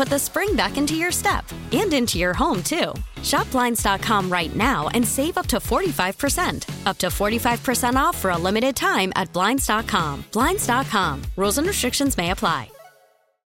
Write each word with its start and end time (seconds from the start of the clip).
put 0.00 0.08
the 0.08 0.18
spring 0.18 0.56
back 0.56 0.78
into 0.78 0.96
your 0.96 1.12
step 1.12 1.44
and 1.76 1.92
into 1.92 2.16
your 2.16 2.32
home, 2.32 2.62
too. 2.62 2.88
Shop 3.22 3.44
Blinds.com 3.50 4.32
right 4.32 4.56
now 4.56 4.88
and 4.94 5.06
save 5.06 5.36
up 5.36 5.46
to 5.48 5.58
45%. 5.58 6.64
Up 6.86 6.96
to 6.96 7.08
45% 7.08 8.00
off 8.00 8.16
for 8.16 8.30
a 8.30 8.38
limited 8.38 8.74
time 8.74 9.12
at 9.14 9.30
Blinds.com. 9.34 10.24
Blinds.com. 10.32 11.22
Rules 11.36 11.58
and 11.58 11.66
restrictions 11.66 12.16
may 12.16 12.30
apply. 12.30 12.70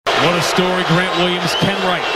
What 0.07 0.39
a 0.39 0.43
story 0.43 0.85
Grant 0.95 1.19
Williams 1.19 1.59
can 1.59 1.75
write. 1.91 2.07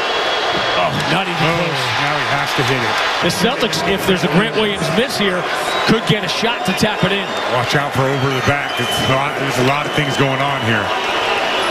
Oh, 0.78 0.94
not 1.10 1.26
even 1.26 1.34
oh, 1.42 1.58
close. 1.58 1.82
Now 1.98 2.14
he 2.14 2.26
has 2.30 2.50
to 2.54 2.62
hit 2.62 2.78
it. 2.78 2.94
The 3.26 3.32
Celtics, 3.42 3.82
if 3.90 4.06
there's 4.06 4.22
a 4.22 4.30
Grant 4.38 4.54
Williams 4.54 4.86
miss 4.94 5.18
here, 5.18 5.42
could 5.90 6.06
get 6.06 6.22
a 6.22 6.28
shot 6.30 6.64
to 6.66 6.72
tap 6.78 7.02
it 7.02 7.10
in. 7.10 7.26
Watch 7.58 7.74
out 7.74 7.92
for 7.92 8.06
over 8.06 8.30
the 8.30 8.46
back. 8.46 8.78
It's 8.78 8.86
a 8.86 9.12
lot, 9.18 9.36
there's 9.40 9.58
a 9.58 9.66
lot 9.66 9.84
of 9.84 9.92
things 9.98 10.16
going 10.16 10.38
on 10.38 10.62
here. 10.62 10.86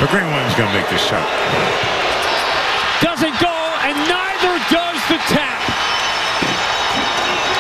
But 0.04 0.12
Grant 0.12 0.28
Williams 0.28 0.56
going 0.59 0.68
to 0.68 0.76
make 0.76 0.90
this 0.90 1.02
shot. 1.08 1.96
Doesn't 3.02 3.38
go, 3.40 3.56
and 3.86 3.95
neither 4.09 4.53
does 4.73 5.00
the 5.09 5.20
tap. 5.30 5.62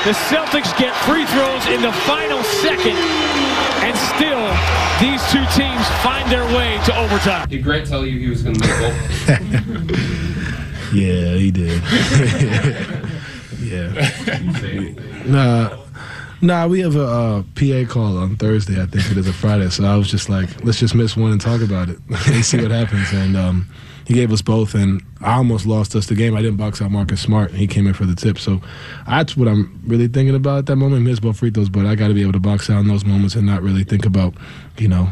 The 0.05 0.13
Celtics 0.31 0.71
get 0.77 0.95
free 1.05 1.25
throws 1.25 1.65
in 1.67 1.81
the 1.81 1.91
final 2.07 2.41
second, 2.43 2.97
and 3.85 3.95
still 4.15 4.47
these 4.99 5.21
two 5.31 5.45
teams 5.53 5.85
find 6.01 6.29
their 6.31 6.45
way 6.55 6.79
to 6.85 6.97
overtime. 6.97 7.47
Did 7.49 7.63
Grant 7.63 7.87
tell 7.87 8.05
you 8.05 8.17
he 8.19 8.29
was 8.29 8.41
going 8.41 8.55
to 8.55 8.67
make 8.67 8.79
both? 8.79 10.13
Yeah, 10.93 11.35
he 11.35 11.51
did. 11.51 11.81
yeah. 13.59 13.91
Nah, 15.25 15.75
nah. 16.41 16.67
We 16.67 16.79
have 16.81 16.95
a 16.95 17.05
uh, 17.05 17.43
PA 17.55 17.91
call 17.91 18.17
on 18.17 18.35
Thursday. 18.35 18.81
I 18.81 18.85
think 18.85 19.09
it 19.11 19.17
is 19.17 19.27
a 19.27 19.33
Friday. 19.33 19.69
So 19.69 19.85
I 19.85 19.95
was 19.95 20.09
just 20.09 20.29
like, 20.29 20.63
let's 20.63 20.79
just 20.79 20.95
miss 20.95 21.15
one 21.15 21.31
and 21.31 21.41
talk 21.41 21.61
about 21.61 21.89
it 21.89 21.99
and 22.27 22.45
see 22.45 22.61
what 22.61 22.71
happens. 22.71 23.11
And 23.11 23.35
um, 23.35 23.69
he 24.07 24.13
gave 24.13 24.31
us 24.31 24.41
both, 24.41 24.73
and 24.73 25.03
I 25.19 25.35
almost 25.35 25.65
lost 25.65 25.93
us 25.95 26.07
the 26.07 26.15
game. 26.15 26.35
I 26.35 26.41
didn't 26.41 26.57
box 26.57 26.81
out 26.81 26.91
Marcus 26.91 27.19
Smart, 27.19 27.49
and 27.51 27.59
he 27.59 27.67
came 27.67 27.87
in 27.87 27.93
for 27.93 28.05
the 28.05 28.15
tip. 28.15 28.39
So 28.39 28.61
that's 29.05 29.35
what 29.35 29.49
I'm 29.49 29.81
really 29.85 30.07
thinking 30.07 30.33
about 30.33 30.59
at 30.59 30.65
that 30.67 30.77
moment. 30.77 31.03
Miss 31.03 31.19
both 31.19 31.37
free 31.39 31.51
throws, 31.51 31.67
but 31.67 31.85
I 31.85 31.95
got 31.95 32.07
to 32.07 32.13
be 32.13 32.21
able 32.21 32.31
to 32.31 32.39
box 32.39 32.69
out 32.69 32.79
in 32.79 32.87
those 32.87 33.03
moments 33.03 33.35
and 33.35 33.45
not 33.45 33.61
really 33.61 33.83
think 33.83 34.05
about, 34.05 34.33
you 34.77 34.87
know, 34.87 35.11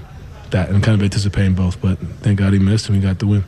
that 0.51 0.69
and 0.69 0.81
kind 0.81 0.97
of 0.97 1.03
anticipating 1.03 1.55
both. 1.55 1.81
But 1.81 1.99
thank 2.21 2.39
God 2.39 2.53
he 2.53 2.59
missed, 2.59 2.87
and 2.87 2.97
we 2.97 3.03
got 3.03 3.19
the 3.19 3.27
win. 3.27 3.43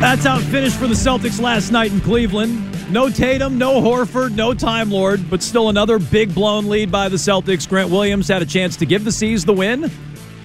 That's 0.00 0.24
how 0.24 0.38
it 0.38 0.42
finished 0.42 0.76
for 0.76 0.86
the 0.86 0.94
Celtics 0.94 1.40
last 1.40 1.70
night 1.70 1.92
in 1.92 2.00
Cleveland. 2.00 2.67
No 2.90 3.10
Tatum, 3.10 3.58
no 3.58 3.82
Horford, 3.82 4.34
no 4.34 4.54
Time 4.54 4.90
Lord, 4.90 5.28
but 5.28 5.42
still 5.42 5.68
another 5.68 5.98
big 5.98 6.34
blown 6.34 6.70
lead 6.70 6.90
by 6.90 7.10
the 7.10 7.18
Celtics. 7.18 7.68
Grant 7.68 7.90
Williams 7.90 8.28
had 8.28 8.40
a 8.40 8.46
chance 8.46 8.76
to 8.76 8.86
give 8.86 9.04
the 9.04 9.12
C's 9.12 9.44
the 9.44 9.52
win, 9.52 9.90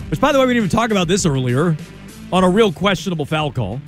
which, 0.10 0.20
by 0.20 0.34
the 0.34 0.40
way, 0.40 0.46
we 0.46 0.54
didn't 0.54 0.66
even 0.66 0.78
talk 0.78 0.92
about 0.92 1.08
this 1.08 1.26
earlier 1.26 1.78
on 2.34 2.44
a 2.44 2.50
real 2.50 2.74
questionable 2.74 3.26
foul 3.26 3.50
call. 3.50 3.80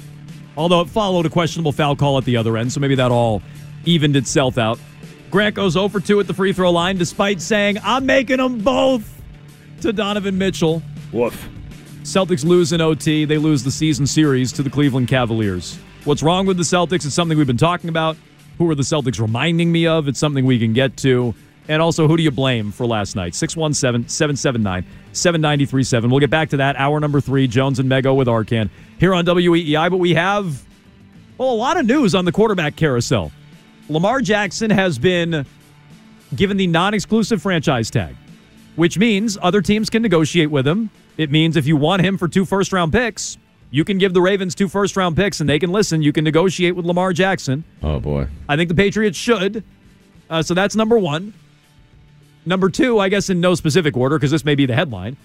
Although 0.56 0.80
it 0.80 0.90
followed 0.90 1.26
a 1.26 1.30
questionable 1.30 1.74
foul 1.74 1.98
call 1.98 2.18
at 2.18 2.24
the 2.24 2.38
other 2.38 2.56
end, 2.56 2.72
so 2.72 2.80
maybe 2.80 2.96
that 2.96 3.12
all 3.12 3.42
evened 3.84 4.16
itself 4.16 4.58
out. 4.58 4.80
Grant 5.32 5.54
goes 5.54 5.76
over 5.76 6.00
2 6.00 6.22
at 6.22 6.28
the 6.28 6.34
free 6.34 6.54
throw 6.54 6.72
line 6.72 6.96
despite 6.98 7.42
saying, 7.42 7.78
I'm 7.84 8.06
making 8.06 8.38
them 8.38 8.60
both 8.60 9.22
to 9.82 9.92
Donovan 9.92 10.38
Mitchell. 10.38 10.82
Woof. 11.12 11.50
Celtics 12.04 12.46
lose 12.46 12.72
in 12.72 12.80
OT. 12.80 13.26
They 13.26 13.38
lose 13.38 13.66
the 13.66 13.72
season 13.72 14.08
series 14.08 14.54
to 14.54 14.64
the 14.64 14.70
Cleveland 14.70 15.10
Cavaliers. 15.10 15.78
What's 16.06 16.24
wrong 16.24 16.46
with 16.46 16.56
the 16.56 16.64
Celtics? 16.64 17.06
It's 17.06 17.14
something 17.14 17.38
we've 17.38 17.46
been 17.46 17.58
talking 17.58 17.90
about. 17.90 18.16
Who 18.58 18.70
are 18.70 18.76
the 18.76 18.84
Celtics 18.84 19.20
reminding 19.20 19.72
me 19.72 19.88
of? 19.88 20.08
It's 20.08 20.20
something 20.20 20.46
we 20.46 20.60
can 20.60 20.74
get 20.74 20.98
to. 20.98 21.36
And 21.68 21.82
also, 21.82 22.08
who 22.08 22.16
do 22.16 22.24
you 22.24 22.32
blame 22.32 22.72
for 22.72 22.86
last 22.86 23.16
night? 23.16 23.34
617 23.34 24.08
779 24.08 24.86
7937. 25.14 26.10
We'll 26.10 26.20
get 26.20 26.30
back 26.30 26.50
to 26.50 26.58
that. 26.58 26.76
Hour 26.76 27.00
number 27.00 27.20
three, 27.20 27.48
Jones 27.48 27.80
and 27.80 27.90
Mego 27.90 28.16
with 28.16 28.28
Arcand 28.28 28.70
here 29.00 29.14
on 29.14 29.26
WEEI. 29.26 29.90
But 29.90 29.98
we 29.98 30.14
have, 30.14 30.64
well, 31.38 31.52
a 31.52 31.56
lot 31.56 31.78
of 31.78 31.86
news 31.86 32.14
on 32.14 32.26
the 32.26 32.32
quarterback 32.32 32.76
carousel. 32.76 33.32
Lamar 33.90 34.22
Jackson 34.22 34.70
has 34.70 35.00
been 35.00 35.46
given 36.36 36.58
the 36.58 36.68
non 36.68 36.94
exclusive 36.94 37.42
franchise 37.42 37.90
tag, 37.90 38.16
which 38.76 38.98
means 38.98 39.38
other 39.42 39.62
teams 39.62 39.90
can 39.90 40.04
negotiate 40.04 40.52
with 40.52 40.68
him. 40.68 40.92
It 41.18 41.32
means 41.32 41.58
if 41.58 41.66
you 41.66 41.78
want 41.78 42.04
him 42.04 42.18
for 42.18 42.28
two 42.28 42.46
first 42.46 42.74
round 42.74 42.92
picks, 42.92 43.38
you 43.72 43.84
can 43.84 43.98
give 43.98 44.14
the 44.14 44.22
Ravens 44.22 44.56
two 44.56 44.68
first 44.68 44.96
round 44.96 45.16
picks 45.16 45.40
and 45.40 45.50
they 45.50 45.60
can 45.60 45.72
listen. 45.72 46.02
You 46.02 46.14
can 46.14 46.24
negotiate 46.24 46.76
with 46.76 46.86
Lamar 46.86 47.14
Jackson. 47.14 47.64
Oh, 47.84 48.00
boy. 48.00 48.28
I 48.48 48.56
think 48.56 48.70
the 48.70 48.76
Patriots 48.76 49.18
should. 49.18 49.64
Uh, 50.30 50.42
so 50.42 50.54
that's 50.54 50.76
number 50.76 50.98
one. 50.98 51.34
Number 52.46 52.70
two, 52.70 53.00
I 53.00 53.10
guess 53.10 53.30
in 53.30 53.42
no 53.42 53.56
specific 53.56 53.98
order, 53.98 54.18
because 54.18 54.32
this 54.32 54.46
may 54.46 54.56
be 54.56 54.66
the 54.66 54.76
headline. 54.76 55.18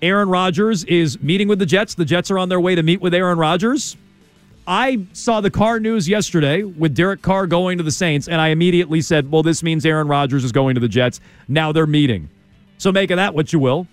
Aaron 0.00 0.28
Rodgers 0.28 0.84
is 0.84 1.20
meeting 1.22 1.48
with 1.48 1.58
the 1.58 1.66
Jets. 1.66 1.94
The 1.94 2.04
Jets 2.04 2.30
are 2.30 2.38
on 2.38 2.48
their 2.48 2.60
way 2.60 2.74
to 2.74 2.82
meet 2.82 3.00
with 3.00 3.14
Aaron 3.14 3.38
Rodgers. 3.38 3.96
I 4.66 5.06
saw 5.12 5.40
the 5.40 5.50
Carr 5.50 5.80
news 5.80 6.08
yesterday 6.08 6.62
with 6.62 6.94
Derek 6.94 7.20
Carr 7.20 7.46
going 7.46 7.78
to 7.78 7.84
the 7.84 7.90
Saints, 7.90 8.28
and 8.28 8.40
I 8.40 8.48
immediately 8.48 9.00
said, 9.00 9.30
well, 9.30 9.42
this 9.42 9.62
means 9.62 9.84
Aaron 9.84 10.08
Rodgers 10.08 10.44
is 10.44 10.52
going 10.52 10.74
to 10.76 10.80
the 10.80 10.88
Jets. 10.88 11.20
Now 11.48 11.72
they're 11.72 11.86
meeting. 11.86 12.28
So 12.78 12.90
make 12.90 13.10
of 13.10 13.16
that 13.16 13.34
what 13.34 13.52
you 13.52 13.58
will. 13.58 13.86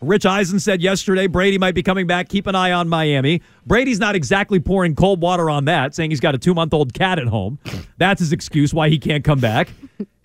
Rich 0.00 0.26
Eisen 0.26 0.60
said 0.60 0.80
yesterday 0.80 1.26
Brady 1.26 1.58
might 1.58 1.74
be 1.74 1.82
coming 1.82 2.06
back. 2.06 2.28
Keep 2.28 2.46
an 2.46 2.54
eye 2.54 2.70
on 2.70 2.88
Miami. 2.88 3.42
Brady's 3.66 3.98
not 3.98 4.14
exactly 4.14 4.60
pouring 4.60 4.94
cold 4.94 5.20
water 5.20 5.50
on 5.50 5.64
that, 5.64 5.94
saying 5.94 6.10
he's 6.10 6.20
got 6.20 6.34
a 6.34 6.38
two 6.38 6.54
month 6.54 6.72
old 6.72 6.94
cat 6.94 7.18
at 7.18 7.26
home. 7.26 7.58
That's 7.96 8.20
his 8.20 8.32
excuse 8.32 8.72
why 8.72 8.90
he 8.90 8.98
can't 8.98 9.24
come 9.24 9.40
back. 9.40 9.68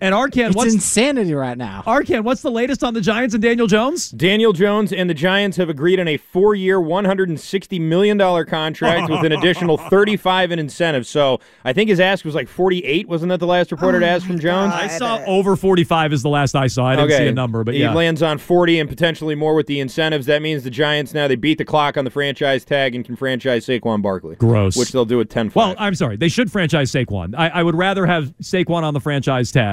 And 0.00 0.14
Arcand, 0.14 0.48
It's 0.48 0.56
what's 0.56 0.74
insanity 0.74 1.32
right 1.32 1.56
now. 1.56 1.82
Arcand? 1.86 2.24
What's 2.24 2.42
the 2.42 2.50
latest 2.50 2.84
on 2.84 2.92
the 2.92 3.00
Giants 3.00 3.34
and 3.34 3.42
Daniel 3.42 3.66
Jones? 3.66 4.10
Daniel 4.10 4.52
Jones 4.52 4.92
and 4.92 5.08
the 5.08 5.14
Giants 5.14 5.56
have 5.56 5.70
agreed 5.70 5.98
on 5.98 6.06
a 6.06 6.18
four-year, 6.18 6.78
$160 6.78 7.80
million 7.80 8.18
contract 8.44 9.10
with 9.10 9.24
an 9.24 9.32
additional 9.38 9.78
35 9.78 10.52
in 10.52 10.58
incentives. 10.58 11.08
So 11.08 11.40
I 11.64 11.72
think 11.72 11.88
his 11.88 12.00
ask 12.00 12.24
was 12.24 12.34
like 12.34 12.48
48. 12.48 13.08
Wasn't 13.08 13.30
that 13.30 13.40
the 13.40 13.46
last 13.46 13.72
reported 13.72 14.02
oh 14.02 14.06
ask 14.06 14.26
from 14.26 14.38
Jones? 14.38 14.74
I 14.74 14.88
saw 14.88 15.24
over 15.26 15.56
forty 15.56 15.84
five 15.84 16.12
is 16.12 16.22
the 16.22 16.28
last 16.28 16.54
I 16.54 16.66
saw. 16.66 16.86
I 16.86 16.96
didn't 16.96 17.12
see 17.12 17.26
a 17.28 17.32
number, 17.32 17.64
but 17.64 17.72
he 17.72 17.80
yeah. 17.80 17.94
lands 17.94 18.22
on 18.22 18.36
40 18.36 18.80
and 18.80 18.88
potentially 18.88 19.34
more 19.34 19.54
with 19.54 19.66
the 19.66 19.80
incentives. 19.80 20.26
That 20.26 20.42
means 20.42 20.64
the 20.64 20.70
Giants 20.70 21.14
now 21.14 21.28
they 21.28 21.36
beat 21.36 21.56
the 21.56 21.64
clock 21.64 21.96
on 21.96 22.04
the 22.04 22.10
franchise 22.10 22.64
tag 22.64 22.94
and 22.94 23.04
can 23.04 23.16
franchise 23.16 23.64
Saquon 23.64 24.02
Barkley. 24.02 24.36
Gross. 24.36 24.76
Which 24.76 24.92
they'll 24.92 25.04
do 25.06 25.20
at 25.20 25.30
10 25.30 25.52
Well, 25.54 25.74
I'm 25.78 25.94
sorry. 25.94 26.16
They 26.16 26.28
should 26.28 26.52
franchise 26.52 26.92
Saquon. 26.92 27.34
I, 27.34 27.48
I 27.48 27.62
would 27.62 27.74
rather 27.74 28.04
have 28.04 28.34
Saquon 28.42 28.82
on 28.82 28.92
the 28.92 29.00
franchise 29.00 29.50
tag 29.50 29.63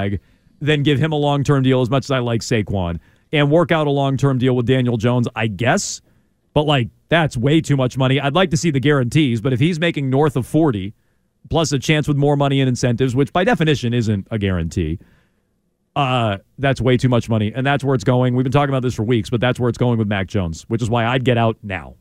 than 0.60 0.82
give 0.82 0.98
him 0.98 1.12
a 1.12 1.16
long 1.16 1.44
term 1.44 1.62
deal 1.62 1.80
as 1.80 1.90
much 1.90 2.04
as 2.06 2.10
I 2.10 2.18
like 2.18 2.40
Saquon 2.40 3.00
and 3.32 3.50
work 3.50 3.72
out 3.72 3.86
a 3.86 3.90
long 3.90 4.16
term 4.16 4.38
deal 4.38 4.54
with 4.54 4.66
Daniel 4.66 4.96
Jones, 4.96 5.26
I 5.34 5.46
guess. 5.46 6.00
But, 6.54 6.64
like, 6.64 6.88
that's 7.08 7.36
way 7.36 7.60
too 7.60 7.76
much 7.76 7.96
money. 7.96 8.20
I'd 8.20 8.34
like 8.34 8.50
to 8.50 8.56
see 8.56 8.70
the 8.70 8.80
guarantees, 8.80 9.40
but 9.40 9.52
if 9.52 9.60
he's 9.60 9.80
making 9.80 10.10
north 10.10 10.36
of 10.36 10.46
40 10.46 10.94
plus 11.48 11.72
a 11.72 11.78
chance 11.78 12.06
with 12.06 12.16
more 12.16 12.36
money 12.36 12.60
and 12.60 12.68
incentives, 12.68 13.16
which 13.16 13.32
by 13.32 13.44
definition 13.44 13.94
isn't 13.94 14.28
a 14.30 14.38
guarantee, 14.38 14.98
uh, 15.96 16.38
that's 16.58 16.80
way 16.80 16.96
too 16.96 17.08
much 17.08 17.28
money, 17.28 17.52
and 17.54 17.66
that's 17.66 17.84
where 17.84 17.94
it's 17.94 18.04
going. 18.04 18.34
We've 18.34 18.44
been 18.44 18.52
talking 18.52 18.70
about 18.70 18.82
this 18.82 18.94
for 18.94 19.02
weeks, 19.02 19.30
but 19.30 19.40
that's 19.40 19.58
where 19.58 19.68
it's 19.68 19.78
going 19.78 19.98
with 19.98 20.08
Mac 20.08 20.26
Jones, 20.26 20.62
which 20.68 20.82
is 20.82 20.88
why 20.88 21.06
I'd 21.06 21.24
get 21.24 21.36
out 21.36 21.56
now. 21.62 21.96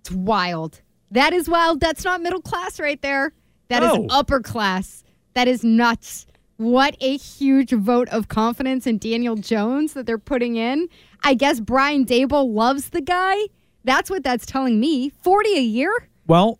It's 0.00 0.10
wild. 0.10 0.80
That 1.10 1.32
is 1.32 1.48
wild. 1.48 1.80
That's 1.80 2.04
not 2.04 2.20
middle 2.20 2.40
class 2.40 2.80
right 2.80 3.00
there. 3.02 3.32
That 3.68 3.82
is 3.82 4.06
upper 4.10 4.40
class. 4.40 5.04
That 5.34 5.48
is 5.48 5.64
nuts. 5.64 6.26
What 6.58 6.96
a 7.00 7.16
huge 7.16 7.70
vote 7.72 8.08
of 8.08 8.28
confidence 8.28 8.86
in 8.86 8.98
Daniel 8.98 9.36
Jones 9.36 9.92
that 9.92 10.06
they're 10.06 10.16
putting 10.18 10.56
in. 10.56 10.88
I 11.22 11.34
guess 11.34 11.60
Brian 11.60 12.06
Daboll 12.06 12.52
loves 12.54 12.90
the 12.90 13.00
guy. 13.02 13.36
That's 13.84 14.08
what 14.10 14.22
that's 14.24 14.46
telling 14.46 14.80
me. 14.80 15.10
40 15.22 15.56
a 15.56 15.60
year 15.60 16.08
Well, 16.26 16.58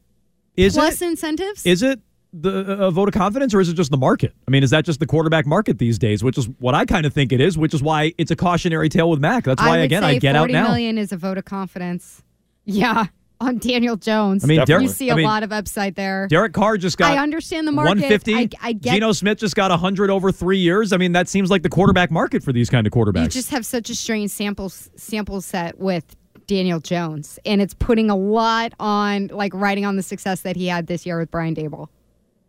is 0.56 0.74
plus 0.74 1.00
it 1.02 1.06
incentives? 1.08 1.64
is 1.66 1.82
it 1.82 2.00
the 2.32 2.50
a 2.84 2.90
vote 2.90 3.08
of 3.08 3.14
confidence, 3.14 3.54
or 3.54 3.60
is 3.60 3.68
it 3.70 3.74
just 3.74 3.90
the 3.90 3.96
market? 3.96 4.34
I 4.46 4.50
mean, 4.50 4.62
is 4.62 4.68
that 4.70 4.84
just 4.84 5.00
the 5.00 5.06
quarterback 5.06 5.46
market 5.46 5.78
these 5.78 5.98
days? 5.98 6.22
Which 6.22 6.36
is 6.36 6.46
what 6.58 6.74
I 6.74 6.84
kind 6.84 7.06
of 7.06 7.14
think 7.14 7.32
it 7.32 7.40
is. 7.40 7.56
Which 7.56 7.72
is 7.72 7.82
why 7.82 8.12
it's 8.18 8.30
a 8.30 8.36
cautionary 8.36 8.90
tale 8.90 9.08
with 9.08 9.20
Mac. 9.20 9.44
That's 9.44 9.62
why 9.62 9.76
would 9.78 9.84
again 9.84 10.04
I 10.04 10.18
get 10.18 10.36
out 10.36 10.50
now. 10.50 10.64
million 10.68 10.98
is 10.98 11.12
a 11.12 11.16
vote 11.16 11.38
of 11.38 11.46
confidence. 11.46 12.22
Yeah, 12.66 13.06
on 13.40 13.58
Daniel 13.58 13.96
Jones. 13.96 14.44
I 14.44 14.46
mean, 14.46 14.64
Derek- 14.64 14.82
you 14.82 14.88
see 14.88 15.10
a 15.10 15.12
I 15.12 15.16
mean, 15.16 15.26
lot 15.26 15.42
of 15.42 15.52
upside 15.52 15.94
there. 15.94 16.26
Derek 16.28 16.52
Carr 16.52 16.76
just 16.76 16.98
got. 16.98 17.16
I 17.16 17.22
understand 17.22 17.66
the 17.66 17.72
market. 17.72 18.00
150. 18.00 18.34
I, 18.34 18.48
I 18.62 18.72
get 18.72 18.94
Geno 18.94 19.12
Smith 19.12 19.38
just 19.38 19.54
got 19.54 19.70
100 19.70 20.10
over 20.10 20.32
three 20.32 20.58
years. 20.58 20.92
I 20.92 20.96
mean, 20.96 21.12
that 21.12 21.28
seems 21.28 21.50
like 21.50 21.62
the 21.62 21.68
quarterback 21.68 22.10
market 22.10 22.42
for 22.42 22.52
these 22.52 22.70
kind 22.70 22.86
of 22.86 22.92
quarterbacks. 22.92 23.22
You 23.22 23.28
just 23.28 23.50
have 23.50 23.66
such 23.66 23.90
a 23.90 23.94
strange 23.94 24.30
sample 24.30 24.68
sample 24.68 25.40
set 25.40 25.78
with 25.78 26.16
Daniel 26.46 26.80
Jones, 26.80 27.38
and 27.44 27.60
it's 27.60 27.74
putting 27.74 28.10
a 28.10 28.16
lot 28.16 28.72
on 28.78 29.28
like 29.28 29.52
riding 29.54 29.84
on 29.84 29.96
the 29.96 30.02
success 30.02 30.42
that 30.42 30.56
he 30.56 30.66
had 30.68 30.86
this 30.86 31.04
year 31.04 31.18
with 31.18 31.30
Brian 31.30 31.54
Daboll. 31.54 31.88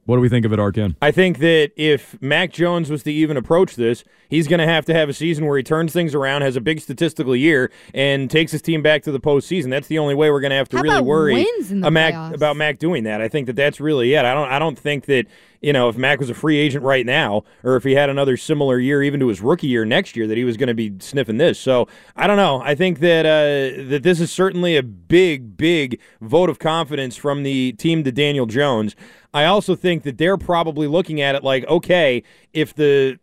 What 0.08 0.16
do 0.16 0.22
we 0.22 0.30
think 0.30 0.46
of 0.46 0.54
it, 0.54 0.58
Arcand? 0.58 0.96
I 1.02 1.12
think 1.12 1.40
that 1.40 1.72
if 1.76 2.20
Mac 2.22 2.54
Jones 2.54 2.90
was 2.90 3.04
to 3.04 3.12
even 3.12 3.36
approach 3.36 3.76
this, 3.76 4.06
he's 4.30 4.48
going 4.48 4.62
to 4.62 4.66
have 4.66 4.86
to 4.86 4.94
have 4.94 5.10
a 5.10 5.14
season 5.14 5.46
where 5.46 5.58
he 5.58 5.64
turns 5.64 5.92
things 5.92 6.16
around, 6.16 6.44
has 6.44 6.56
a 6.56 6.62
big 6.62 6.80
statistical 6.80 7.36
year, 7.36 7.70
and 7.94 8.32
takes 8.32 8.54
his 8.54 8.62
team 8.62 8.82
back 8.82 9.04
to 9.04 9.12
the 9.12 9.20
postseason. 9.20 9.70
That's 9.70 9.88
the 9.88 10.00
only 10.00 10.16
way 10.16 10.32
we're 10.32 10.40
going 10.40 10.52
to 10.52 10.56
have 10.56 10.70
to 10.70 10.78
How 10.78 10.84
really 10.84 10.96
about 10.96 11.06
worry 11.06 11.34
wins 11.34 11.72
in 11.74 11.82
the 11.82 11.88
a 11.88 11.92
Mac, 11.92 12.34
about 12.34 12.56
Mac 12.56 12.80
doing 12.80 13.04
that. 13.04 13.20
I 13.20 13.28
think 13.28 13.48
that 13.48 13.58
that's 13.58 13.82
really 13.82 14.14
it. 14.14 14.24
I 14.24 14.34
don't. 14.34 14.50
I 14.50 14.60
don't 14.60 14.80
think 14.80 15.08
that 15.08 15.26
you 15.60 15.74
know 15.74 15.90
if 15.90 15.98
Mac 15.98 16.22
was 16.22 16.30
a 16.30 16.34
free 16.34 16.58
agent 16.58 16.86
right 16.86 17.06
now, 17.06 17.44
or 17.66 17.76
if 17.76 17.84
he 17.84 17.94
had 17.96 18.10
another 18.10 18.38
similar 18.38 18.80
year, 18.80 19.04
even 19.04 19.20
to 19.20 19.28
his 19.28 19.42
rookie 19.42 19.68
year 19.68 19.84
next 19.84 20.16
year, 20.16 20.26
that 20.28 20.38
he 20.38 20.46
was 20.46 20.56
going 20.56 20.68
to 20.68 20.74
be 20.74 20.94
sniffing 21.00 21.38
this. 21.38 21.60
So 21.60 21.90
I 22.16 22.28
don't 22.28 22.38
know. 22.38 22.62
I 22.62 22.76
think 22.76 23.00
that 23.00 23.26
uh, 23.26 23.90
that 23.90 24.04
this 24.04 24.22
is 24.22 24.32
certainly 24.32 24.78
a 24.78 24.84
big, 24.84 25.58
big 25.58 26.00
vote 26.22 26.50
of 26.50 26.60
confidence 26.60 27.18
from 27.18 27.44
the 27.44 27.74
team 27.74 28.06
to 28.06 28.12
Daniel 28.14 28.46
Jones. 28.46 28.96
I 29.38 29.46
also 29.46 29.76
think 29.76 30.04
that 30.04 30.18
they're 30.18 30.38
probably 30.38 30.88
looking 30.88 31.22
at 31.22 31.36
it 31.36 31.44
like, 31.44 31.66
okay, 31.68 32.24
if 32.54 32.74
the 32.74 33.20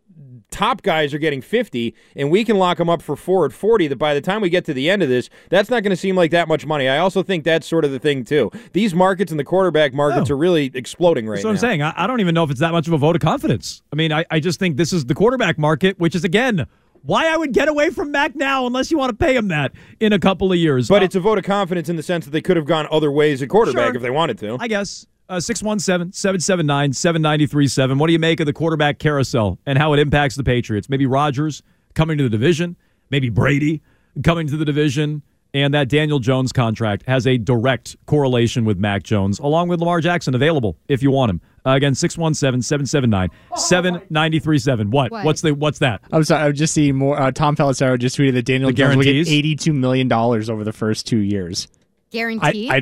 top 0.51 0.83
guys 0.83 1.13
are 1.13 1.17
getting 1.17 1.41
50 1.41 1.93
and 2.15 2.31
we 2.31 2.45
can 2.45 2.57
lock 2.57 2.77
them 2.77 2.89
up 2.89 3.01
for 3.01 3.17
four 3.17 3.45
at 3.45 3.51
40 3.51 3.87
that 3.87 3.97
by 3.97 4.13
the 4.13 4.21
time 4.21 4.39
we 4.41 4.49
get 4.49 4.63
to 4.65 4.73
the 4.73 4.89
end 4.89 5.01
of 5.03 5.09
this 5.09 5.29
that's 5.49 5.69
not 5.69 5.83
going 5.83 5.89
to 5.89 5.97
seem 5.97 6.15
like 6.15 6.31
that 6.31 6.47
much 6.47 6.65
money 6.65 6.87
i 6.87 6.97
also 6.97 7.21
think 7.21 7.43
that's 7.43 7.67
sort 7.67 7.83
of 7.83 7.91
the 7.91 7.99
thing 7.99 8.23
too 8.23 8.49
these 8.71 8.93
markets 8.95 9.31
and 9.31 9.39
the 9.39 9.43
quarterback 9.43 9.93
markets 9.93 10.29
No. 10.29 10.35
are 10.35 10.37
really 10.37 10.71
exploding 10.73 11.27
right 11.27 11.35
That's 11.37 11.43
what 11.45 11.49
now 11.51 11.55
I'm 11.55 11.57
saying. 11.59 11.81
I, 11.81 11.93
I 11.97 12.07
don't 12.07 12.21
even 12.21 12.33
know 12.35 12.43
if 12.43 12.51
it's 12.51 12.61
that 12.61 12.71
much 12.71 12.87
of 12.87 12.93
a 12.93 12.97
vote 12.97 13.15
of 13.17 13.21
confidence. 13.21 13.81
I 13.91 13.97
mean, 13.97 14.13
I, 14.13 14.23
I 14.31 14.39
just 14.39 14.57
think 14.59 14.77
this 14.77 14.93
is 14.93 15.05
the 15.05 15.15
quarterback 15.15 15.57
market, 15.57 15.99
which 15.99 16.15
is, 16.15 16.23
again, 16.23 16.67
why 17.01 17.27
I 17.27 17.35
would 17.37 17.51
get 17.51 17.67
away 17.67 17.89
from 17.89 18.11
Mac 18.11 18.35
now 18.35 18.65
unless 18.65 18.91
you 18.91 18.97
want 18.97 19.09
to 19.09 19.15
pay 19.25 19.35
him 19.35 19.49
that 19.49 19.73
in 19.99 20.13
a 20.13 20.19
couple 20.19 20.51
of 20.53 20.57
years. 20.57 20.87
but 20.87 21.01
Uh, 21.01 21.05
it's 21.05 21.15
a 21.15 21.19
vote 21.19 21.37
of 21.37 21.43
confidence 21.43 21.89
in 21.89 21.97
the 21.97 22.03
sense 22.03 22.23
that 22.25 22.31
they 22.31 22.41
could 22.41 22.55
have 22.55 22.65
gone 22.65 22.87
other 22.91 23.11
ways 23.11 23.41
at 23.41 23.49
quarterback 23.49 23.87
Sure. 23.87 23.95
if 23.97 24.01
they 24.01 24.09
wanted 24.09 24.37
to 24.39 24.57
I 24.59 24.67
guess. 24.67 25.05
Uh, 25.27 25.39
617 25.39 26.11
779 26.13 26.93
7937. 26.93 27.97
What 27.97 28.07
do 28.07 28.13
you 28.13 28.19
make 28.19 28.39
of 28.39 28.45
the 28.45 28.53
quarterback 28.53 28.99
carousel 28.99 29.57
and 29.65 29.77
how 29.77 29.93
it 29.93 29.99
impacts 29.99 30.35
the 30.35 30.43
Patriots? 30.43 30.87
Maybe 30.87 31.07
Rodgers 31.07 31.63
coming 31.95 32.17
to 32.19 32.23
the 32.23 32.29
division, 32.29 32.75
maybe 33.09 33.29
Brady 33.29 33.81
coming 34.23 34.45
to 34.47 34.55
the 34.55 34.65
division, 34.65 35.23
and 35.55 35.73
that 35.73 35.87
Daniel 35.89 36.19
Jones 36.19 36.51
contract 36.51 37.05
has 37.07 37.25
a 37.25 37.37
direct 37.39 37.95
correlation 38.05 38.65
with 38.65 38.77
Mac 38.77 39.01
Jones, 39.01 39.39
along 39.39 39.69
with 39.69 39.79
Lamar 39.79 39.99
Jackson 39.99 40.35
available 40.35 40.77
if 40.87 41.01
you 41.01 41.09
want 41.09 41.31
him. 41.31 41.41
Uh, 41.65 41.71
again, 41.71 41.95
617 41.95 42.61
779 42.61 43.29
7937. 43.55 44.91
What? 44.91 45.11
What? 45.11 45.25
What's 45.25 45.41
the 45.41 45.55
what's 45.55 45.79
that? 45.79 46.01
I'm 46.11 46.23
sorry. 46.23 46.43
I 46.43 46.47
was 46.49 46.59
just 46.59 46.73
seeing 46.73 46.95
more. 46.95 47.19
Uh, 47.19 47.31
Tom 47.31 47.55
Pelissero 47.55 47.97
just 47.97 48.15
tweeted 48.17 48.33
that 48.33 48.45
Daniel 48.45 48.69
The 48.69 48.75
Jones 48.75 48.97
will 48.97 49.03
get 49.03 49.27
82 49.27 49.73
million 49.73 50.07
dollars 50.07 50.51
over 50.51 50.63
the 50.63 50.73
first 50.73 51.07
two 51.07 51.17
years. 51.17 51.67
I 52.15 52.51
Guaranteed. 52.51 52.71
I, 52.71 52.75
I, 52.75 52.79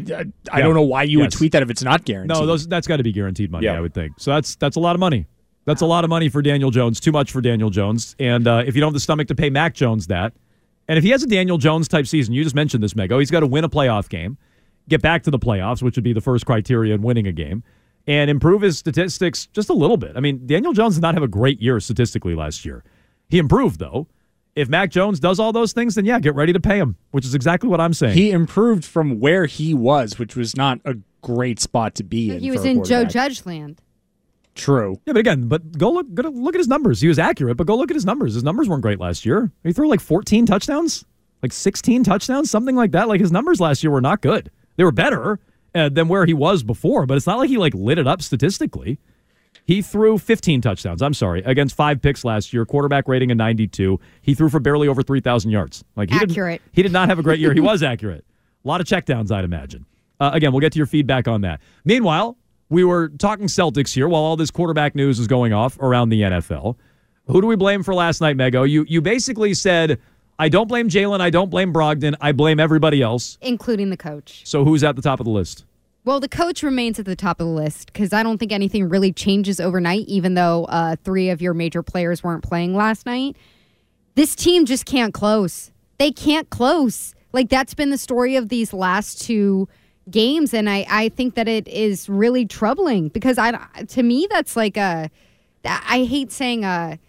I 0.51 0.57
Yeah. 0.59 0.63
don't 0.65 0.74
know 0.75 0.81
why 0.83 1.03
you 1.03 1.19
would 1.19 1.31
tweet 1.31 1.51
that 1.53 1.62
if 1.63 1.69
it's 1.69 1.83
not 1.83 2.06
guaranteed. 2.06 2.38
No, 2.38 2.45
those 2.45 2.68
that's 2.68 2.88
got 2.88 2.97
to 2.97 3.03
be 3.03 3.12
guaranteed 3.12 3.51
money. 3.51 3.65
Yeah. 3.65 3.77
I 3.77 3.80
would 3.81 3.94
think. 3.94 4.13
So 4.19 4.31
that's 4.31 4.56
that's 4.56 4.75
a 4.75 4.80
lot 4.80 4.95
of 4.95 5.00
money. 5.00 5.27
That's 5.65 5.81
a 5.81 5.85
lot 5.85 6.03
of 6.03 6.09
money 6.09 6.27
for 6.30 6.41
Daniel 6.41 6.71
Jones. 6.71 7.00
Too 7.00 7.12
much 7.13 7.31
for 7.31 7.39
Daniel 7.41 7.69
Jones. 7.69 8.15
And 8.19 8.47
uh, 8.47 8.63
if 8.65 8.75
you 8.75 8.81
don't 8.81 8.89
have 8.89 8.94
the 8.94 9.00
stomach 9.00 9.27
to 9.30 9.35
pay 9.35 9.50
Mac 9.50 9.74
Jones 9.74 10.07
that, 10.07 10.33
and 10.89 10.97
if 10.97 11.03
he 11.06 11.09
has 11.12 11.24
a 11.24 11.27
Daniel 11.27 11.57
Jones 11.57 11.88
type 11.88 12.06
season, 12.06 12.33
you 12.33 12.44
just 12.44 12.56
mentioned 12.56 12.83
this, 12.83 12.94
Mego. 12.95 13.19
He's 13.19 13.31
got 13.31 13.39
to 13.39 13.47
win 13.47 13.63
a 13.63 13.69
playoff 13.69 14.09
game, 14.09 14.38
get 14.89 15.01
back 15.01 15.24
to 15.24 15.31
the 15.31 15.39
playoffs, 15.39 15.81
which 15.81 15.95
would 15.95 16.03
be 16.03 16.12
the 16.12 16.19
first 16.21 16.45
criteria 16.45 16.94
in 16.94 17.01
winning 17.01 17.27
a 17.27 17.31
game, 17.31 17.63
and 18.07 18.30
improve 18.30 18.62
his 18.62 18.77
statistics 18.77 19.45
just 19.53 19.69
a 19.69 19.74
little 19.74 19.95
bit. 19.95 20.12
I 20.18 20.19
mean, 20.19 20.45
Daniel 20.45 20.74
Jones 20.74 20.95
did 20.95 21.01
not 21.01 21.13
have 21.13 21.24
a 21.24 21.30
great 21.30 21.62
year 21.62 21.80
statistically 21.80 22.35
last 22.35 22.65
year. 22.65 22.83
He 23.30 23.38
improved 23.38 23.80
though. 23.80 24.07
If 24.56 24.70
Mac 24.70 24.92
Jones 24.92 25.20
does 25.20 25.40
all 25.40 25.52
those 25.52 25.74
things, 25.74 25.96
then 25.96 26.06
yeah, 26.06 26.20
get 26.20 26.36
ready 26.36 26.54
to 26.54 26.60
pay 26.60 26.78
him, 26.78 26.96
which 27.12 27.26
is 27.26 27.34
exactly 27.34 27.70
what 27.70 27.82
I'm 27.82 27.94
saying. 27.94 28.14
he 28.14 28.32
improved 28.32 28.86
from 28.86 29.20
where 29.20 29.46
he 29.48 29.74
was, 29.74 30.20
which 30.20 30.36
was 30.36 30.56
not 30.56 30.80
a 30.86 30.96
great 31.22 31.60
spot 31.60 31.96
to 31.96 32.04
be 32.04 32.30
in. 32.30 32.40
he 32.40 32.52
was 32.52 32.64
in 32.64 32.78
Joe 32.84 33.04
quarterback. 33.04 33.12
Judge 33.12 33.46
land. 33.46 33.82
True. 34.56 35.00
Yeah, 35.08 35.14
but 35.14 35.20
again, 35.20 35.48
but 35.48 35.76
go 35.78 35.90
look, 35.92 36.14
go 36.14 36.30
look 36.30 36.54
at 36.54 36.60
his 36.60 36.68
numbers. 36.68 37.02
He 37.02 37.08
was 37.08 37.18
accurate, 37.18 37.58
but 37.58 37.66
go 37.66 37.76
look 37.76 37.90
at 37.90 37.96
his 37.96 38.06
numbers. 38.06 38.36
His 38.36 38.44
numbers 38.44 38.70
weren't 38.70 38.84
great 38.84 39.00
last 39.00 39.26
year. 39.26 39.52
He 39.64 39.74
threw 39.74 39.88
like 39.88 40.00
14 40.00 40.46
touchdowns, 40.46 41.04
like 41.42 41.52
16 41.52 42.04
touchdowns, 42.04 42.52
something 42.52 42.76
like 42.76 42.92
that. 42.92 43.08
Like 43.08 43.20
his 43.22 43.32
numbers 43.32 43.60
last 43.60 43.84
year 43.84 43.90
were 43.90 44.02
not 44.02 44.22
good. 44.22 44.52
They 44.76 44.84
were 44.84 44.92
better 44.92 45.40
uh, 45.74 45.90
than 45.90 46.08
where 46.08 46.28
he 46.28 46.36
was 46.36 46.62
before, 46.62 47.08
but 47.08 47.18
it's 47.18 47.26
not 47.26 47.40
like 47.40 47.50
he 47.50 47.58
like 47.58 47.74
lit 47.74 47.98
it 47.98 48.06
up 48.08 48.22
statistically. 48.22 49.00
He 49.65 49.81
threw 49.81 50.18
15 50.18 50.62
touchdowns. 50.62 51.01
I'm 51.01 51.13
sorry, 51.13 51.42
against 51.44 51.75
five 51.75 52.01
picks 52.01 52.25
last 52.25 52.51
year. 52.54 52.65
Quarterback 52.65 53.07
rating 53.07 53.31
a 53.31 53.36
92. 53.36 54.00
He 54.21 54.33
threw 54.33 54.50
for 54.50 54.60
barely 54.60 54.88
over 54.88 55.01
3,000 55.01 55.51
yards. 55.51 55.83
Like 55.95 56.10
he 56.10 56.15
Accurate. 56.18 56.62
Didn't, 56.62 56.75
he 56.75 56.83
did 56.83 56.92
not 56.92 57.10
have 57.10 57.19
a 57.19 57.24
great 57.24 57.39
year. 57.39 57.54
He 57.54 57.62
was 57.62 57.81
accurate. 57.81 58.25
A 58.63 58.68
lot 58.68 58.81
of 58.81 58.88
checkdowns, 58.88 59.31
I'd 59.31 59.45
imagine. 59.45 59.86
Uh, 60.19 60.31
again, 60.33 60.51
we'll 60.51 60.62
get 60.62 60.74
to 60.74 60.77
your 60.77 60.86
feedback 60.86 61.27
on 61.27 61.42
that. 61.42 61.62
Meanwhile, 61.86 62.38
we 62.69 62.83
were 62.83 63.10
talking 63.10 63.48
Celtics 63.48 63.94
here 63.94 64.07
while 64.07 64.21
all 64.21 64.36
this 64.36 64.51
quarterback 64.51 64.95
news 64.95 65.19
is 65.19 65.27
going 65.27 65.54
off 65.54 65.77
around 65.80 66.09
the 66.09 66.21
NFL. 66.21 66.75
Who 67.27 67.42
do 67.42 67.48
we 67.48 67.56
blame 67.56 67.83
for 67.83 67.94
last 67.94 68.19
night, 68.19 68.36
Mego? 68.36 68.69
You 68.69 68.86
you 68.88 69.01
basically 69.01 69.54
said, 69.54 70.00
I 70.39 70.50
don't 70.50 70.68
blame 70.68 70.89
Jaylen, 70.89 71.21
I 71.21 71.30
don't 71.30 71.50
blame 71.50 71.71
Brogdon, 71.71 72.16
I 72.19 72.31
blame 72.31 72.59
everybody 72.59 73.01
else. 73.01 73.38
including 73.42 73.89
the 73.89 73.98
coach. 73.98 74.42
So 74.45 74.66
who's 74.66 74.83
at 74.83 74.95
the 74.95 75.01
top 75.01 75.19
of 75.19 75.25
the 75.25 75.31
list? 75.31 75.66
Well, 76.06 76.19
the 76.19 76.28
coach 76.28 76.64
remains 76.64 77.00
at 77.00 77.06
the 77.06 77.16
top 77.16 77.40
of 77.40 77.48
the 77.48 77.54
list 77.54 77.94
because 77.94 78.12
I 78.12 78.24
don't 78.24 78.38
think 78.38 78.52
anything 78.52 78.90
really 78.90 79.14
changes 79.14 79.62
overnight, 79.62 80.06
even 80.07 80.33
though 80.33 80.66
uh, 80.66 80.98
three 81.04 81.30
of 81.30 81.42
your 81.42 81.54
major 81.54 81.81
players 81.81 82.22
weren't 82.22 82.44
playing 82.44 82.76
last 82.76 83.06
night. 83.06 83.38
This 84.16 84.36
team 84.36 84.66
just 84.66 84.86
can't 84.86 85.14
close. 85.14 85.72
They 86.00 86.12
can't 86.12 86.50
close. 86.50 87.16
Like, 87.31 87.50
that's 87.50 87.74
been 87.74 87.90
the 87.90 87.98
story 87.98 88.36
of 88.36 88.50
these 88.50 88.74
last 88.74 89.22
two 89.22 89.69
games. 90.12 90.54
And 90.54 90.69
I, 90.69 90.86
I 90.90 91.10
think 91.10 91.36
that 91.36 91.48
it 91.48 91.69
is 91.69 92.10
really 92.10 92.45
troubling 92.45 93.07
because 93.07 93.38
I, 93.38 93.52
to 93.88 94.04
me, 94.04 94.28
that's 94.30 94.57
like 94.57 94.76
a, 94.76 95.10
I 95.64 96.04
hate 96.04 96.33
saying 96.33 96.66
a, 96.66 97.00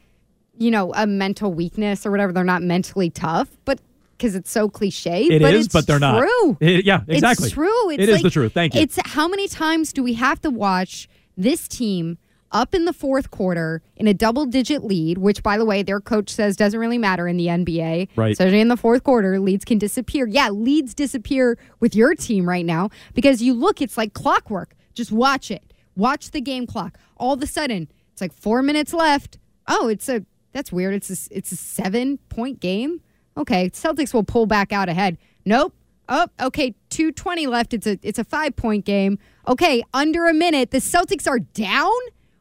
you 0.57 0.71
know, 0.71 0.95
a 0.95 1.05
mental 1.05 1.53
weakness 1.53 2.07
or 2.07 2.13
whatever. 2.13 2.33
They're 2.33 2.45
not 2.45 2.63
mentally 2.63 3.11
tough, 3.11 3.49
but 3.65 3.81
because 4.17 4.35
it's 4.35 4.51
so 4.51 4.69
cliche. 4.69 5.25
It 5.25 5.43
but 5.43 5.55
is, 5.55 5.69
but 5.69 5.87
they're 5.87 5.99
not. 5.99 6.19
true. 6.21 6.57
It- 6.61 6.85
yeah, 6.85 7.03
exactly. 7.09 7.47
It's 7.47 7.55
true. 7.55 7.91
It's 7.91 8.03
It 8.03 8.09
is 8.09 8.15
like- 8.17 8.23
the 8.23 8.31
truth. 8.31 8.53
Thank 8.53 8.75
you. 8.75 8.81
It's 8.81 8.99
how 9.05 9.29
many 9.29 9.49
times 9.49 9.93
do 9.93 10.03
we 10.03 10.15
have 10.15 10.41
to 10.43 10.51
watch 10.51 11.09
this 11.37 11.67
team 11.69 12.19
up 12.53 12.73
in 12.73 12.85
the 12.85 12.93
fourth 12.93 13.33
quarter 13.33 13.83
in 13.97 14.07
a 14.07 14.15
double 14.15 14.47
digit 14.47 14.85
lead, 14.85 15.19
which, 15.19 15.43
by 15.43 15.59
the 15.59 15.65
way, 15.65 15.83
their 15.83 16.01
coach 16.01 16.31
says 16.31 16.57
doesn't 16.57 16.79
really 16.79 16.99
matter 16.99 17.27
in 17.27 17.37
the 17.37 17.47
NBA. 17.49 18.09
Right. 18.15 18.31
Especially 18.33 18.61
in 18.61 18.69
the 18.69 18.77
fourth 18.77 19.03
quarter, 19.03 19.41
leads 19.41 19.65
can 19.65 19.79
disappear. 19.79 20.29
Yeah, 20.29 20.51
leads 20.51 20.95
disappear 20.95 21.59
with 21.81 21.97
your 21.97 22.15
team 22.15 22.49
right 22.49 22.65
now 22.65 22.91
because 23.13 23.43
you 23.43 23.55
look, 23.55 23.83
it's 23.83 23.97
like 23.99 24.13
clockwork. 24.15 24.77
Just 24.95 25.11
watch 25.11 25.51
it. 25.51 25.73
Watch 25.97 26.31
the 26.31 26.41
game 26.41 26.67
clock. 26.69 26.97
All 27.17 27.33
of 27.35 27.43
a 27.43 27.47
sudden, 27.49 27.89
it's 28.13 28.21
like 28.21 28.33
four 28.33 28.63
minutes 28.63 28.93
left. 28.93 29.39
Oh, 29.67 29.89
it's 29.89 30.09
a 30.09 30.25
that's 30.53 30.71
weird. 30.71 30.95
It's 30.95 31.11
a, 31.11 31.37
it's 31.37 31.51
a 31.51 31.57
seven 31.57 32.19
point 32.29 32.61
game. 32.61 33.01
Okay, 33.37 33.71
Celtics 33.71 34.15
will 34.15 34.25
pull 34.25 34.47
back 34.47 34.73
out 34.73 34.89
ahead. 34.89 35.19
Nope. 35.45 35.75
Oh, 36.09 36.27
okay. 36.41 36.75
Two 36.91 37.11
twenty 37.13 37.47
left. 37.47 37.73
It's 37.75 37.87
a 37.87 37.99
it's 38.03 38.19
a 38.19 38.25
five 38.25 38.55
point 38.57 38.85
game. 38.85 39.19
Okay, 39.49 39.83
under 39.93 40.27
a 40.27 40.35
minute. 40.35 40.71
The 40.71 40.79
Celtics 40.79 41.27
are 41.29 41.39
down. 41.39 41.91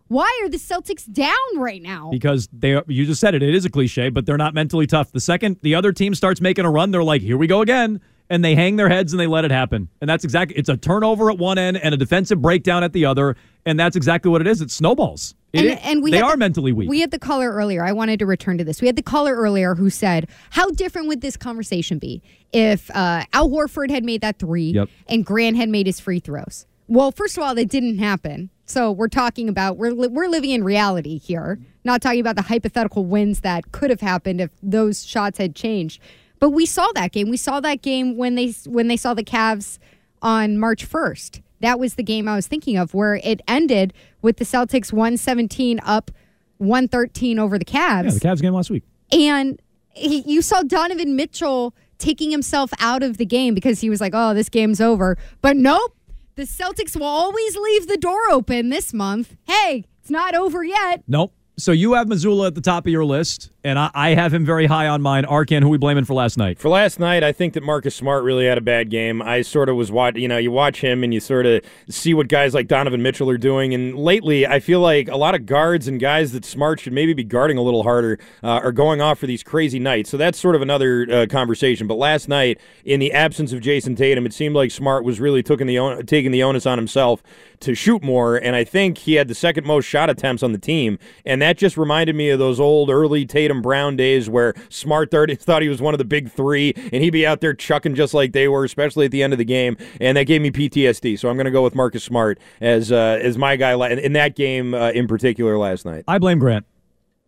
Why 0.10 0.42
are 0.44 0.50
the 0.50 0.58
Celtics 0.58 1.12
down 1.12 1.34
right 1.58 1.82
now? 1.82 2.10
because 2.12 2.48
they 2.54 2.80
you 2.88 3.06
just 3.06 3.20
said 3.20 3.34
it 3.34 3.42
it 3.42 3.56
is 3.56 3.66
a 3.66 3.70
cliche 3.70 4.10
but 4.10 4.26
they're 4.28 4.38
not 4.38 4.54
mentally 4.54 4.86
tough 4.86 5.12
the 5.12 5.20
second 5.20 5.58
the 5.64 5.74
other 5.74 5.92
team 5.92 6.14
starts 6.14 6.40
making 6.40 6.66
a 6.66 6.70
run 6.70 6.92
they're 6.92 7.04
like 7.04 7.22
here 7.24 7.38
we 7.38 7.48
go 7.48 7.62
again 7.62 8.00
and 8.30 8.44
they 8.44 8.56
hang 8.56 8.76
their 8.78 8.90
heads 8.90 9.14
and 9.14 9.20
they 9.20 9.28
let 9.28 9.46
it 9.46 9.52
happen. 9.52 9.90
And 10.02 10.10
that's 10.10 10.24
exactly 10.24 10.58
it's 10.58 10.70
a 10.70 10.78
turnover 10.78 11.30
at 11.32 11.38
one 11.38 11.58
end 11.58 11.78
and 11.78 11.94
a 11.94 11.98
defensive 11.98 12.42
breakdown 12.42 12.84
at 12.84 12.94
the 12.94 13.06
other, 13.06 13.36
and 13.66 13.80
that's 13.80 13.96
exactly 13.96 14.32
what 14.32 14.42
it 14.42 14.48
is. 14.48 14.62
It 14.62 14.72
snowballs. 14.72 15.36
It- 15.52 15.66
And, 15.66 15.80
and 15.82 16.04
we 16.04 16.12
they 16.12 16.22
are 16.22 16.32
the- 16.32 16.38
mentally 16.38 16.72
weak. 16.72 16.90
We 16.90 17.00
had 17.02 17.12
the 17.12 17.20
caller 17.20 17.52
earlier. 17.52 17.84
I 17.84 17.92
wanted 17.92 18.20
to 18.20 18.26
return 18.26 18.58
to 18.58 18.64
this. 18.64 18.82
We 18.82 18.88
had 18.88 18.96
the 18.96 19.04
caller 19.04 19.36
earlier 19.36 19.76
who 19.76 19.90
said, 19.90 20.28
"How 20.52 20.70
different 20.72 21.08
would 21.10 21.22
this 21.22 21.38
conversation 21.38 22.00
be 22.00 22.22
if 22.52 22.90
uh, 22.96 23.24
Al 23.34 23.50
Horford 23.50 23.90
had 23.92 24.04
made 24.04 24.22
that 24.22 24.40
three 24.40 24.72
Yep. 24.72 24.90
and 25.08 25.26
Grant 25.26 25.58
had 25.58 25.70
made 25.70 25.86
his 25.86 26.00
free 26.00 26.20
throws?" 26.20 26.66
Well, 26.88 27.12
first 27.12 27.38
of 27.38 27.44
all, 27.44 27.56
that 27.56 27.70
didn't 27.70 28.00
happen. 28.00 28.50
So 28.66 28.92
we're 28.92 29.08
talking 29.10 29.48
about 29.50 29.78
we're 29.78 29.92
li- 29.92 30.08
we're 30.08 30.28
living 30.28 30.50
in 30.52 30.64
reality 30.64 31.18
here, 31.20 31.60
not 31.84 32.02
talking 32.02 32.20
about 32.20 32.36
the 32.36 32.42
hypothetical 32.44 33.06
wins 33.06 33.42
that 33.42 33.72
could 33.72 33.90
have 33.90 34.02
happened 34.02 34.42
if 34.42 34.50
those 34.64 35.06
shots 35.06 35.38
had 35.38 35.56
changed. 35.56 36.02
But 36.44 36.50
we 36.50 36.66
saw 36.66 36.92
that 36.96 37.14
game. 37.14 37.30
We 37.30 37.38
saw 37.38 37.62
that 37.62 37.82
game 37.82 38.18
when 38.18 38.36
they 38.36 38.52
when 38.66 38.90
they 38.90 38.98
saw 38.98 39.14
the 39.14 39.24
Cavs 39.24 39.80
on 40.22 40.58
March 40.58 40.86
1st. 40.86 41.42
That 41.62 41.80
was 41.80 41.94
the 41.96 42.04
game 42.04 42.28
I 42.28 42.36
was 42.36 42.48
thinking 42.48 42.76
of 42.76 42.94
where 42.94 43.16
it 43.16 43.42
ended 43.48 43.94
with 44.22 44.36
the 44.36 44.44
Celtics 44.44 44.92
117 44.92 45.80
up 45.86 46.12
113 46.58 47.40
over 47.40 47.58
the 47.58 47.64
Cavs. 47.64 48.04
yeah, 48.04 48.12
the 48.12 48.20
Cavs 48.20 48.42
game 48.42 48.54
last 48.54 48.70
week. 48.70 48.84
And 49.10 49.62
he, 49.88 50.20
you 50.30 50.42
saw 50.42 50.64
Donovan 50.64 51.16
Mitchell 51.16 51.74
taking 51.98 52.30
himself 52.30 52.74
out 52.78 53.04
of 53.04 53.16
the 53.16 53.26
game 53.26 53.54
because 53.54 53.80
he 53.80 53.90
was 53.90 54.02
like, 54.02 54.12
oh, 54.14 54.34
this 54.34 54.50
game's 54.50 54.82
over. 54.82 55.18
But 55.42 55.56
nope, 55.56 55.96
the 56.36 56.44
Celtics 56.44 56.98
will 56.98 57.08
always 57.08 57.56
leave 57.56 57.88
the 57.88 57.96
door 57.96 58.20
open 58.30 58.68
this 58.68 58.94
month. 58.94 59.38
Hey, 59.48 59.86
it's 60.02 60.10
not 60.10 60.36
over 60.36 60.62
yet. 60.66 61.04
Nope. 61.08 61.34
So 61.58 61.72
you 61.72 61.94
have 61.94 62.08
Mazzulla 62.08 62.48
at 62.48 62.56
the 62.56 62.60
top 62.60 62.86
of 62.86 62.92
your 62.92 63.06
list, 63.06 63.50
and 63.64 63.80
I, 63.80 63.90
I 63.94 64.10
have 64.16 64.34
him 64.34 64.46
very 64.46 64.66
high 64.66 64.88
on 64.88 65.02
mine. 65.02 65.26
Arcand, 65.26 65.62
who 65.62 65.70
we 65.70 65.78
blaming 65.78 66.06
for 66.06 66.14
last 66.14 66.38
night? 66.38 66.60
For 66.60 66.70
last 66.70 67.00
night, 67.00 67.24
I 67.24 67.32
think 67.32 67.54
that 67.54 67.64
Marcus 67.64 67.96
Smart 67.96 68.24
really 68.24 68.46
had 68.46 68.58
a 68.58 68.62
bad 68.62 68.90
game. 68.90 69.22
I 69.22 69.42
sort 69.42 69.70
of 69.70 69.76
was 69.76 69.92
watch, 69.92 70.16
you 70.16 70.28
know, 70.28 70.38
you 70.38 70.52
watch 70.52 70.82
him 70.82 71.04
and 71.04 71.14
you 71.14 71.20
sort 71.20 71.46
of 71.46 71.64
see 71.90 72.14
what 72.14 72.28
guys 72.28 72.54
like 72.54 72.68
Donovan 72.68 73.02
Mitchell 73.02 73.30
are 73.30 73.38
doing. 73.38 73.74
And 73.74 73.98
lately, 73.98 74.46
I 74.46 74.60
feel 74.60 74.80
like 74.82 75.08
a 75.08 75.16
lot 75.16 75.36
of 75.36 75.46
guards 75.46 75.88
and 75.88 76.00
guys 76.00 76.32
that 76.34 76.44
Smart 76.46 76.80
should 76.82 76.94
maybe 76.94 77.14
be 77.14 77.24
guarding 77.24 77.58
a 77.58 77.62
little 77.62 77.84
harder 77.84 78.20
uh, 78.44 78.48
are 78.48 78.72
going 78.72 79.02
off 79.02 79.20
for 79.20 79.28
these 79.28 79.44
crazy 79.44 79.80
nights. 79.80 80.10
So 80.10 80.18
that's 80.18 80.38
sort 80.38 80.56
of 80.56 80.62
another 80.62 81.08
uh, 81.10 81.26
conversation. 81.28 81.88
But 81.88 81.96
last 81.96 82.28
night, 82.28 82.60
in 82.84 83.00
the 83.00 83.14
absence 83.14 83.54
of 83.54 83.62
Jayson 83.62 83.96
Tatum, 83.96 84.26
it 84.26 84.34
seemed 84.34 84.56
like 84.56 84.72
Smart 84.72 85.04
was 85.04 85.20
really 85.20 85.44
taking 85.44 85.68
the 85.68 85.78
on- 85.78 86.06
taking 86.06 86.32
the 86.32 86.44
onus 86.44 86.66
on 86.66 86.78
himself 86.78 87.24
to 87.62 87.76
shoot 87.76 88.04
more. 88.04 88.36
And 88.36 88.56
I 88.56 88.64
think 88.64 88.98
he 88.98 89.14
had 89.14 89.28
the 89.28 89.36
second 89.36 89.66
most 89.66 89.86
shot 89.86 90.10
attempts 90.10 90.44
on 90.44 90.52
the 90.52 90.58
team. 90.58 91.00
And 91.26 91.42
that 91.42 91.58
just 91.58 91.78
reminded 91.78 92.16
me 92.16 92.30
of 92.30 92.40
those 92.40 92.60
old 92.60 92.90
early 92.90 93.26
Tatum 93.26 93.53
Brown 93.62 93.96
days 93.96 94.30
where 94.30 94.54
Smart 94.70 95.12
thought 95.12 95.62
he 95.62 95.70
was 95.70 95.82
one 95.82 95.94
of 95.94 95.98
the 95.98 96.06
big 96.06 96.32
three, 96.32 96.74
and 96.76 97.04
he'd 97.04 97.12
be 97.12 97.26
out 97.26 97.42
there 97.42 97.54
chucking 97.54 97.96
just 97.96 98.14
like 98.14 98.34
they 98.34 98.48
were, 98.48 98.64
especially 98.64 99.06
at 99.06 99.12
the 99.12 99.24
end 99.24 99.34
of 99.34 99.40
the 99.40 99.46
game. 99.46 99.78
And 100.00 100.18
that 100.18 100.24
gave 100.24 100.42
me 100.42 100.52
PTSD. 100.52 101.20
So 101.20 101.30
I'm 101.30 101.36
going 101.36 101.46
to 101.46 101.52
go 101.52 101.64
with 101.64 101.76
Marcus 101.76 102.04
Smart 102.04 102.40
as 102.62 102.92
uh, 102.92 103.20
as 103.22 103.38
my 103.38 103.56
guy 103.56 103.74
in 103.92 104.14
that 104.14 104.36
game 104.36 104.74
uh, 104.74 104.92
in 104.92 105.08
particular 105.08 105.58
last 105.58 105.86
night. 105.86 106.04
I 106.08 106.18
blame 106.20 106.40
Grant. 106.40 106.66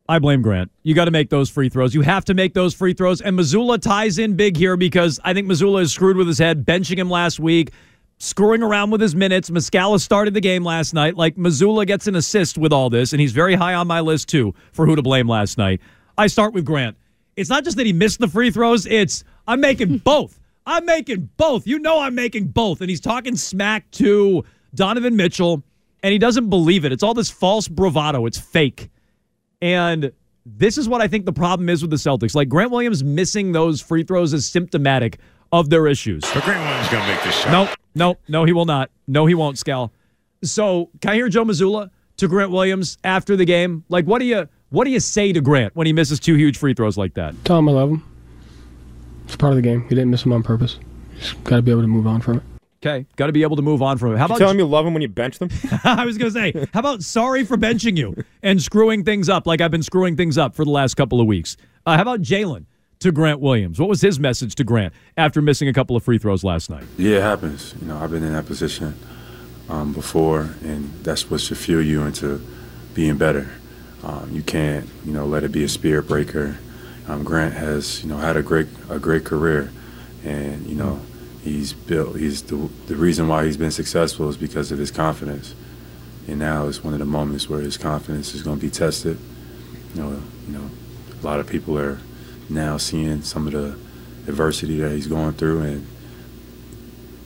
I 0.07 0.19
blame 0.19 0.43
Grant. 0.43 0.71
You 0.83 0.93
got 0.93 1.05
to 1.05 1.11
make 1.11 1.29
those 1.31 1.49
free 1.49 1.67
throws. 1.67 1.95
You 1.95 2.01
have 2.01 2.25
to 2.25 2.35
make 2.35 2.53
those 2.53 2.75
free 2.75 2.93
throws. 2.93 3.21
And 3.21 3.37
Mazzulla 3.37 3.81
ties 3.81 4.19
in 4.19 4.35
big 4.35 4.55
here 4.55 4.77
because 4.77 5.19
I 5.23 5.33
think 5.33 5.47
Mazzulla 5.47 5.81
is 5.81 5.91
screwed 5.91 6.15
with 6.15 6.27
his 6.27 6.37
head, 6.37 6.63
benching 6.63 6.99
him 6.99 7.09
last 7.09 7.39
week, 7.39 7.71
screwing 8.19 8.61
around 8.61 8.91
with 8.91 9.01
his 9.01 9.15
minutes. 9.15 9.49
Muscala 9.49 9.99
started 9.99 10.35
the 10.35 10.41
game 10.41 10.63
last 10.63 10.93
night. 10.93 11.15
Like 11.15 11.37
Mazzulla 11.37 11.87
gets 11.87 12.05
an 12.05 12.15
assist 12.15 12.57
with 12.57 12.71
all 12.71 12.91
this, 12.91 13.13
and 13.13 13.19
he's 13.19 13.31
very 13.31 13.55
high 13.55 13.73
on 13.73 13.87
my 13.87 13.99
list 13.99 14.29
too 14.29 14.53
for 14.73 14.85
who 14.85 14.95
to 14.95 15.01
blame 15.01 15.27
last 15.27 15.57
night. 15.57 15.81
I 16.17 16.27
start 16.27 16.53
with 16.53 16.65
Grant. 16.65 16.97
It's 17.35 17.49
not 17.49 17.63
just 17.63 17.77
that 17.77 17.85
he 17.85 17.93
missed 17.93 18.19
the 18.19 18.27
free 18.27 18.51
throws, 18.51 18.85
it's 18.85 19.23
I'm 19.47 19.59
making 19.59 19.97
both. 20.05 20.39
I'm 20.65 20.85
making 20.85 21.29
both. 21.37 21.67
You 21.67 21.79
know 21.79 21.99
I'm 21.99 22.15
making 22.15 22.47
both. 22.47 22.81
And 22.81 22.89
he's 22.89 23.01
talking 23.01 23.35
smack 23.35 23.89
to 23.91 24.43
Donovan 24.73 25.15
Mitchell, 25.15 25.63
and 26.01 26.11
he 26.11 26.17
doesn't 26.17 26.49
believe 26.49 26.85
it. 26.85 26.91
It's 26.91 27.03
all 27.03 27.13
this 27.13 27.29
false 27.29 27.67
bravado. 27.67 28.25
It's 28.25 28.39
fake. 28.39 28.89
And 29.61 30.11
this 30.45 30.77
is 30.77 30.87
what 30.87 31.01
I 31.01 31.07
think 31.07 31.25
the 31.25 31.33
problem 31.33 31.69
is 31.69 31.81
with 31.81 31.91
the 31.91 31.97
Celtics. 31.97 32.35
Like 32.35 32.49
Grant 32.49 32.71
Williams 32.71 33.03
missing 33.03 33.51
those 33.51 33.81
free 33.81 34.03
throws 34.03 34.33
is 34.33 34.45
symptomatic 34.45 35.19
of 35.51 35.69
their 35.69 35.87
issues. 35.87 36.23
But 36.33 36.43
Grant 36.43 36.63
Williams 36.63 36.89
going 36.89 37.03
to 37.03 37.13
make 37.13 37.23
this 37.23 37.35
shot. 37.35 37.51
No, 37.51 37.73
no, 37.95 38.17
no, 38.27 38.43
he 38.45 38.53
will 38.53 38.65
not. 38.65 38.89
No, 39.07 39.25
he 39.25 39.33
won't, 39.33 39.57
Scal. 39.57 39.91
So 40.43 40.89
can 41.01 41.11
I 41.11 41.15
hear 41.15 41.29
Joe 41.29 41.45
Mazzulla 41.45 41.89
to 42.17 42.27
Grant 42.27 42.51
Williams 42.51 42.97
after 43.03 43.35
the 43.35 43.45
game? 43.45 43.83
Like, 43.89 44.05
what 44.05 44.19
do 44.19 44.25
you 44.25 44.47
what 44.75 44.83
do 44.83 44.91
you 44.91 44.99
say 44.99 45.31
to 45.31 45.39
Grant 45.39 45.73
when 45.75 45.87
he 45.87 45.93
misses 45.93 46.19
two 46.19 46.35
huge 46.35 46.57
free 46.57 46.73
throws 46.73 46.97
like 46.97 47.13
that? 47.13 47.33
Tell 47.45 47.59
him 47.59 47.69
I 47.69 47.71
love 47.71 47.89
him. 47.91 48.03
It's 49.23 49.37
part 49.37 49.53
of 49.53 49.55
the 49.55 49.61
game. 49.61 49.83
You 49.83 49.89
didn't 49.89 50.11
miss 50.11 50.25
him 50.25 50.33
on 50.33 50.43
purpose. 50.43 50.77
Just 51.17 51.41
got 51.45 51.55
to 51.55 51.61
be 51.61 51.71
able 51.71 51.81
to 51.81 51.87
move 51.87 52.05
on 52.05 52.19
from 52.19 52.37
it. 52.37 52.43
Okay, 52.85 53.07
got 53.15 53.27
to 53.27 53.31
be 53.31 53.41
able 53.41 53.55
to 53.55 53.61
move 53.61 53.81
on 53.81 53.97
from 53.97 54.13
it. 54.13 54.17
How 54.17 54.25
about 54.25 54.37
tell 54.37 54.49
him 54.49 54.59
you 54.59 54.67
love 54.67 54.85
him 54.85 54.93
when 54.93 55.01
you 55.01 55.07
bench 55.07 55.39
them? 55.39 55.49
I 55.85 56.05
was 56.05 56.17
going 56.17 56.31
to 56.31 56.39
say, 56.39 56.67
how 56.73 56.81
about 56.81 57.03
sorry 57.03 57.45
for 57.45 57.57
benching 57.57 57.97
you 57.97 58.23
and 58.43 58.61
screwing 58.61 59.05
things 59.05 59.29
up 59.29 59.47
like 59.47 59.61
I've 59.61 59.71
been 59.71 59.81
screwing 59.81 60.17
things 60.17 60.37
up 60.37 60.53
for 60.53 60.65
the 60.65 60.71
last 60.71 60.95
couple 60.95 61.21
of 61.21 61.25
weeks? 61.25 61.55
Uh, 61.85 61.95
how 61.95 62.01
about 62.01 62.21
Jaylen 62.21 62.65
to 62.99 63.13
Grant 63.13 63.39
Williams? 63.39 63.79
What 63.79 63.87
was 63.87 64.01
his 64.01 64.19
message 64.19 64.55
to 64.55 64.65
Grant 64.65 64.93
after 65.15 65.41
missing 65.41 65.69
a 65.69 65.73
couple 65.73 65.95
of 65.95 66.03
free 66.03 66.17
throws 66.17 66.43
last 66.43 66.69
night? 66.69 66.83
Yeah, 66.97 67.17
it 67.17 67.21
happens. 67.23 67.73
You 67.81 67.87
know, 67.87 67.97
I've 67.97 68.11
been 68.11 68.23
in 68.23 68.33
that 68.33 68.45
position 68.45 68.93
um, 69.69 69.93
before, 69.93 70.49
and 70.61 70.93
that's 71.01 71.31
what 71.31 71.39
should 71.41 71.57
fuel 71.57 71.81
you 71.81 72.03
into 72.03 72.45
being 72.93 73.17
better. 73.17 73.49
Um, 74.05 74.29
you 74.31 74.43
can't, 74.43 74.87
you 75.03 75.11
know, 75.11 75.25
let 75.25 75.43
it 75.43 75.51
be 75.51 75.63
a 75.63 75.67
spirit 75.67 76.07
breaker. 76.07 76.57
Um, 77.07 77.23
Grant 77.23 77.55
has, 77.55 78.03
you 78.03 78.09
know, 78.09 78.17
had 78.17 78.37
a 78.37 78.43
great 78.43 78.67
a 78.89 78.99
great 78.99 79.25
career, 79.25 79.71
and 80.23 80.65
you 80.67 80.75
know, 80.75 81.01
he's 81.43 81.73
built. 81.73 82.17
He's 82.17 82.43
the 82.43 82.69
the 82.85 82.95
reason 82.95 83.27
why 83.27 83.45
he's 83.45 83.57
been 83.57 83.71
successful 83.71 84.29
is 84.29 84.37
because 84.37 84.71
of 84.71 84.77
his 84.77 84.91
confidence. 84.91 85.55
And 86.27 86.39
now 86.39 86.65
is 86.65 86.83
one 86.83 86.93
of 86.93 86.99
the 86.99 87.05
moments 87.05 87.49
where 87.49 87.61
his 87.61 87.77
confidence 87.77 88.33
is 88.33 88.41
going 88.43 88.59
to 88.59 88.65
be 88.65 88.71
tested. 88.71 89.17
You 89.93 90.01
know, 90.01 90.09
you 90.47 90.53
know, 90.53 90.69
a 91.21 91.25
lot 91.25 91.39
of 91.39 91.47
people 91.47 91.77
are 91.77 91.99
now 92.47 92.77
seeing 92.77 93.21
some 93.23 93.47
of 93.47 93.53
the 93.53 93.77
adversity 94.27 94.79
that 94.79 94.91
he's 94.91 95.07
going 95.07 95.33
through, 95.33 95.61
and 95.61 95.87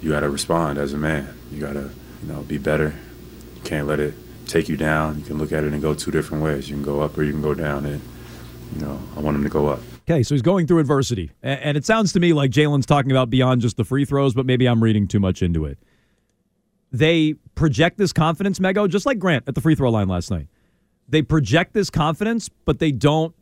you 0.01 0.09
got 0.11 0.21
to 0.21 0.29
respond 0.29 0.77
as 0.77 0.93
a 0.93 0.97
man. 0.97 1.33
You 1.51 1.59
got 1.59 1.73
to, 1.73 1.89
you 2.21 2.33
know, 2.33 2.41
be 2.41 2.57
better. 2.57 2.93
You 3.55 3.61
can't 3.63 3.87
let 3.87 3.99
it 3.99 4.13
take 4.49 4.67
you 4.67 4.77
down. 4.77 5.19
You 5.19 5.25
can 5.25 5.37
look 5.37 5.51
at 5.51 5.63
it 5.63 5.71
and 5.71 5.81
go 5.81 5.93
two 5.93 6.11
different 6.11 6.43
ways. 6.43 6.69
You 6.69 6.75
can 6.75 6.83
go 6.83 7.01
up 7.01 7.17
or 7.17 7.23
you 7.23 7.31
can 7.31 7.41
go 7.41 7.53
down. 7.53 7.85
And 7.85 8.01
you 8.75 8.81
know, 8.81 8.99
I 9.15 9.19
want 9.19 9.37
him 9.37 9.43
to 9.43 9.49
go 9.49 9.67
up. 9.67 9.79
Okay, 10.09 10.23
so 10.23 10.33
he's 10.33 10.41
going 10.41 10.67
through 10.67 10.79
adversity. 10.79 11.31
And 11.43 11.77
it 11.77 11.85
sounds 11.85 12.13
to 12.13 12.19
me 12.19 12.33
like 12.33 12.51
Jaylen's 12.51 12.85
talking 12.85 13.11
about 13.11 13.29
beyond 13.29 13.61
just 13.61 13.77
the 13.77 13.83
free 13.83 14.05
throws, 14.05 14.33
but 14.33 14.45
maybe 14.45 14.67
I'm 14.67 14.83
reading 14.83 15.07
too 15.07 15.19
much 15.19 15.43
into 15.43 15.65
it. 15.65 15.77
They 16.91 17.35
project 17.53 17.99
this 17.99 18.11
confidence, 18.11 18.57
Mego, 18.57 18.89
just 18.89 19.05
like 19.05 19.19
Grant 19.19 19.43
at 19.47 19.53
the 19.53 19.61
free 19.61 19.75
throw 19.75 19.91
line 19.91 20.07
last 20.07 20.31
night. 20.31 20.47
They 21.07 21.21
project 21.21 21.73
this 21.73 21.89
confidence, 21.91 22.49
but 22.49 22.79
they 22.79 22.91
don't 22.91 23.35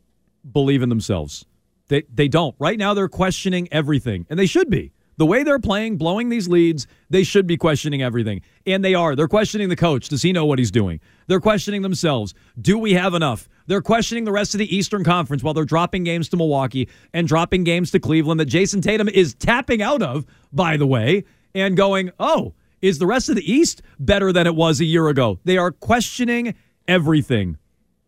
believe 0.52 0.82
in 0.82 0.90
themselves. 0.90 1.46
They, 1.88 2.02
they 2.12 2.28
don't. 2.28 2.54
Right 2.58 2.78
now, 2.78 2.92
they're 2.92 3.08
questioning 3.08 3.68
everything, 3.72 4.26
and 4.28 4.38
they 4.38 4.46
should 4.46 4.68
be. 4.68 4.92
The 5.18 5.26
way 5.26 5.42
they're 5.42 5.58
playing, 5.58 5.96
blowing 5.98 6.28
these 6.28 6.48
leads, 6.48 6.86
they 7.10 7.24
should 7.24 7.46
be 7.46 7.56
questioning 7.56 8.02
everything. 8.02 8.40
And 8.66 8.84
they 8.84 8.94
are. 8.94 9.16
They're 9.16 9.28
questioning 9.28 9.68
the 9.68 9.76
coach. 9.76 10.08
Does 10.08 10.22
he 10.22 10.32
know 10.32 10.46
what 10.46 10.60
he's 10.60 10.70
doing? 10.70 11.00
They're 11.26 11.40
questioning 11.40 11.82
themselves. 11.82 12.34
Do 12.60 12.78
we 12.78 12.94
have 12.94 13.14
enough? 13.14 13.48
They're 13.66 13.82
questioning 13.82 14.24
the 14.24 14.32
rest 14.32 14.54
of 14.54 14.58
the 14.58 14.74
Eastern 14.74 15.02
Conference 15.02 15.42
while 15.42 15.54
they're 15.54 15.64
dropping 15.64 16.04
games 16.04 16.28
to 16.30 16.36
Milwaukee 16.36 16.88
and 17.12 17.26
dropping 17.26 17.64
games 17.64 17.90
to 17.90 17.98
Cleveland 17.98 18.38
that 18.38 18.46
Jayson 18.46 18.80
Tatum 18.80 19.08
is 19.08 19.34
tapping 19.34 19.82
out 19.82 20.02
of, 20.02 20.24
by 20.52 20.76
the 20.76 20.86
way, 20.86 21.24
and 21.52 21.76
going, 21.76 22.12
oh, 22.20 22.54
is 22.80 22.98
the 22.98 23.06
rest 23.06 23.28
of 23.28 23.34
the 23.34 23.52
East 23.52 23.82
better 23.98 24.32
than 24.32 24.46
it 24.46 24.54
was 24.54 24.80
a 24.80 24.84
year 24.84 25.08
ago? 25.08 25.40
They 25.44 25.58
are 25.58 25.72
questioning 25.72 26.54
everything. 26.86 27.58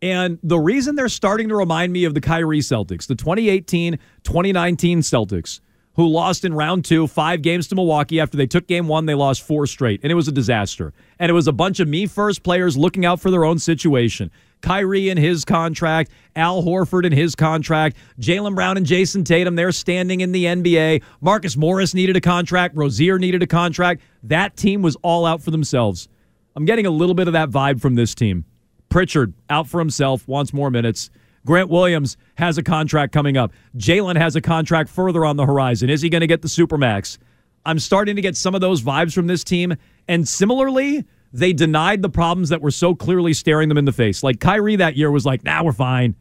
And 0.01 0.39
the 0.41 0.57
reason 0.57 0.95
they're 0.95 1.09
starting 1.09 1.49
to 1.49 1.55
remind 1.55 1.91
me 1.91 2.05
of 2.05 2.13
the 2.13 2.21
Kyrie 2.21 2.59
Celtics, 2.59 3.05
the 3.05 3.15
2018 3.15 3.99
2019 4.23 5.01
Celtics, 5.01 5.59
who 5.95 6.07
lost 6.07 6.45
in 6.45 6.53
round 6.53 6.85
two, 6.85 7.07
five 7.07 7.41
games 7.41 7.67
to 7.67 7.75
Milwaukee. 7.75 8.19
After 8.19 8.37
they 8.37 8.47
took 8.47 8.67
game 8.67 8.87
one, 8.87 9.05
they 9.05 9.13
lost 9.13 9.41
four 9.41 9.67
straight, 9.67 9.99
and 10.03 10.11
it 10.11 10.15
was 10.15 10.27
a 10.27 10.31
disaster. 10.31 10.93
And 11.19 11.29
it 11.29 11.33
was 11.33 11.47
a 11.47 11.51
bunch 11.51 11.79
of 11.79 11.87
me 11.87 12.07
first 12.07 12.43
players 12.43 12.77
looking 12.77 13.05
out 13.05 13.19
for 13.19 13.29
their 13.29 13.45
own 13.45 13.59
situation. 13.59 14.31
Kyrie 14.61 15.09
and 15.09 15.19
his 15.19 15.43
contract, 15.43 16.11
Al 16.35 16.63
Horford 16.63 17.05
and 17.05 17.13
his 17.13 17.35
contract, 17.35 17.97
Jaylen 18.19 18.55
Brown 18.55 18.77
and 18.77 18.85
Jayson 18.85 19.23
Tatum, 19.23 19.55
they're 19.55 19.71
standing 19.71 20.21
in 20.21 20.31
the 20.31 20.45
NBA. 20.45 21.03
Marcus 21.19 21.57
Morris 21.57 21.93
needed 21.93 22.15
a 22.15 22.21
contract, 22.21 22.75
Rozier 22.75 23.17
needed 23.19 23.43
a 23.43 23.47
contract. 23.47 24.01
That 24.23 24.55
team 24.55 24.81
was 24.81 24.95
all 25.01 25.25
out 25.25 25.41
for 25.41 25.51
themselves. 25.51 26.07
I'm 26.55 26.65
getting 26.65 26.85
a 26.85 26.91
little 26.91 27.15
bit 27.15 27.27
of 27.27 27.33
that 27.33 27.49
vibe 27.49 27.81
from 27.81 27.95
this 27.95 28.13
team. 28.13 28.45
Pritchard 28.89 29.33
out 29.49 29.67
for 29.67 29.79
himself, 29.79 30.27
wants 30.27 30.53
more 30.53 30.69
minutes. 30.69 31.09
Grant 31.45 31.69
Williams 31.69 32.17
has 32.35 32.57
a 32.57 32.63
contract 32.63 33.13
coming 33.13 33.37
up. 33.37 33.51
Jaylen 33.75 34.15
has 34.15 34.35
a 34.35 34.41
contract 34.41 34.89
further 34.89 35.25
on 35.25 35.37
the 35.37 35.45
horizon. 35.45 35.89
Is 35.89 36.01
he 36.01 36.09
going 36.09 36.21
to 36.21 36.27
get 36.27 36.41
the 36.41 36.47
Supermax? 36.47 37.17
I'm 37.65 37.79
starting 37.79 38.15
to 38.15 38.21
get 38.21 38.35
some 38.35 38.55
of 38.55 38.61
those 38.61 38.81
vibes 38.81 39.13
from 39.13 39.27
this 39.27 39.43
team. 39.43 39.75
And 40.07 40.27
similarly, 40.27 41.05
they 41.33 41.53
denied 41.53 42.01
the 42.01 42.09
problems 42.09 42.49
that 42.49 42.61
were 42.61 42.71
so 42.71 42.93
clearly 42.95 43.33
staring 43.33 43.69
them 43.69 43.77
in 43.77 43.85
the 43.85 43.91
face. 43.91 44.23
Like 44.23 44.39
Kyrie 44.39 44.75
that 44.77 44.95
year 44.95 45.11
was 45.11 45.25
like, 45.25 45.43
nah, 45.43 45.63
we're 45.63 45.71
fine. 45.71 46.15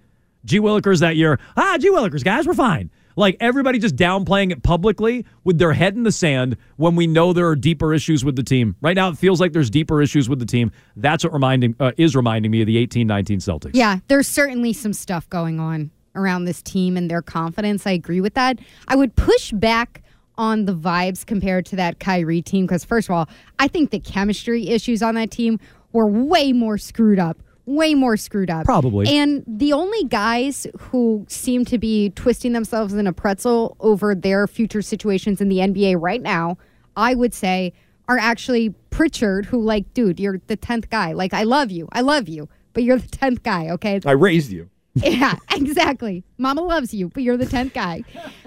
G. 0.44 0.58
Willikers 0.58 1.00
that 1.00 1.16
year, 1.16 1.38
ah, 1.56 1.76
G. 1.78 1.90
Willikers, 1.90 2.24
guys, 2.24 2.46
we're 2.46 2.54
fine. 2.54 2.90
Like 3.20 3.36
everybody 3.38 3.78
just 3.78 3.96
downplaying 3.96 4.50
it 4.50 4.62
publicly 4.62 5.26
with 5.44 5.58
their 5.58 5.74
head 5.74 5.94
in 5.94 6.04
the 6.04 6.10
sand 6.10 6.56
when 6.76 6.96
we 6.96 7.06
know 7.06 7.34
there 7.34 7.46
are 7.48 7.54
deeper 7.54 7.92
issues 7.92 8.24
with 8.24 8.34
the 8.34 8.42
team. 8.42 8.76
Right 8.80 8.96
now, 8.96 9.10
it 9.10 9.18
feels 9.18 9.42
like 9.42 9.52
there's 9.52 9.68
deeper 9.68 10.00
issues 10.00 10.26
with 10.26 10.38
the 10.38 10.46
team. 10.46 10.72
That's 10.96 11.22
what 11.22 11.34
reminding 11.34 11.76
uh, 11.78 11.92
is 11.98 12.16
reminding 12.16 12.50
me 12.50 12.62
of 12.62 12.66
the 12.66 12.78
eighteen 12.78 13.06
nineteen 13.06 13.38
Celtics. 13.38 13.72
Yeah, 13.74 13.98
there's 14.08 14.26
certainly 14.26 14.72
some 14.72 14.94
stuff 14.94 15.28
going 15.28 15.60
on 15.60 15.90
around 16.14 16.46
this 16.46 16.62
team 16.62 16.96
and 16.96 17.10
their 17.10 17.20
confidence. 17.20 17.86
I 17.86 17.90
agree 17.90 18.22
with 18.22 18.32
that. 18.34 18.58
I 18.88 18.96
would 18.96 19.14
push 19.16 19.52
back 19.52 20.02
on 20.38 20.64
the 20.64 20.74
vibes 20.74 21.26
compared 21.26 21.66
to 21.66 21.76
that 21.76 22.00
Kyrie 22.00 22.40
team 22.40 22.64
because, 22.64 22.86
first 22.86 23.10
of 23.10 23.14
all, 23.14 23.28
I 23.58 23.68
think 23.68 23.90
the 23.90 24.00
chemistry 24.00 24.70
issues 24.70 25.02
on 25.02 25.14
that 25.16 25.30
team 25.30 25.60
were 25.92 26.06
way 26.06 26.54
more 26.54 26.78
screwed 26.78 27.18
up. 27.18 27.36
Way 27.66 27.94
more 27.94 28.16
screwed 28.16 28.50
up. 28.50 28.64
Probably. 28.64 29.08
And 29.08 29.44
the 29.46 29.72
only 29.72 30.04
guys 30.04 30.66
who 30.78 31.24
seem 31.28 31.64
to 31.66 31.78
be 31.78 32.10
twisting 32.10 32.52
themselves 32.52 32.94
in 32.94 33.06
a 33.06 33.12
pretzel 33.12 33.76
over 33.80 34.14
their 34.14 34.46
future 34.46 34.82
situations 34.82 35.40
in 35.40 35.48
the 35.48 35.58
NBA 35.58 36.00
right 36.00 36.22
now, 36.22 36.58
I 36.96 37.14
would 37.14 37.34
say, 37.34 37.72
are 38.08 38.18
actually 38.18 38.70
Pritchard, 38.90 39.46
who, 39.46 39.62
like, 39.62 39.94
dude, 39.94 40.18
you're 40.18 40.40
the 40.48 40.56
10th 40.56 40.90
guy. 40.90 41.12
Like, 41.12 41.32
I 41.32 41.44
love 41.44 41.70
you. 41.70 41.88
I 41.92 42.00
love 42.00 42.28
you, 42.28 42.48
but 42.72 42.82
you're 42.82 42.98
the 42.98 43.08
10th 43.08 43.42
guy, 43.42 43.70
okay? 43.70 44.00
I 44.04 44.12
raised 44.12 44.50
you. 44.50 44.68
yeah, 44.94 45.36
exactly. 45.52 46.24
Mama 46.36 46.62
loves 46.62 46.92
you, 46.92 47.08
but 47.08 47.22
you're 47.22 47.36
the 47.36 47.46
10th 47.46 47.72
guy. 47.72 48.02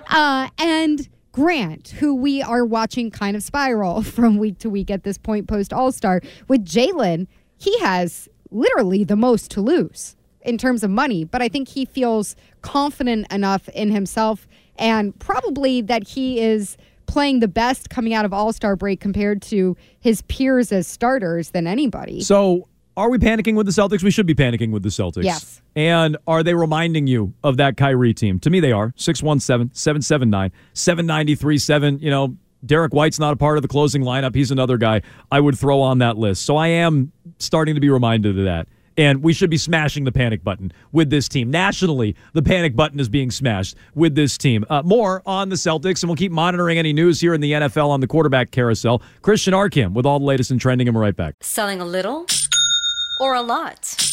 Uh, 0.09 0.49
and 0.57 1.07
Grant, 1.31 1.89
who 1.89 2.13
we 2.13 2.41
are 2.41 2.65
watching 2.65 3.09
kind 3.09 3.35
of 3.35 3.43
spiral 3.43 4.01
from 4.03 4.37
week 4.37 4.59
to 4.59 4.69
week 4.69 4.91
at 4.91 5.03
this 5.03 5.17
point 5.17 5.47
post 5.47 5.73
All 5.73 5.91
Star. 5.91 6.21
With 6.47 6.65
Jaylen, 6.65 7.27
he 7.57 7.77
has 7.79 8.27
literally 8.53 9.03
the 9.03 9.15
most 9.15 9.51
to 9.51 9.61
lose 9.61 10.15
in 10.41 10.57
terms 10.57 10.83
of 10.83 10.89
money, 10.89 11.23
but 11.23 11.41
I 11.41 11.49
think 11.49 11.69
he 11.69 11.85
feels 11.85 12.35
confident 12.61 13.31
enough 13.31 13.69
in 13.69 13.91
himself 13.91 14.47
and 14.77 15.17
probably 15.19 15.81
that 15.81 16.07
he 16.07 16.39
is 16.39 16.77
playing 17.05 17.39
the 17.39 17.47
best 17.47 17.89
coming 17.89 18.13
out 18.13 18.25
of 18.25 18.33
All 18.33 18.51
Star 18.53 18.75
break 18.75 18.99
compared 18.99 19.41
to 19.43 19.77
his 19.99 20.21
peers 20.23 20.71
as 20.71 20.87
starters 20.87 21.51
than 21.51 21.67
anybody. 21.67 22.21
So, 22.21 22.67
are 22.95 23.09
we 23.09 23.17
panicking 23.17 23.55
with 23.55 23.65
the 23.65 23.71
Celtics? 23.71 24.03
We 24.03 24.11
should 24.11 24.27
be 24.27 24.35
panicking 24.35 24.71
with 24.71 24.83
the 24.83 24.89
Celtics. 24.89 25.23
Yes. 25.23 25.61
And 25.75 26.15
are 26.27 26.43
they 26.43 26.53
reminding 26.53 27.07
you 27.07 27.33
of 27.43 27.57
that 27.57 27.75
Kyrie 27.75 28.13
team? 28.13 28.39
To 28.41 28.51
me, 28.51 28.59
they 28.59 28.71
are. 28.71 28.93
617 28.95 29.73
779 29.73 30.51
793 30.73 31.57
7. 31.57 31.99
You 31.99 32.09
know, 32.11 32.37
Derrick 32.65 32.93
White's 32.93 33.19
not 33.19 33.33
a 33.33 33.35
part 33.35 33.57
of 33.57 33.61
the 33.61 33.67
closing 33.67 34.03
lineup. 34.03 34.35
He's 34.35 34.51
another 34.51 34.77
guy 34.77 35.01
I 35.31 35.39
would 35.39 35.57
throw 35.57 35.81
on 35.81 35.99
that 35.99 36.17
list. 36.17 36.45
So 36.45 36.57
I 36.57 36.67
am 36.67 37.11
starting 37.39 37.75
to 37.75 37.81
be 37.81 37.89
reminded 37.89 38.37
of 38.37 38.45
that. 38.45 38.67
And 38.95 39.23
we 39.23 39.33
should 39.33 39.49
be 39.49 39.57
smashing 39.57 40.03
the 40.03 40.11
panic 40.11 40.43
button 40.43 40.71
with 40.91 41.09
this 41.09 41.27
team. 41.27 41.49
Nationally, 41.49 42.15
the 42.33 42.43
panic 42.43 42.75
button 42.75 42.99
is 42.99 43.09
being 43.09 43.31
smashed 43.31 43.75
with 43.95 44.13
this 44.13 44.37
team. 44.37 44.65
Uh, 44.69 44.83
more 44.83 45.23
on 45.25 45.49
the 45.49 45.55
Celtics, 45.55 46.03
and 46.03 46.09
we'll 46.09 46.15
keep 46.15 46.31
monitoring 46.31 46.77
any 46.77 46.93
news 46.93 47.19
here 47.19 47.33
in 47.33 47.41
the 47.41 47.53
NFL 47.53 47.89
on 47.89 48.01
the 48.01 48.07
quarterback 48.07 48.51
carousel. 48.51 49.01
Christian 49.23 49.53
Arcand 49.53 49.93
with 49.93 50.05
all 50.05 50.19
the 50.19 50.25
latest 50.25 50.51
and 50.51 50.61
trending, 50.61 50.87
and 50.87 50.95
we're 50.95 51.01
right 51.01 51.15
back. 51.15 51.35
Selling 51.41 51.81
a 51.81 51.85
little 51.85 52.27
or 53.19 53.33
a 53.33 53.41
lot? 53.41 54.12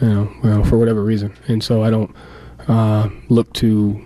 you 0.00 0.08
know, 0.42 0.64
for 0.64 0.78
whatever 0.78 1.02
reason. 1.02 1.32
And 1.48 1.62
so 1.62 1.82
I 1.82 1.90
don't 1.90 2.14
uh, 2.68 3.08
look 3.28 3.52
to 3.54 4.00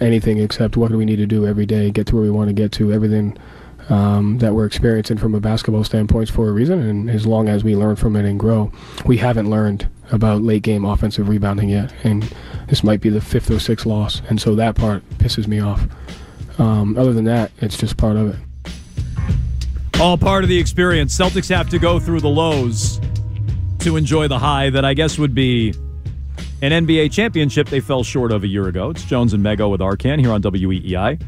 anything 0.00 0.38
except 0.38 0.76
what 0.76 0.90
do 0.90 0.98
we 0.98 1.04
need 1.04 1.16
to 1.16 1.26
do 1.26 1.46
every 1.46 1.66
day, 1.66 1.90
get 1.90 2.06
to 2.08 2.14
where 2.16 2.24
we 2.24 2.30
want 2.30 2.48
to 2.48 2.54
get 2.54 2.72
to, 2.72 2.92
everything 2.92 3.36
um, 3.88 4.38
that 4.38 4.54
we're 4.54 4.66
experiencing 4.66 5.18
from 5.18 5.34
a 5.34 5.40
basketball 5.40 5.84
standpoint 5.84 6.30
for 6.30 6.48
a 6.48 6.52
reason. 6.52 6.80
And 6.80 7.10
as 7.10 7.26
long 7.26 7.48
as 7.48 7.64
we 7.64 7.76
learn 7.76 7.96
from 7.96 8.16
it 8.16 8.24
and 8.24 8.38
grow, 8.38 8.72
we 9.04 9.16
haven't 9.18 9.50
learned 9.50 9.88
about 10.10 10.42
late 10.42 10.62
game 10.62 10.84
offensive 10.84 11.28
rebounding 11.28 11.68
yet. 11.68 11.92
And 12.04 12.22
this 12.68 12.84
might 12.84 13.00
be 13.00 13.08
the 13.08 13.20
fifth 13.20 13.50
or 13.50 13.58
sixth 13.58 13.86
loss. 13.86 14.22
And 14.28 14.40
so 14.40 14.54
that 14.54 14.74
part 14.74 15.06
pisses 15.18 15.46
me 15.46 15.60
off. 15.60 15.86
Um, 16.58 16.96
other 16.96 17.12
than 17.12 17.24
that, 17.24 17.50
it's 17.58 17.76
just 17.76 17.96
part 17.96 18.16
of 18.16 18.28
it. 18.28 18.36
All 20.00 20.18
part 20.18 20.44
of 20.44 20.48
the 20.48 20.58
experience. 20.58 21.16
Celtics 21.16 21.54
have 21.54 21.68
to 21.70 21.78
go 21.78 21.98
through 21.98 22.20
the 22.20 22.28
lows 22.28 23.00
to 23.84 23.96
enjoy 23.96 24.28
the 24.28 24.38
high 24.38 24.70
that 24.70 24.84
I 24.84 24.94
guess 24.94 25.18
would 25.18 25.34
be 25.34 25.70
an 26.62 26.72
NBA 26.86 27.12
championship 27.12 27.68
they 27.68 27.80
fell 27.80 28.02
short 28.02 28.32
of 28.32 28.42
a 28.42 28.46
year 28.46 28.68
ago. 28.68 28.90
It's 28.90 29.04
Jones 29.04 29.34
and 29.34 29.44
Mego 29.44 29.70
with 29.70 29.80
Arcand 29.80 30.20
here 30.20 30.32
on 30.32 30.42
WEEI. 30.42 31.20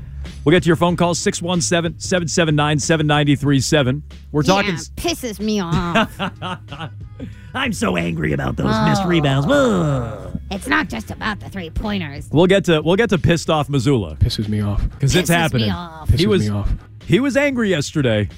We'll 0.45 0.53
get 0.53 0.63
to 0.63 0.67
your 0.67 0.77
phone 0.77 0.97
call 0.97 1.15
617 1.15 1.99
779 2.01 2.79
7937. 2.79 4.03
We're 4.33 4.43
talking. 4.43 4.71
Yeah, 4.73 4.77
pisses 4.97 5.39
me 5.39 5.61
off. 5.61 6.91
I'm 7.55 7.73
so 7.73 7.97
angry 7.97 8.33
about 8.33 8.57
those 8.57 8.67
Oh. 8.71 8.89
missed 8.89 9.05
rebounds. 9.05 9.47
Ugh. 9.51 10.41
it's 10.51 10.67
not 10.67 10.89
just 10.89 11.11
about 11.11 11.41
the 11.41 11.49
three 11.51 11.71
pointers. 11.71 12.29
We'll 12.33 12.47
get 12.47 12.65
to 12.67 12.81
we'll 12.81 12.97
get 12.97 13.11
to 13.11 13.19
pissed 13.19 13.51
off 13.51 13.69
Mazzulla 13.69 14.19
Pisses 14.19 14.49
me 14.49 14.61
off. 14.63 14.83
because 14.91 15.15
it's 15.15 15.31
Pisses 15.31 15.35
me 15.35 15.41
happening. 15.41 15.71
off. 15.71 16.09
He 16.11 16.27
was 16.27 16.43
me 16.43 16.49
off. 16.51 16.71
he 17.07 17.21
was 17.21 17.37
angry 17.37 17.71
yesterday, 17.71 18.29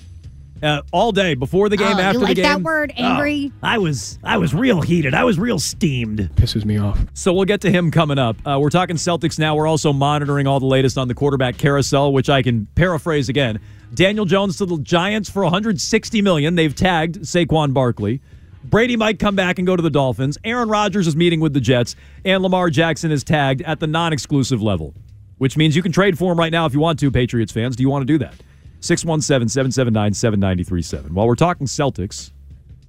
uh, 0.62 0.83
all 0.92 1.12
day 1.12 1.35
before 1.35 1.68
the 1.68 1.77
game, 1.77 1.88
Oh, 1.97 1.99
you 1.99 2.03
after 2.05 2.18
like 2.21 2.29
the 2.29 2.35
game. 2.37 2.42
that 2.44 2.62
word, 2.62 2.92
angry? 2.97 3.51
Oh, 3.55 3.59
I 3.62 3.79
was 3.79 4.18
I 4.25 4.37
was 4.38 4.55
real 4.55 4.81
heated. 4.83 5.14
I 5.14 5.25
was 5.25 5.38
real 5.38 5.59
steamed. 5.59 6.18
Pisses 6.37 6.64
me 6.64 6.79
off. 6.79 6.99
So 7.14 7.33
we'll 7.33 7.44
get 7.44 7.61
to 7.62 7.71
him 7.71 7.90
coming 7.90 8.18
up. 8.18 8.37
Uh, 8.47 8.59
we're 8.61 8.71
talking 8.71 8.97
Celtics 8.97 9.38
now. 9.38 9.55
We're 9.57 9.66
also 9.66 9.92
monitoring 9.92 10.47
all 10.47 10.61
the 10.61 10.66
latest 10.66 10.99
on 10.99 11.09
the 11.09 11.14
quarterback 11.14 11.57
carousel, 11.59 12.12
which 12.12 12.29
I 12.29 12.42
can 12.42 12.66
paraphrase 12.75 13.29
again. 13.29 13.61
Daniel 13.94 14.25
Jones 14.25 14.59
to 14.59 14.66
the 14.66 14.79
Giants 14.79 15.31
for 15.31 15.42
160 15.44 16.23
million. 16.23 16.55
They've 16.57 16.75
tagged 16.75 17.21
Saquon 17.23 17.73
Barkley. 17.73 18.21
Brady 18.64 18.97
might 18.97 19.18
come 19.18 19.35
back 19.35 19.59
and 19.59 19.66
go 19.66 19.77
to 19.77 19.83
the 19.83 19.88
Dolphins. 19.88 20.37
Aaron 20.44 20.68
Rodgers 20.68 21.07
is 21.07 21.16
meeting 21.16 21.40
with 21.40 21.55
the 21.55 21.61
Jets, 21.61 21.97
and 22.25 22.42
Lamar 22.42 22.68
Jackson 22.68 23.11
is 23.11 23.25
tagged 23.25 23.62
at 23.62 23.81
the 23.81 23.87
non-exclusive 23.87 24.61
level, 24.61 24.92
which 25.38 25.57
means 25.57 25.75
you 25.75 25.83
can 25.83 25.92
trade 25.92 26.18
for 26.18 26.33
him 26.33 26.38
right 26.38 26.53
now 26.53 26.66
if 26.66 26.75
you 26.75 26.81
want 26.81 26.99
to. 26.99 27.11
Patriots 27.11 27.51
fans, 27.51 27.77
do 27.77 27.83
you 27.83 27.88
want 27.88 28.03
to 28.03 28.07
do 28.07 28.18
that? 28.18 28.35
617-779-7937. 28.81 31.11
While 31.11 31.27
we're 31.27 31.35
talking 31.35 31.67
Celtics, 31.67 32.33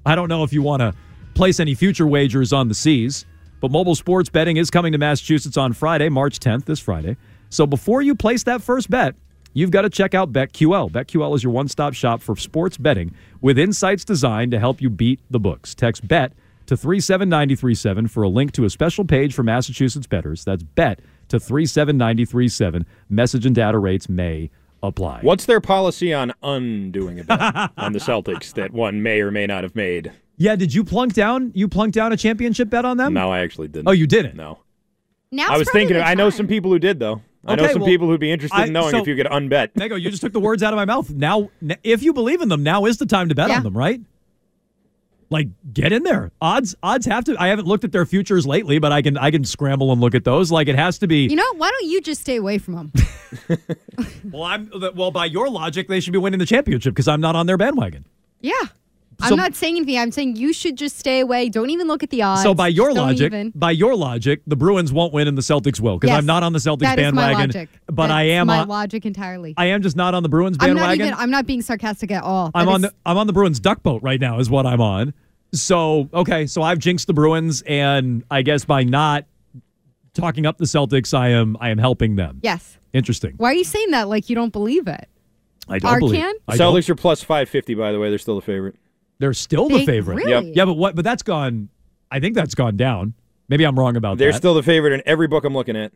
I 0.05 0.15
don't 0.15 0.29
know 0.29 0.43
if 0.43 0.53
you 0.53 0.61
want 0.61 0.81
to 0.81 0.93
place 1.33 1.59
any 1.59 1.75
future 1.75 2.07
wagers 2.07 2.53
on 2.53 2.67
the 2.67 2.73
C's, 2.73 3.25
but 3.59 3.71
mobile 3.71 3.95
sports 3.95 4.29
betting 4.29 4.57
is 4.57 4.69
coming 4.69 4.91
to 4.91 4.97
Massachusetts 4.97 5.57
on 5.57 5.73
Friday, 5.73 6.09
March 6.09 6.39
10th, 6.39 6.65
this 6.65 6.79
Friday. 6.79 7.17
So 7.49 7.65
before 7.65 8.01
you 8.01 8.15
place 8.15 8.43
that 8.43 8.61
first 8.61 8.89
bet, 8.89 9.15
you've 9.53 9.71
got 9.71 9.81
to 9.81 9.89
check 9.89 10.13
out 10.13 10.31
BetQL. 10.31 10.91
BetQL 10.91 11.35
is 11.35 11.43
your 11.43 11.51
one 11.51 11.67
stop 11.67 11.93
shop 11.93 12.21
for 12.21 12.35
sports 12.35 12.77
betting 12.77 13.13
with 13.41 13.57
insights 13.57 14.05
designed 14.05 14.51
to 14.51 14.59
help 14.59 14.81
you 14.81 14.89
beat 14.89 15.19
the 15.29 15.39
books. 15.39 15.75
Text 15.75 16.07
BET 16.07 16.33
to 16.67 16.77
37937 16.77 18.07
for 18.07 18.23
a 18.23 18.29
link 18.29 18.51
to 18.51 18.65
a 18.65 18.69
special 18.69 19.03
page 19.03 19.33
for 19.33 19.41
Massachusetts 19.41 20.07
bettors. 20.07 20.45
That's 20.45 20.61
BET 20.61 20.99
to 21.29 21.39
37937. 21.39 22.85
Message 23.09 23.45
and 23.45 23.55
data 23.55 23.79
rates 23.79 24.07
may 24.07 24.51
apply. 24.83 25.19
What's 25.21 25.45
their 25.45 25.61
policy 25.61 26.13
on 26.13 26.33
undoing 26.43 27.19
a 27.19 27.23
bet 27.23 27.71
on 27.77 27.93
the 27.93 27.99
Celtics 27.99 28.53
that 28.53 28.71
one 28.71 29.01
may 29.03 29.21
or 29.21 29.31
may 29.31 29.45
not 29.47 29.63
have 29.63 29.75
made? 29.75 30.11
Yeah, 30.37 30.55
did 30.55 30.73
you 30.73 30.83
plunk 30.83 31.13
down? 31.13 31.51
You 31.53 31.67
plunked 31.67 31.95
down 31.95 32.13
a 32.13 32.17
championship 32.17 32.69
bet 32.69 32.85
on 32.85 32.97
them? 32.97 33.13
No, 33.13 33.31
I 33.31 33.39
actually 33.39 33.67
didn't. 33.67 33.87
Oh, 33.87 33.91
you 33.91 34.07
didn't? 34.07 34.35
No. 34.35 34.59
Now 35.31 35.47
I 35.49 35.57
was 35.57 35.69
thinking. 35.69 35.97
I 35.97 36.13
know 36.13 36.29
some 36.29 36.47
people 36.47 36.71
who 36.71 36.79
did 36.79 36.99
though. 36.99 37.21
I 37.45 37.55
know 37.55 37.67
some 37.67 37.81
well, 37.81 37.89
people 37.89 38.07
who'd 38.07 38.19
be 38.19 38.31
interested 38.31 38.67
in 38.67 38.73
knowing 38.73 38.91
so- 38.91 38.99
if 39.01 39.07
you 39.07 39.15
could 39.15 39.27
unbet. 39.27 39.73
Mego, 39.73 39.99
you 39.99 40.09
just 40.09 40.21
took 40.21 40.33
the 40.33 40.39
words 40.39 40.61
out 40.61 40.73
of 40.73 40.77
my 40.77 40.85
mouth. 40.85 41.09
Now, 41.09 41.49
if 41.83 42.03
you 42.03 42.11
believe 42.13 42.41
in 42.41 42.49
them, 42.49 42.63
now 42.63 42.85
is 42.85 42.97
the 42.97 43.05
time 43.05 43.29
to 43.29 43.35
bet 43.35 43.49
Yeah. 43.49 43.57
on 43.57 43.63
them, 43.63 43.77
right? 43.77 44.01
Like, 45.31 45.47
get 45.73 45.91
in 45.91 46.03
there. 46.03 46.31
Odds, 46.41 46.73
odds 46.81 47.05
have 47.05 47.23
to. 47.25 47.35
I 47.39 47.47
haven't 47.49 47.67
looked 47.67 47.83
at 47.83 47.91
their 47.91 48.05
futures 48.05 48.47
lately, 48.47 48.79
but 48.79 48.91
I 48.91 49.01
can, 49.01 49.15
I 49.17 49.29
can 49.29 49.43
scramble 49.43 49.91
and 49.91 50.01
look 50.01 50.15
at 50.15 50.23
those. 50.23 50.51
Like, 50.51 50.67
it 50.67 50.75
has 50.75 50.97
to 50.99 51.07
be. 51.07 51.27
You 51.27 51.35
know, 51.35 51.53
why 51.55 51.69
don't 51.69 51.89
you 51.89 52.01
just 52.01 52.21
stay 52.21 52.35
away 52.37 52.57
from 52.57 52.73
them? 52.75 52.91
well, 54.31 54.43
I'm 54.43 54.71
well. 54.95 55.11
By 55.11 55.25
your 55.25 55.49
logic, 55.49 55.87
they 55.87 55.99
should 55.99 56.13
be 56.13 56.19
winning 56.19 56.39
the 56.39 56.45
championship 56.45 56.93
because 56.93 57.07
I'm 57.07 57.21
not 57.21 57.35
on 57.35 57.45
their 57.45 57.57
bandwagon. 57.57 58.05
yeah. 58.41 58.53
So- 59.21 59.27
I'm 59.31 59.35
not 59.37 59.55
saying 59.55 59.75
anything. 59.77 59.97
I'm 59.97 60.11
saying 60.11 60.37
you 60.37 60.53
should 60.53 60.77
just 60.77 60.97
stay 60.97 61.19
away. 61.19 61.49
Don't 61.49 61.69
even 61.69 61.87
look 61.87 62.03
at 62.03 62.09
the 62.09 62.21
odds. 62.21 62.41
so, 62.43 62.53
by 62.53 62.67
your 62.69 62.87
don't 62.89 62.97
logic, 62.97 63.27
even. 63.33 63.51
by 63.53 63.71
your 63.71 63.95
logic, 63.95 64.41
the 64.47 64.55
Bruins 64.55 64.93
won't 64.93 65.11
win 65.13 65.27
and 65.27 65.37
the 65.37 65.41
Celtics 65.41 65.79
will 65.79 65.97
because 65.97 66.09
Yes, 66.09 66.17
I'm 66.19 66.25
not 66.25 66.41
on 66.43 66.53
the 66.53 66.59
Celtics 66.59 66.79
bandwagon. 66.79 66.95
that 66.95 67.07
is 67.07 67.13
my 67.13 67.27
bandwagon. 67.33 67.49
logic. 67.61 67.69
But 67.87 68.11
I 68.11 68.27
That's 68.27 68.31
am. 68.33 68.47
my 68.47 68.59
on, 68.59 68.67
logic 68.69 69.05
entirely. 69.05 69.53
I 69.57 69.65
am 69.67 69.81
just 69.81 69.95
not 69.97 70.13
on 70.13 70.23
the 70.23 70.29
Bruins 70.29 70.57
I'm 70.59 70.67
bandwagon. 70.69 70.99
not 70.99 71.05
even. 71.07 71.13
I'm 71.19 71.31
not 71.31 71.45
being 71.45 71.61
sarcastic 71.61 72.11
at 72.11 72.23
all. 72.23 72.51
I'm 72.55 72.65
That 72.65 72.71
on 72.71 72.83
is- 72.85 72.89
the 72.91 72.95
I'm 73.05 73.17
on 73.17 73.27
the 73.27 73.33
Bruins 73.33 73.59
duck 73.59 73.83
boat 73.83 74.01
right 74.03 74.21
now 74.21 74.39
is 74.39 74.49
what 74.49 74.65
I'm 74.65 74.79
on. 74.81 75.13
So 75.53 76.07
okay, 76.13 76.45
so 76.47 76.61
I've 76.61 76.79
jinxed 76.79 77.07
the 77.07 77.13
Bruins, 77.13 77.61
and 77.63 78.23
I 78.31 78.41
guess 78.43 78.63
by 78.65 78.83
not 78.83 79.25
talking 80.13 80.45
up 80.45 80.57
the 80.57 80.65
Celtics, 80.65 81.17
I 81.17 81.29
am 81.29 81.57
I 81.59 81.69
am 81.71 81.77
helping 81.77 82.15
them. 82.15 82.39
Yes. 82.41 82.77
Interesting. 82.93 83.33
Why 83.37 83.51
are 83.51 83.55
you 83.55 83.63
saying 83.63 83.91
that 83.91 84.07
like 84.09 84.29
you 84.29 84.35
don't 84.35 84.53
believe 84.53 84.87
it? 84.87 85.07
I 85.67 85.77
don't 85.79 85.99
believe. 85.99 86.21
Arcand? 86.23 86.33
I 86.47 86.57
don't- 86.57 86.73
Celtics 86.75 86.89
are 86.89 86.95
plus 86.95 87.21
five 87.23 87.49
fifty. 87.49 87.73
By 87.75 87.91
the 87.91 87.99
way, 87.99 88.09
they're 88.09 88.17
still 88.17 88.35
the 88.35 88.41
favorite. 88.41 88.75
They're 89.19 89.33
still 89.33 89.67
the 89.69 89.85
favorite. 89.85 90.15
really? 90.15 90.31
Yep. 90.31 90.43
Yeah, 90.55 90.65
but 90.65 90.73
what? 90.75 90.95
But 90.95 91.03
that's 91.05 91.23
gone. 91.23 91.69
I 92.11 92.19
think 92.19 92.35
that's 92.35 92.55
gone 92.55 92.77
down. 92.77 93.13
Maybe 93.49 93.65
I'm 93.65 93.77
wrong 93.77 93.95
about 93.95 94.17
that. 94.17 94.23
They're 94.23 94.33
still 94.33 94.53
the 94.53 94.63
favorite 94.63 94.93
in 94.93 95.01
every 95.05 95.27
book 95.27 95.43
I'm 95.43 95.53
looking 95.53 95.75
at. 95.75 95.91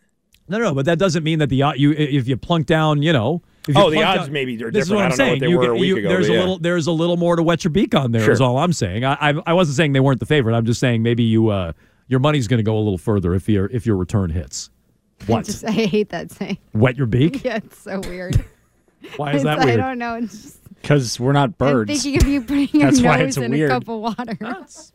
no, 0.49 0.57
no, 0.57 0.73
but 0.73 0.85
that 0.85 0.99
doesn't 0.99 1.23
mean 1.23 1.39
that 1.39 1.49
the 1.49 1.61
odd- 1.61 1.77
you 1.79 1.91
if 1.93 2.27
you 2.27 2.35
plunk 2.37 2.65
down, 2.67 3.01
you 3.01 3.13
know. 3.13 3.41
If 3.67 3.75
you 3.75 3.81
Oh, 3.81 3.89
the 3.89 4.03
odds 4.03 4.23
down- 4.23 4.31
maybe 4.33 4.55
are 4.55 4.69
different. 4.71 4.73
This 4.73 4.85
is 4.87 4.91
what 4.91 4.99
I 4.99 5.03
I'm 5.05 5.09
don't 5.11 5.17
know 5.19 5.23
what 5.23 5.29
saying. 5.29 5.39
they 5.39 5.47
You 5.47 5.57
were 5.57 5.63
get- 5.63 5.71
a 5.71 5.75
week 5.75 5.87
you- 5.87 5.97
ago, 5.97 6.09
There's 6.09 6.27
a 6.29 6.33
yeah. 6.33 6.39
little. 6.39 6.59
There's 6.59 6.87
a 6.87 6.91
little 6.91 7.15
more 7.17 7.35
to 7.37 7.43
wet 7.43 7.63
your 7.63 7.71
beak 7.71 7.95
on 7.95 8.11
there. 8.11 8.29
Is 8.29 8.39
Sure. 8.39 8.47
all 8.47 8.57
I'm 8.57 8.73
saying. 8.73 9.05
I, 9.05 9.13
I 9.29 9.33
I 9.47 9.53
wasn't 9.53 9.77
saying 9.77 9.93
they 9.93 9.99
weren't 10.01 10.19
the 10.19 10.25
favorite. 10.25 10.53
I'm 10.55 10.65
just 10.65 10.79
saying 10.81 11.01
maybe 11.01 11.23
you 11.23 11.47
uh 11.49 11.71
your 12.09 12.19
money's 12.19 12.47
going 12.49 12.57
to 12.57 12.63
go 12.63 12.75
a 12.77 12.79
little 12.83 12.97
further 12.97 13.33
if 13.33 13.47
your 13.47 13.67
if 13.67 13.85
your 13.85 13.95
return 13.95 14.29
hits. 14.31 14.69
I 15.21 15.25
What? 15.31 15.45
just 15.45 15.63
I 15.63 15.71
hate 15.71 16.09
that 16.09 16.29
saying. 16.31 16.57
Wet 16.73 16.97
your 16.97 17.07
beak? 17.07 17.41
Yeah, 17.45 17.57
it's 17.57 17.79
so 17.79 18.01
weird. 18.01 18.43
Why 19.15 19.31
is 19.33 19.41
It's- 19.41 19.43
that 19.57 19.65
weird? 19.65 19.79
I 19.79 19.87
don't 19.89 19.97
know. 19.99 20.15
It's 20.15 20.41
just, 20.43 20.57
Because 20.83 21.19
we're 21.19 21.31
not 21.31 21.57
birds. 21.57 21.71
I'm 21.71 21.75
birds. 21.87 22.03
thinking 22.03 22.21
of 22.21 22.27
you 22.27 22.41
putting 22.41 22.81
your 22.81 22.91
That's 22.91 23.01
why 23.01 23.17
nose 23.17 23.27
it's 23.29 23.37
in 23.37 23.51
weird. 23.51 23.71
a 23.71 23.73
cup 23.73 23.87
of 23.89 23.99
water. 23.99 24.37
that's 24.39 24.91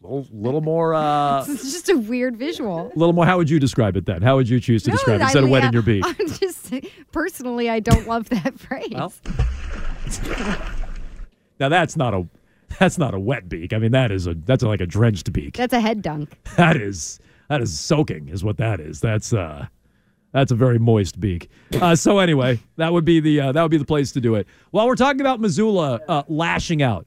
little, 0.00 0.26
little 0.32 0.60
more. 0.62 0.94
uh 0.94 1.44
it's 1.48 1.62
just 1.72 1.88
a 1.90 1.96
weird 1.98 2.36
visual. 2.36 2.92
A 2.94 2.98
little 2.98 3.12
more. 3.12 3.26
How 3.26 3.36
would 3.36 3.50
you 3.50 3.58
describe 3.60 3.96
it 3.96 4.06
then? 4.06 4.22
How 4.22 4.36
would 4.36 4.48
you 4.48 4.58
choose 4.60 4.84
to 4.84 4.90
No, 4.90 4.96
describe 4.96 5.20
it 5.20 5.24
I 5.24 5.26
instead 5.26 5.38
of 5.40 5.44
mean, 5.46 5.52
wet 5.52 5.64
in 5.64 5.72
your 5.74 5.82
beak? 5.82 6.04
I'm 6.06 6.28
just 6.28 6.72
personally, 7.10 7.68
I 7.68 7.80
don't 7.80 8.06
love 8.06 8.28
that 8.30 8.58
phrase. 8.58 8.88
Well. 8.92 9.12
Now 11.60 11.68
that's 11.68 11.96
not 11.96 12.14
a 12.14 12.26
that's 12.78 12.96
not 12.98 13.12
a 13.14 13.18
wet 13.20 13.48
beak. 13.48 13.72
I 13.72 13.78
mean 13.78 13.92
that 13.92 14.10
is 14.10 14.26
a 14.26 14.34
that's 14.34 14.62
like 14.62 14.80
a 14.80 14.86
drenched 14.86 15.32
beak. 15.32 15.56
That's 15.56 15.72
a 15.74 15.80
head 15.80 16.02
dunk. 16.02 16.30
That 16.56 16.76
is 16.76 17.18
that 17.48 17.60
is 17.60 17.78
soaking 17.78 18.28
is 18.28 18.44
what 18.44 18.56
that 18.58 18.80
is. 18.80 19.00
That's 19.00 19.32
uh 19.32 19.66
that's 20.32 20.50
a 20.50 20.54
very 20.54 20.78
moist 20.78 21.20
beak. 21.20 21.48
Uh, 21.80 21.94
so 21.94 22.18
anyway, 22.18 22.58
that 22.76 22.92
would 22.92 23.04
be 23.04 23.20
the 23.20 23.40
uh, 23.40 23.52
that 23.52 23.62
would 23.62 23.70
be 23.70 23.76
the 23.76 23.84
place 23.84 24.12
to 24.12 24.20
do 24.20 24.34
it. 24.34 24.46
While 24.70 24.86
we're 24.86 24.96
talking 24.96 25.20
about 25.20 25.40
Mazzulla 25.40 26.00
uh, 26.08 26.22
lashing 26.28 26.82
out, 26.82 27.06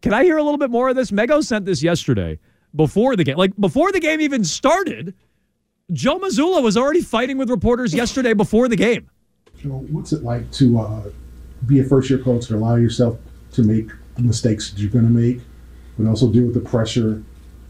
can 0.00 0.12
I 0.12 0.24
hear 0.24 0.38
a 0.38 0.42
little 0.42 0.58
bit 0.58 0.70
more 0.70 0.88
of 0.88 0.96
this? 0.96 1.10
Mego 1.10 1.44
sent 1.44 1.64
this 1.64 1.82
yesterday 1.82 2.38
before 2.74 3.16
the 3.16 3.24
game, 3.24 3.36
like 3.36 3.54
before 3.58 3.92
the 3.92 4.00
game 4.00 4.20
even 4.20 4.44
started. 4.44 5.14
Joe 5.92 6.18
Mazzulla 6.18 6.62
was 6.62 6.76
already 6.76 7.02
fighting 7.02 7.36
with 7.36 7.50
reporters 7.50 7.92
yesterday 7.92 8.32
before 8.32 8.68
the 8.68 8.76
game. 8.76 9.10
Joe, 9.58 9.84
what's 9.90 10.12
it 10.12 10.22
like 10.22 10.50
to 10.52 10.78
uh, 10.78 11.02
be 11.66 11.80
a 11.80 11.84
first 11.84 12.08
year 12.08 12.18
coach 12.18 12.48
and 12.48 12.58
allow 12.58 12.76
yourself 12.76 13.18
to 13.52 13.62
make 13.62 13.90
the 14.16 14.22
mistakes 14.22 14.70
that 14.70 14.80
you're 14.80 14.90
going 14.90 15.04
to 15.04 15.10
make, 15.10 15.40
but 15.98 16.08
also 16.08 16.32
deal 16.32 16.44
with 16.44 16.54
the 16.54 16.60
pressure 16.60 17.22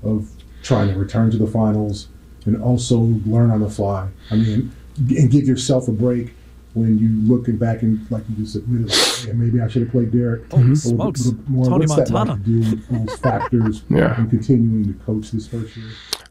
of 0.04 0.30
trying 0.62 0.88
to 0.92 0.98
return 0.98 1.30
to 1.32 1.36
the 1.36 1.46
finals 1.46 2.08
and 2.44 2.62
also 2.62 2.98
learn 3.26 3.50
on 3.50 3.60
the 3.60 3.70
fly? 3.70 4.08
I 4.30 4.36
mean, 4.36 4.72
and 4.96 5.30
give 5.30 5.46
yourself 5.46 5.88
a 5.88 5.92
break 5.92 6.32
when 6.74 6.98
you 6.98 7.08
looking 7.30 7.58
back 7.58 7.82
and 7.82 8.00
like 8.10 8.22
you 8.30 8.36
just 8.44 8.56
admitted, 8.56 8.88
like, 8.88 9.26
"Man, 9.36 9.44
maybe 9.44 9.60
I 9.60 9.68
should 9.68 9.82
have 9.82 9.90
played 9.90 10.10
Derrick. 10.10 10.50
Holy 10.50 10.62
a 10.62 10.66
little 10.68 10.76
smokes. 10.76 11.26
bit 11.30 11.48
more. 11.48 11.66
Tony 11.66 11.86
What's 11.86 11.96
that 11.96 12.10
Montana. 12.10 12.30
like 12.32 12.44
to 12.44 12.50
do 12.62 12.70
with 12.70 13.06
those 13.06 13.18
factors 13.20 13.82
Yeah. 13.90 14.18
and 14.18 14.30
continuing 14.30 14.86
to 14.86 14.98
coach 15.04 15.30
this 15.32 15.46
first 15.46 15.76
year? 15.76 15.86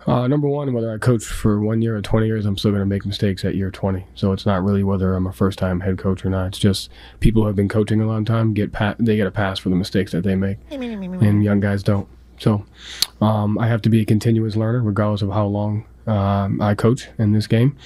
Uh, 0.07 0.27
number 0.27 0.47
one, 0.47 0.73
whether 0.73 0.91
I 0.91 0.97
coach 0.97 1.23
for 1.23 1.59
one 1.61 1.83
year 1.83 1.95
or 1.95 2.01
20 2.01 2.25
years, 2.25 2.47
I'm 2.47 2.57
still 2.57 2.71
going 2.71 2.81
to 2.81 2.87
make 2.87 3.05
mistakes 3.05 3.45
at 3.45 3.53
year 3.53 3.69
20. 3.69 4.03
So 4.15 4.31
it's 4.31 4.47
not 4.47 4.63
really 4.63 4.83
whether 4.83 5.13
I'm 5.13 5.27
a 5.27 5.31
first 5.31 5.59
time 5.59 5.81
head 5.81 5.99
coach 5.99 6.25
or 6.25 6.31
not. 6.31 6.47
It's 6.47 6.57
just 6.57 6.89
people 7.19 7.43
who 7.43 7.47
have 7.47 7.55
been 7.55 7.69
coaching 7.69 8.01
a 8.01 8.07
long 8.07 8.25
time 8.25 8.55
get 8.55 8.71
pa- 8.71 8.95
they 8.97 9.15
get 9.15 9.27
a 9.27 9.31
pass 9.31 9.59
for 9.59 9.69
the 9.69 9.75
mistakes 9.75 10.11
that 10.13 10.23
they 10.23 10.33
make, 10.33 10.57
and 10.71 11.43
young 11.43 11.59
guys 11.59 11.83
don't. 11.83 12.07
So 12.39 12.65
um, 13.21 13.59
I 13.59 13.67
have 13.67 13.83
to 13.83 13.89
be 13.89 14.01
a 14.01 14.05
continuous 14.05 14.55
learner, 14.55 14.81
regardless 14.81 15.21
of 15.21 15.29
how 15.29 15.45
long 15.45 15.85
um, 16.07 16.61
I 16.61 16.75
coach 16.75 17.07
in 17.17 17.31
this 17.33 17.47
game. 17.47 17.77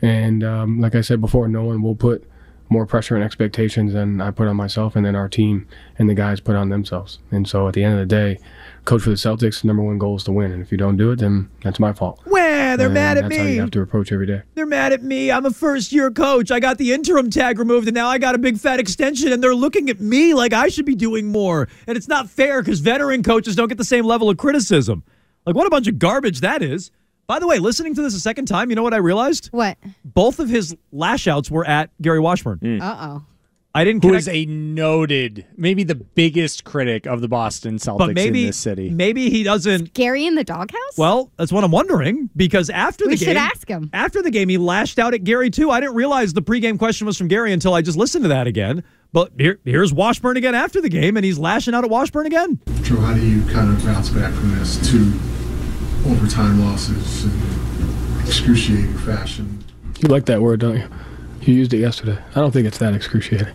And 0.00 0.42
um, 0.42 0.80
like 0.80 0.94
I 0.94 1.00
said 1.00 1.20
before, 1.20 1.48
no 1.48 1.64
one 1.64 1.82
will 1.82 1.94
put 1.96 2.24
more 2.68 2.86
pressure 2.86 3.14
and 3.14 3.22
expectations 3.22 3.92
than 3.92 4.18
I 4.22 4.30
put 4.30 4.48
on 4.48 4.56
myself, 4.56 4.96
and 4.96 5.04
then 5.04 5.14
our 5.14 5.28
team 5.28 5.68
and 5.98 6.08
the 6.08 6.14
guys 6.14 6.40
put 6.40 6.56
on 6.56 6.70
themselves. 6.70 7.18
And 7.30 7.46
so 7.46 7.68
at 7.68 7.74
the 7.74 7.84
end 7.84 7.92
of 7.92 8.00
the 8.00 8.06
day, 8.06 8.38
coach 8.86 9.02
for 9.02 9.10
the 9.10 9.16
Celtics, 9.16 9.62
number 9.62 9.82
one 9.82 9.98
goal 9.98 10.16
is 10.16 10.24
to 10.24 10.32
win. 10.32 10.50
And 10.52 10.62
if 10.62 10.72
you 10.72 10.78
don't 10.78 10.96
do 10.96 11.10
it, 11.10 11.18
then 11.18 11.50
that's 11.62 11.78
my 11.78 11.92
fault. 11.92 12.20
Where 12.24 12.78
they're 12.78 12.86
And 12.86 12.94
mad 12.94 13.18
at 13.18 13.24
that's 13.24 13.36
how 13.36 13.44
me. 13.44 13.54
you 13.56 13.60
have 13.60 13.70
to 13.72 13.82
approach 13.82 14.10
every 14.10 14.26
day. 14.26 14.40
They're 14.54 14.64
mad 14.64 14.94
at 14.94 15.02
me. 15.02 15.30
I'm 15.30 15.44
a 15.44 15.50
first 15.50 15.92
year 15.92 16.10
coach. 16.10 16.50
I 16.50 16.60
got 16.60 16.78
the 16.78 16.94
interim 16.94 17.28
tag 17.28 17.58
removed 17.58 17.88
and 17.88 17.94
now 17.94 18.08
I 18.08 18.16
got 18.16 18.34
a 18.34 18.38
big 18.38 18.56
fat 18.58 18.80
extension 18.80 19.30
and 19.32 19.42
they're 19.42 19.54
looking 19.54 19.90
at 19.90 20.00
me 20.00 20.32
like 20.32 20.54
I 20.54 20.68
should 20.68 20.86
be 20.86 20.94
doing 20.94 21.26
more. 21.30 21.68
And 21.86 21.98
it's 21.98 22.08
not 22.08 22.30
fair 22.30 22.62
because 22.62 22.80
veteran 22.80 23.22
coaches 23.22 23.54
don't 23.54 23.68
get 23.68 23.76
the 23.76 23.84
same 23.84 24.06
level 24.06 24.30
of 24.30 24.38
criticism. 24.38 25.04
Like, 25.44 25.56
what 25.56 25.66
a 25.66 25.70
bunch 25.70 25.88
of 25.88 25.98
garbage 25.98 26.40
that 26.40 26.62
is. 26.62 26.90
By 27.26 27.38
the 27.38 27.46
way, 27.46 27.58
listening 27.58 27.94
to 27.94 28.02
this 28.02 28.14
a 28.14 28.20
second 28.20 28.46
time, 28.46 28.68
you 28.70 28.76
know 28.76 28.82
what 28.82 28.94
I 28.94 28.98
realized? 28.98 29.48
What? 29.52 29.78
Both 30.04 30.38
of 30.38 30.48
his 30.48 30.76
lash 30.92 31.26
outs 31.26 31.50
were 31.50 31.64
at 31.66 31.90
Gary 32.02 32.20
Washburn. 32.20 32.80
Uh 32.80 32.96
oh. 33.00 33.24
I 33.74 33.84
didn't 33.84 34.02
Who 34.02 34.08
connect- 34.10 34.22
is 34.22 34.28
a 34.28 34.44
noted, 34.44 35.46
maybe 35.56 35.82
the 35.82 35.94
biggest 35.94 36.64
critic 36.64 37.06
of 37.06 37.22
the 37.22 37.28
Boston 37.28 37.76
Celtics 37.76 37.98
but 37.98 38.14
maybe 38.14 38.42
in 38.42 38.46
this 38.48 38.58
city. 38.58 38.90
maybe 38.90 39.30
he 39.30 39.42
doesn't. 39.44 39.94
Gary 39.94 40.26
in 40.26 40.34
the 40.34 40.44
doghouse? 40.44 40.98
Well, 40.98 41.30
that's 41.38 41.50
what 41.50 41.64
I'm 41.64 41.70
wondering 41.70 42.28
because 42.36 42.68
after 42.68 43.06
We 43.06 43.12
the 43.12 43.16
should 43.16 43.26
game, 43.28 43.36
ask 43.38 43.66
him. 43.66 43.88
After 43.94 44.20
the 44.20 44.30
game, 44.30 44.50
he 44.50 44.58
lashed 44.58 44.98
out 44.98 45.14
at 45.14 45.24
Gary 45.24 45.48
too. 45.48 45.70
I 45.70 45.80
didn't 45.80 45.94
realize 45.94 46.34
the 46.34 46.42
pregame 46.42 46.78
question 46.78 47.06
was 47.06 47.16
from 47.16 47.28
Gary 47.28 47.50
until 47.54 47.72
I 47.72 47.80
just 47.80 47.96
listened 47.96 48.24
to 48.24 48.28
that 48.28 48.46
again. 48.46 48.84
But 49.10 49.32
here, 49.38 49.58
here's 49.64 49.90
Washburn 49.94 50.36
again 50.36 50.54
after 50.54 50.82
the 50.82 50.90
game, 50.90 51.16
and 51.16 51.24
he's 51.24 51.38
lashing 51.38 51.72
out 51.72 51.82
at 51.84 51.88
Washburn 51.90 52.26
again. 52.26 52.60
Joe, 52.82 52.96
how 52.96 53.14
do 53.14 53.26
you 53.26 53.40
kind 53.50 53.74
of 53.74 53.82
bounce 53.86 54.10
back 54.10 54.34
from 54.34 54.54
this 54.58 54.76
to 54.90 54.98
overtime 56.06 56.60
losses 56.60 57.24
in 57.24 58.20
excruciating 58.26 58.96
fashion? 58.98 59.62
You 60.00 60.08
like 60.08 60.26
that 60.26 60.40
word, 60.42 60.60
don't 60.60 60.76
you? 60.76 60.88
You 61.42 61.54
used 61.54 61.72
it 61.74 61.78
yesterday. 61.78 62.18
I 62.34 62.40
don't 62.40 62.50
think 62.52 62.66
it's 62.66 62.78
that 62.78 62.94
excruciating. 62.94 63.54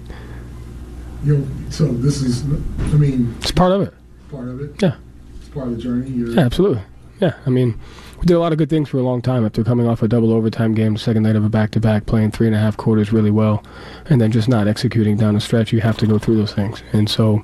You 1.24 1.38
know, 1.40 1.48
so 1.70 1.88
this 1.88 2.22
is, 2.22 2.44
I 2.44 2.96
mean, 2.98 3.36
It's 3.42 3.52
part 3.52 3.72
of 3.72 3.82
it. 3.82 3.94
part 4.30 4.48
of 4.48 4.62
it. 4.62 4.82
Yeah. 4.82 4.96
It's 5.40 5.50
part 5.50 5.68
of 5.68 5.76
the 5.76 5.82
journey. 5.82 6.10
You're, 6.10 6.30
Yeah, 6.30 6.42
absolutely. 6.42 6.82
Yeah, 7.20 7.34
I 7.46 7.50
mean, 7.50 7.80
we 8.20 8.26
did 8.26 8.34
a 8.34 8.40
lot 8.40 8.52
of 8.52 8.58
good 8.58 8.70
things 8.70 8.90
for 8.90 8.98
a 8.98 9.04
long 9.04 9.22
time 9.22 9.46
after 9.46 9.64
coming 9.64 9.88
off 9.88 10.02
a 10.02 10.08
double 10.08 10.34
overtime 10.34 10.74
game, 10.74 10.98
second 10.98 11.24
night 11.24 11.36
of 11.36 11.46
a 11.46 11.50
back 11.50 11.70
to 11.72 11.80
back, 11.80 12.08
playing 12.08 12.32
three 12.32 12.48
and 12.48 12.56
a 12.56 12.60
half 12.60 12.76
quarters 12.76 13.14
really 13.14 13.30
well, 13.30 13.64
and 14.10 14.20
then 14.20 14.32
just 14.32 14.50
not 14.50 14.68
executing 14.68 15.18
down 15.18 15.36
the 15.36 15.40
stretch. 15.40 15.72
You 15.72 15.82
have 15.82 15.98
to 15.98 16.08
go 16.08 16.18
through 16.18 16.38
those 16.38 16.54
things. 16.54 16.82
And 16.94 17.10
so, 17.10 17.42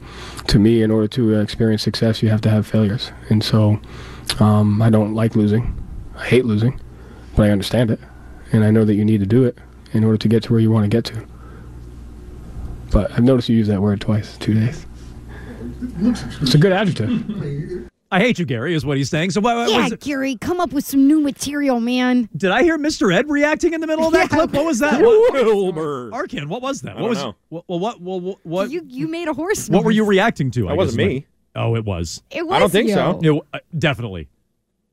to 0.48 0.58
me, 0.58 0.82
in 0.82 0.90
order 0.90 1.08
to 1.10 1.36
uh, 1.36 1.42
experience 1.42 1.84
success, 1.84 2.24
you 2.24 2.30
have 2.30 2.42
to 2.42 2.50
have 2.50 2.66
failures. 2.66 3.12
And 3.30 3.44
so, 3.44 3.80
um, 4.40 4.82
I 4.82 4.90
don't 4.90 5.14
like 5.14 5.36
losing. 5.36 5.80
I 6.16 6.26
hate 6.26 6.46
losing, 6.46 6.80
but 7.36 7.44
I 7.44 7.52
understand 7.52 7.92
it. 7.92 8.00
And 8.52 8.64
I 8.64 8.72
know 8.72 8.84
that 8.84 8.96
you 8.96 9.06
need 9.06 9.20
to 9.20 9.28
do 9.28 9.44
it 9.44 9.58
in 9.94 10.04
order 10.04 10.18
to 10.18 10.28
get 10.28 10.44
to 10.44 10.54
where 10.54 10.60
you 10.60 10.72
want 10.72 10.86
to 10.86 10.90
get 10.90 11.06
to. 11.06 11.28
But 12.92 13.12
I've 13.12 13.24
noticed 13.24 13.48
you 13.50 13.58
use 13.58 13.68
that 13.68 13.82
word 13.82 14.02
twice, 14.02 14.38
two 14.38 14.54
days. 14.54 14.86
It's 16.42 16.56
a 16.56 16.58
good 16.58 16.72
adjective. 16.72 17.90
I 18.14 18.20
hate 18.20 18.38
you, 18.40 18.46
Gary, 18.46 18.74
is 18.76 18.86
what 18.86 18.98
he's 18.98 19.10
saying. 19.10 19.32
So 19.32 19.42
what, 19.42 19.56
what 19.56 19.70
yeah, 19.72 19.84
was 19.90 19.94
Gary, 20.00 20.36
come 20.36 20.60
up 20.60 20.72
with 20.72 20.86
some 20.86 21.08
new 21.08 21.20
material, 21.20 21.80
man. 21.80 22.30
did 22.38 22.52
I 22.52 22.64
hear 22.64 22.78
Mr. 22.78 23.14
Ed 23.14 23.30
reacting 23.30 23.74
in 23.74 23.82
the 23.82 23.88
middle 23.88 24.06
of 24.06 24.14
that 24.14 24.30
clip? 24.30 24.52
What 24.54 24.66
was 24.66 24.80
that? 24.80 25.02
Wilbur. 25.44 26.12
Arcand, 26.12 26.48
what 26.48 26.62
was 26.62 26.82
that? 26.82 26.92
I 26.92 26.94
what 26.96 27.00
don't 27.02 27.10
was 27.10 27.18
know. 27.20 27.36
What, 27.50 27.64
well, 27.68 27.80
what, 27.80 28.02
well, 28.02 28.20
what, 28.20 28.38
what, 28.44 28.70
You 28.72 28.84
you 28.88 29.08
made 29.08 29.28
a 29.28 29.34
horse. 29.34 29.70
what 29.70 29.84
were 29.84 29.92
you 29.92 30.06
reacting 30.06 30.52
to? 30.52 30.64
That 30.64 30.70
I 30.70 30.74
wasn't 30.74 31.00
guess 31.00 31.08
me. 31.08 31.14
my- 31.20 31.26
Oh, 31.56 31.76
it 31.76 31.86
was. 31.86 32.24
It 32.32 32.48
was 32.48 32.56
I 32.56 32.60
don't 32.60 32.72
think 32.72 32.90
you. 32.90 32.96
so. 32.96 33.20
It, 33.22 33.42
uh, 33.54 33.60
definitely. 33.78 34.28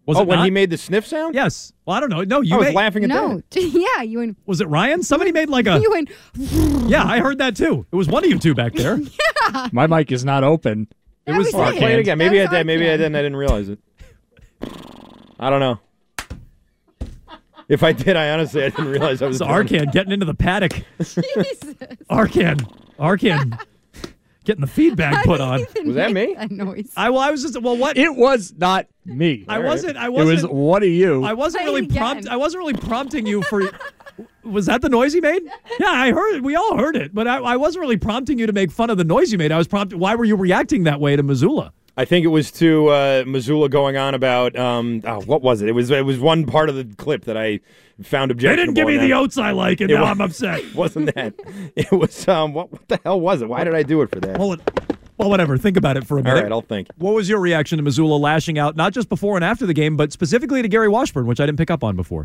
Was 0.06 0.18
oh, 0.18 0.22
it 0.22 0.26
when 0.28 0.38
not? 0.40 0.44
he 0.46 0.50
made 0.50 0.68
the 0.70 0.76
sniff 0.76 1.06
sound? 1.06 1.35
Yes. 1.35 1.72
Well, 1.87 1.96
I 1.96 2.00
don't 2.00 2.11
know. 2.11 2.22
No, 2.22 2.40
you 2.42 2.54
I 2.54 2.59
was 2.59 2.66
made- 2.68 2.74
laughing 2.74 3.04
at 3.04 3.09
No, 3.11 3.42
that. 3.50 3.61
yeah, 3.96 4.02
you 4.02 4.18
went. 4.18 4.37
Was 4.46 4.61
it 4.61 4.68
Ryan? 4.68 5.02
Somebody 5.02 5.30
made 5.33 5.48
like 5.48 5.66
a. 5.66 5.78
You 5.83 5.90
went. 5.90 6.11
Yeah, 6.90 7.04
I 7.04 7.20
heard 7.20 7.38
that 7.38 7.56
too. 7.56 7.87
It 7.92 7.96
was 7.96 8.09
one 8.09 8.24
of 8.24 8.30
you 8.30 8.38
two 8.38 8.54
back 8.54 8.72
there. 8.74 8.98
yeah. 8.98 9.68
My 9.72 9.87
mic 9.87 10.11
is 10.12 10.24
not 10.24 10.42
open. 10.44 10.88
It 11.26 11.33
was, 11.33 11.52
was 11.52 11.74
it. 11.74 11.78
play 11.78 11.92
it 11.94 11.98
again. 12.00 12.18
Maybe 12.18 12.40
I 12.40 12.46
did. 12.46 12.66
Maybe 12.66 12.88
I 12.88 12.96
didn't. 12.96 13.14
I 13.14 13.22
didn't 13.22 13.37
realize 13.37 13.68
it. 13.68 13.78
I 15.38 15.50
don't 15.50 15.61
know. 15.61 15.78
If 17.68 17.85
I 17.85 17.92
did, 17.92 18.16
I 18.16 18.30
honestly 18.30 18.64
I 18.64 18.70
didn't 18.70 18.88
realize 18.88 19.22
I 19.22 19.26
was 19.26 19.40
It's 19.40 19.46
doing 19.46 19.66
it. 19.66 19.88
Arcand 19.88 19.92
getting 19.92 20.12
into 20.12 20.26
the 20.26 20.35
paddock. 20.35 20.72
Jesus. 20.98 21.24
Arcand. 22.11 22.68
Arcand. 22.98 23.61
Getting 24.44 24.62
the 24.62 24.66
feedback 24.66 25.24
put 25.24 25.40
on. 25.40 25.61
Was 25.85 25.94
that 25.94 26.12
me? 26.12 26.35
That 26.35 26.50
noise. 26.50 26.90
I, 26.96 27.11
well, 27.11 27.20
I 27.20 27.30
was 27.30 27.42
just 27.42 27.61
well, 27.62 27.76
what? 27.76 27.96
It 27.96 28.16
was 28.16 28.52
not 28.56 28.87
me. 29.04 29.44
I 29.48 29.61
wasn't. 29.61 29.96
I 29.96 30.09
wasn't. 30.09 30.42
was 30.42 30.46
one 30.50 30.83
of 30.83 30.88
you. 30.88 31.22
I 31.22 31.35
wasn't 31.35 31.64
really 31.64 31.83
it 31.83 31.90
again. 31.90 31.98
prompt. 31.98 32.28
I 32.28 32.37
wasn't 32.37 32.59
really 32.61 32.74
prompting 32.74 33.26
you 33.26 33.42
for. 33.42 33.62
was 34.44 34.66
that 34.66 34.83
the 34.83 34.88
noise 34.88 35.12
he 35.12 35.20
made? 35.20 35.42
Yeah, 35.81 35.88
I 35.90 36.12
heard 36.12 36.37
it. 36.37 36.42
We 36.42 36.55
all 36.57 36.76
heard 36.76 36.94
it, 36.96 37.14
but 37.14 37.26
I, 37.26 37.38
I 37.38 37.57
wasn't 37.57 37.81
really 37.81 37.96
prompting 37.96 38.38
you 38.38 38.46
to 38.46 38.53
make 38.53 38.70
fun 38.70 38.90
of 38.90 38.98
the 38.98 39.05
noise 39.05 39.33
you 39.33 39.38
made. 39.38 39.50
I 39.53 39.57
was 39.59 39.66
prompting. 39.68 39.98
Why 39.98 40.14
were 40.14 40.24
you 40.26 40.37
reacting 40.37 40.85
that 40.85 41.00
way 41.00 41.16
to 41.16 41.22
Mazzulla? 41.22 41.72
I 41.96 42.05
think 42.05 42.24
it 42.24 42.29
was 42.29 42.50
to 42.53 42.88
uh, 42.88 43.24
Mazzulla 43.24 43.70
going 43.70 43.96
on 43.96 44.14
about 44.14 44.57
um, 44.57 45.03
oh, 45.07 45.20
what 45.22 45.42
was 45.42 45.61
it? 45.62 45.68
It 45.68 45.72
was 45.72 45.90
it 45.90 46.05
was 46.05 46.18
one 46.18 46.44
part 46.46 46.68
of 46.68 46.74
the 46.76 46.85
clip 46.96 47.24
that 47.24 47.37
I 47.37 47.61
found 48.03 48.31
objectionable. 48.31 48.57
They 48.57 48.62
didn't 48.66 48.74
give 48.74 48.87
me 48.87 48.94
and 48.96 49.05
the 49.11 49.14
oats 49.14 49.37
I 49.38 49.50
like, 49.53 49.81
and 49.81 49.90
It 49.90 49.94
now 49.94 50.05
wa- 50.05 50.11
I'm 50.11 50.20
upset. 50.20 50.62
Wasn't 50.74 51.14
that? 51.14 51.35
It 51.76 51.90
was 51.92 52.26
um. 52.29 52.53
What, 52.55 52.70
what 52.72 52.88
the 52.88 53.00
hell 53.05 53.20
was 53.20 53.42
it? 53.42 53.48
Why 53.48 53.64
did 53.64 53.74
I 53.74 53.83
do 53.83 54.00
it 54.03 54.11
for 54.11 54.20
that? 54.20 54.38
Well, 54.38 54.55
it- 54.55 54.61
well, 55.18 55.29
whatever. 55.29 55.59
Think 55.59 55.76
about 55.76 55.98
it 55.98 56.07
for 56.07 56.16
a 56.18 56.22
minute. 56.22 56.42
right, 56.44 56.53
I'll 56.53 56.62
think. 56.62 56.88
What 56.96 57.12
was 57.14 57.29
your 57.29 57.40
reaction 57.40 57.76
to 57.76 57.85
Mazzulla 57.85 58.18
lashing 58.18 58.59
out, 58.59 58.74
not 58.76 58.94
just 58.94 59.11
before 59.11 59.37
and 59.37 59.44
after 59.44 59.66
the 59.66 59.74
game, 59.74 59.94
but 59.98 60.12
specifically 60.12 60.62
to 60.62 60.68
Gary 60.68 60.88
Washburn, 60.88 61.26
which 61.26 61.40
I 61.40 61.44
didn't 61.46 61.59
pick 61.59 61.70
up 61.70 61.85
on 61.85 61.94
before? 61.94 62.24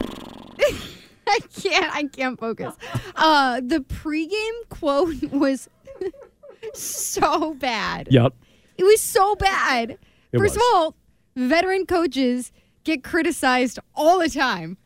I 1.58 1.62
can't. 1.62 1.96
I 1.96 2.04
can't 2.04 2.40
focus. 2.40 2.74
Uh, 3.16 3.62
the 3.64 3.80
pregame 3.80 4.70
quote 4.70 5.22
was 5.32 5.70
so 6.74 7.54
bad. 7.56 8.08
Yep. 8.12 8.34
It 8.78 8.84
was 8.84 9.02
so 9.02 9.36
bad. 9.36 9.92
It 10.32 10.38
First 10.40 10.56
was. 10.56 10.58
of 10.58 10.62
all, 10.74 10.96
veteran 11.36 11.86
coaches 11.86 12.52
get 12.84 13.04
criticized 13.04 13.80
all 13.96 14.20
the 14.20 14.30
time. 14.30 14.78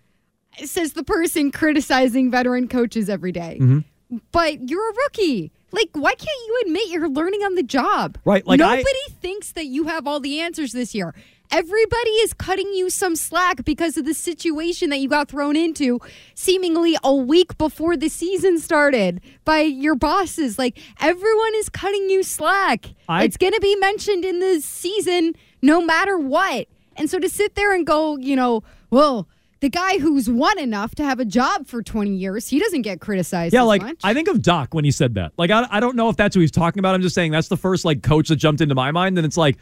Says 0.63 0.93
the 0.93 1.03
person 1.03 1.51
criticizing 1.51 2.29
veteran 2.29 2.67
coaches 2.67 3.10
every 3.10 3.32
day. 3.32 3.58
Mm-hmm. 3.62 4.17
But 4.32 4.69
you're 4.69 4.89
a 4.89 4.93
rookie. 4.93 5.51
Like, 5.71 5.89
why 5.93 6.15
can't 6.15 6.47
you 6.47 6.63
admit 6.65 6.89
you're 6.89 7.08
learning 7.10 7.41
on 7.43 7.55
the 7.55 7.63
job? 7.63 8.17
Right, 8.25 8.45
like 8.45 8.60
I- 8.60 8.77
nobody 8.77 9.13
thinks 9.21 9.51
that 9.53 9.67
you 9.67 9.86
have 9.86 10.08
all 10.08 10.19
the 10.19 10.39
answers 10.41 10.71
this 10.73 10.93
year. 10.95 11.13
Everybody 11.52 12.12
is 12.22 12.34
cutting 12.34 12.72
you 12.76 12.92
some 12.92 13.16
slack 13.16 13.66
because 13.66 13.98
of 13.98 14.06
the 14.06 14.14
situation 14.14 14.92
that 14.92 14.98
you 15.00 15.10
got 15.10 15.30
thrown 15.30 15.56
into 15.56 16.00
seemingly 16.36 16.96
a 17.04 17.14
week 17.16 17.58
before 17.58 17.98
the 17.98 18.08
season 18.08 18.60
started 18.60 19.20
by 19.46 19.62
your 19.62 19.96
bosses. 19.96 20.60
Like 20.60 20.78
everyone 21.02 21.52
is 21.56 21.68
cutting 21.70 22.08
you 22.10 22.22
slack. 22.22 22.94
I- 23.08 23.24
it's 23.24 23.36
going 23.38 23.54
to 23.54 23.60
be 23.62 23.76
mentioned 23.78 24.26
in 24.26 24.40
the 24.40 24.62
season 24.62 25.34
no 25.62 25.82
matter 25.82 26.20
what. 26.20 26.68
And 26.98 27.10
so 27.10 27.18
to 27.18 27.28
sit 27.28 27.56
there 27.56 27.74
and 27.74 27.86
go, 27.86 28.18
you 28.18 28.36
know, 28.36 28.62
well, 28.92 29.28
the 29.62 29.70
guy 29.70 29.98
who's 29.98 30.30
won 30.30 30.58
enough 30.60 30.94
to 30.96 31.04
have 31.04 31.20
a 31.20 31.26
job 31.26 31.66
for 31.68 31.82
20 31.82 32.12
years, 32.12 32.48
he 32.48 32.60
doesn't 32.60 32.84
get 32.84 33.02
criticized 33.02 33.54
Yeah, 33.54 33.64
like 33.64 33.82
much. 33.82 33.98
I 34.04 34.14
think 34.14 34.28
of 34.28 34.42
Doc 34.42 34.74
when 34.74 34.86
he 34.86 34.92
said 34.92 35.16
that. 35.16 35.32
Like 35.38 35.50
I, 35.50 35.68
I 35.72 35.80
don't 35.80 35.96
know 35.96 36.10
if 36.10 36.16
that's 36.16 36.36
who 36.36 36.42
he's 36.42 36.52
talking 36.52 36.80
about. 36.80 36.94
I'm 36.94 37.02
just 37.02 37.16
saying 37.16 37.32
that's 37.32 37.48
the 37.48 37.58
first 37.58 37.86
like 37.86 38.04
coach 38.04 38.28
that 38.30 38.36
jumped 38.36 38.62
into 38.62 38.76
my 38.76 38.92
mind. 38.92 39.18
And 39.18 39.26
it's 39.26 39.36
like, 39.38 39.58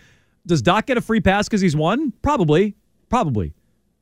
does 0.47 0.61
Doc 0.61 0.87
get 0.87 0.97
a 0.97 1.01
free 1.01 1.21
pass 1.21 1.47
because 1.47 1.61
he's 1.61 1.75
won? 1.75 2.11
Probably, 2.21 2.75
probably. 3.09 3.53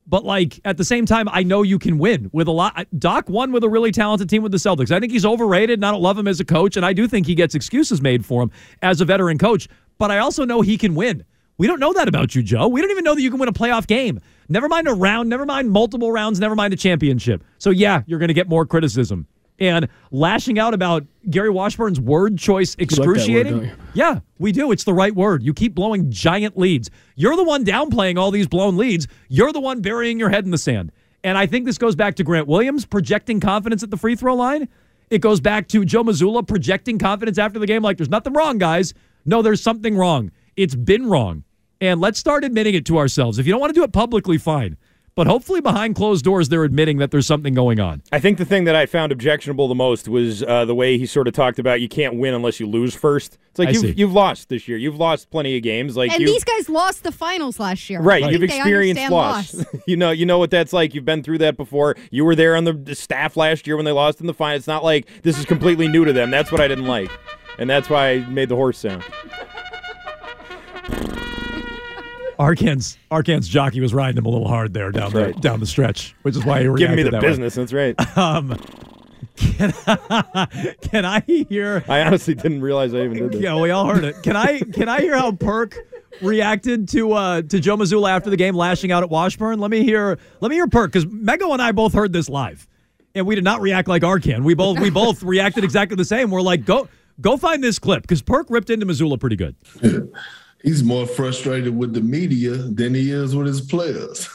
But 0.07 0.23
like 0.23 0.59
at 0.63 0.77
the 0.77 0.85
same 0.85 1.05
time, 1.05 1.27
I 1.29 1.43
know 1.43 1.63
you 1.63 1.79
can 1.79 1.97
win 1.97 2.29
with 2.31 2.47
a 2.47 2.51
lot. 2.51 2.87
Doc 2.97 3.27
won 3.27 3.51
with 3.51 3.63
a 3.63 3.69
really 3.69 3.91
talented 3.91 4.29
team 4.29 4.43
with 4.43 4.51
the 4.51 4.59
Celtics. 4.59 4.91
I 4.91 4.99
think 4.99 5.11
he's 5.11 5.25
overrated, 5.25 5.79
and 5.79 5.85
I 5.85 5.91
don't 5.91 6.01
love 6.01 6.17
him 6.17 6.27
as 6.27 6.39
a 6.39 6.45
coach. 6.45 6.77
And 6.77 6.85
I 6.85 6.93
do 6.93 7.07
think 7.07 7.25
he 7.25 7.35
gets 7.35 7.55
excuses 7.55 8.01
made 8.01 8.25
for 8.25 8.43
him 8.43 8.51
as 8.81 9.01
a 9.01 9.05
veteran 9.05 9.37
coach. 9.37 9.67
But 9.97 10.11
I 10.11 10.19
also 10.19 10.45
know 10.45 10.61
he 10.61 10.77
can 10.77 10.93
win. 10.93 11.25
We 11.57 11.67
don't 11.67 11.79
know 11.79 11.93
that 11.93 12.07
about 12.07 12.35
you, 12.35 12.43
Joe. 12.43 12.67
We 12.67 12.81
don't 12.81 12.91
even 12.91 13.03
know 13.03 13.15
that 13.15 13.21
you 13.21 13.29
can 13.29 13.39
win 13.39 13.49
a 13.49 13.53
playoff 13.53 13.87
game. 13.87 14.19
Never 14.49 14.67
mind 14.67 14.87
a 14.87 14.93
round, 14.93 15.29
never 15.29 15.45
mind 15.45 15.71
multiple 15.71 16.11
rounds, 16.11 16.39
never 16.39 16.55
mind 16.55 16.73
a 16.73 16.77
championship. 16.77 17.43
So, 17.57 17.69
yeah, 17.69 18.03
you're 18.05 18.19
going 18.19 18.27
to 18.27 18.33
get 18.33 18.49
more 18.49 18.65
criticism. 18.65 19.25
And 19.59 19.87
lashing 20.11 20.59
out 20.59 20.73
about 20.73 21.05
Gary 21.29 21.49
Washburn's 21.49 21.99
word 21.99 22.37
choice 22.37 22.75
like 22.77 22.91
word, 22.91 22.99
excruciating. 22.99 23.71
yeah, 23.93 24.19
we 24.37 24.51
do. 24.51 24.71
It's 24.71 24.83
the 24.83 24.93
right 24.93 25.15
word. 25.15 25.43
You 25.43 25.53
keep 25.53 25.73
blowing 25.75 26.11
giant 26.11 26.57
leads. 26.57 26.89
You're 27.15 27.37
the 27.37 27.43
one 27.43 27.63
downplaying 27.63 28.17
all 28.19 28.31
these 28.31 28.47
blown 28.47 28.75
leads. 28.75 29.07
You're 29.29 29.53
the 29.53 29.61
one 29.61 29.81
burying 29.81 30.19
your 30.19 30.29
head 30.29 30.43
in 30.43 30.51
the 30.51 30.57
sand. 30.57 30.91
And 31.23 31.37
I 31.37 31.45
think 31.45 31.65
this 31.65 31.77
goes 31.77 31.95
back 31.95 32.15
to 32.15 32.23
Grant 32.23 32.47
Williams 32.47 32.85
projecting 32.85 33.39
confidence 33.39 33.81
at 33.81 33.91
the 33.91 33.97
free 33.97 34.15
throw 34.15 34.35
line. 34.35 34.67
It 35.09 35.21
goes 35.21 35.39
back 35.39 35.67
to 35.69 35.85
Joe 35.85 36.03
Mazzulla 36.03 36.45
projecting 36.45 36.99
confidence 36.99 37.37
after 37.37 37.57
the 37.57 37.67
game, 37.67 37.81
like 37.81 37.97
there's 37.97 38.09
nothing 38.09 38.33
wrong, 38.33 38.57
guys. 38.57 38.93
No, 39.25 39.41
there's 39.41 39.61
something 39.61 39.95
wrong. 39.95 40.31
It's 40.55 40.75
been 40.75 41.07
wrong. 41.07 41.43
And 41.81 41.99
let's 41.99 42.19
start 42.19 42.43
admitting 42.43 42.75
it 42.75 42.85
to 42.87 42.97
ourselves. 42.97 43.39
If 43.39 43.45
you 43.45 43.51
don't 43.51 43.59
want 43.59 43.73
to 43.73 43.79
do 43.79 43.83
it 43.83 43.91
publicly, 43.93 44.37
fine. 44.37 44.77
But 45.15 45.27
hopefully, 45.27 45.61
behind 45.61 45.95
closed 45.95 46.25
doors, 46.25 46.49
they're 46.49 46.65
admitting 46.65 46.97
that 46.97 47.09
there's 47.09 47.25
something 47.25 47.53
going 47.53 47.79
on. 47.79 48.03
I 48.11 48.19
think 48.19 48.37
the 48.37 48.43
thing 48.43 48.65
that 48.65 48.75
I 48.75 48.85
found 48.85 49.13
objectionable 49.13 49.69
the 49.69 49.75
most 49.75 50.09
was 50.09 50.43
uh, 50.43 50.65
the 50.65 50.75
way 50.75 50.97
he 50.97 51.05
sort 51.05 51.29
of 51.29 51.33
talked 51.33 51.57
about 51.57 51.79
you 51.79 51.87
can't 51.87 52.15
win 52.15 52.33
unless 52.33 52.59
you 52.59 52.67
lose 52.67 52.93
first. 52.93 53.37
It's 53.51 53.57
like 53.57 53.69
I 53.69 53.71
you've, 53.71 53.97
you've 53.97 54.11
lost 54.11 54.49
this 54.49 54.67
year. 54.67 54.77
You've 54.77 54.97
lost 54.97 55.29
plenty 55.29 55.55
of 55.55 55.63
games. 55.63 55.95
Like 55.95 56.11
and 56.11 56.19
you, 56.19 56.27
these 56.27 56.43
guys 56.43 56.67
lost 56.67 57.03
the 57.03 57.13
finals 57.13 57.61
last 57.61 57.89
year. 57.89 58.01
Right, 58.01 58.25
I 58.25 58.29
you've 58.29 58.43
experienced 58.43 59.03
understand 59.03 59.13
loss. 59.13 59.65
you 59.87 59.95
know, 59.95 60.11
you 60.11 60.25
know 60.25 60.37
what 60.37 60.51
that's 60.51 60.73
like. 60.73 60.93
You've 60.93 61.05
been 61.05 61.23
through 61.23 61.37
that 61.37 61.55
before. 61.55 61.95
You 62.11 62.25
were 62.25 62.35
there 62.35 62.57
on 62.57 62.65
the, 62.65 62.73
the 62.73 62.93
staff 62.93 63.37
last 63.37 63.65
year 63.67 63.77
when 63.77 63.85
they 63.85 63.93
lost 63.93 64.19
in 64.19 64.27
the 64.27 64.33
final. 64.33 64.57
It's 64.57 64.67
not 64.67 64.83
like 64.83 65.07
this 65.23 65.39
is 65.39 65.45
completely 65.45 65.87
new 65.87 66.03
to 66.03 66.11
them. 66.11 66.29
That's 66.29 66.51
what 66.51 66.59
I 66.59 66.67
didn't 66.67 66.87
like, 66.87 67.09
and 67.57 67.69
that's 67.69 67.89
why 67.89 68.09
I 68.09 68.17
made 68.27 68.49
the 68.49 68.57
horse 68.57 68.79
sound. 68.79 69.05
Arcand's 72.39 72.97
Arcand's 73.11 73.47
jockey 73.47 73.79
was 73.79 73.93
riding 73.93 74.17
him 74.17 74.25
a 74.25 74.29
little 74.29 74.47
hard 74.47 74.73
there 74.73 74.91
down 74.91 75.11
That's 75.11 75.13
the 75.13 75.25
right. 75.33 75.41
down 75.41 75.59
the 75.59 75.65
stretch, 75.65 76.15
which 76.23 76.35
is 76.35 76.45
why 76.45 76.59
he 76.59 76.65
Giving 76.65 76.95
me 76.95 77.03
reacted 77.03 77.05
the 77.07 77.11
that 77.11 77.21
way. 77.23 77.27
business. 77.29 77.55
That's 77.55 77.73
right. 77.73 77.95
Um, 78.17 78.57
can, 79.35 79.71
can 80.81 81.03
I 81.05 81.21
hear? 81.49 81.83
I 81.89 82.01
honestly 82.03 82.35
didn't 82.35 82.61
realize 82.61 82.93
I 82.93 82.99
even 82.99 83.13
did 83.17 83.31
that. 83.33 83.41
Yeah, 83.41 83.59
we 83.59 83.69
all 83.71 83.85
heard 83.93 84.03
it. 84.05 84.15
Can 84.23 84.35
I 84.37 84.59
can 84.59 84.87
I 84.87 85.01
hear 85.01 85.17
how 85.17 85.33
Perk 85.33 85.77
reacted 86.21 86.87
to 86.89 87.11
uh, 87.13 87.41
to 87.41 87.59
Joe 87.59 87.75
Mazzulla 87.75 88.09
after 88.11 88.29
the 88.29 88.37
game, 88.37 88.55
lashing 88.55 88.91
out 88.93 89.03
at 89.03 89.09
Washburn? 89.09 89.59
Let 89.59 89.71
me 89.71 89.83
hear 89.83 90.17
let 90.39 90.49
me 90.49 90.55
hear 90.55 90.67
Perk 90.67 90.91
because 90.91 91.05
Mego 91.05 91.51
and 91.51 91.61
I 91.61 91.73
both 91.73 91.93
heard 91.93 92.13
this 92.13 92.29
live, 92.29 92.65
and 93.13 93.27
we 93.27 93.35
did 93.35 93.43
not 93.43 93.59
react 93.61 93.87
like 93.89 94.03
Arcand. 94.03 94.43
We 94.43 94.53
both 94.53 94.79
we 94.79 94.89
both 94.89 95.21
reacted 95.21 95.63
exactly 95.65 95.95
the 95.97 96.05
same. 96.05 96.31
We're 96.31 96.41
like, 96.41 96.63
go 96.63 96.87
go 97.19 97.35
find 97.35 97.61
this 97.61 97.77
clip 97.77 98.03
because 98.03 98.21
Perk 98.21 98.47
ripped 98.49 98.69
into 98.69 98.85
Mazzulla 98.85 99.19
pretty 99.19 99.35
good. 99.35 99.55
He's 100.65 100.83
more 100.83 101.05
frustrated 101.05 101.77
with 101.77 101.93
the 101.93 102.01
media 102.01 102.53
than 102.57 102.95
he 102.95 103.11
is 103.11 103.35
with 103.35 103.45
his 103.45 103.61
players. 103.61 104.27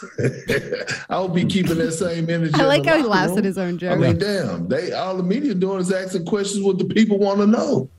I 1.10 1.16
hope 1.16 1.36
he 1.36 1.44
keeping 1.44 1.78
that 1.78 1.90
same 1.90 2.30
energy. 2.30 2.54
I 2.54 2.66
like 2.66 2.86
how 2.86 2.98
he 2.98 3.02
laughs 3.02 3.30
room. 3.30 3.38
at 3.38 3.44
his 3.44 3.58
own 3.58 3.78
joke. 3.78 3.90
I 3.90 3.96
mean, 3.96 4.16
damn, 4.16 4.68
they 4.68 4.92
all 4.92 5.16
the 5.16 5.24
media 5.24 5.54
doing 5.54 5.80
is 5.80 5.90
asking 5.90 6.26
questions 6.26 6.62
what 6.62 6.78
the 6.78 6.84
people 6.84 7.18
want 7.18 7.40
to 7.40 7.48
know. 7.48 7.90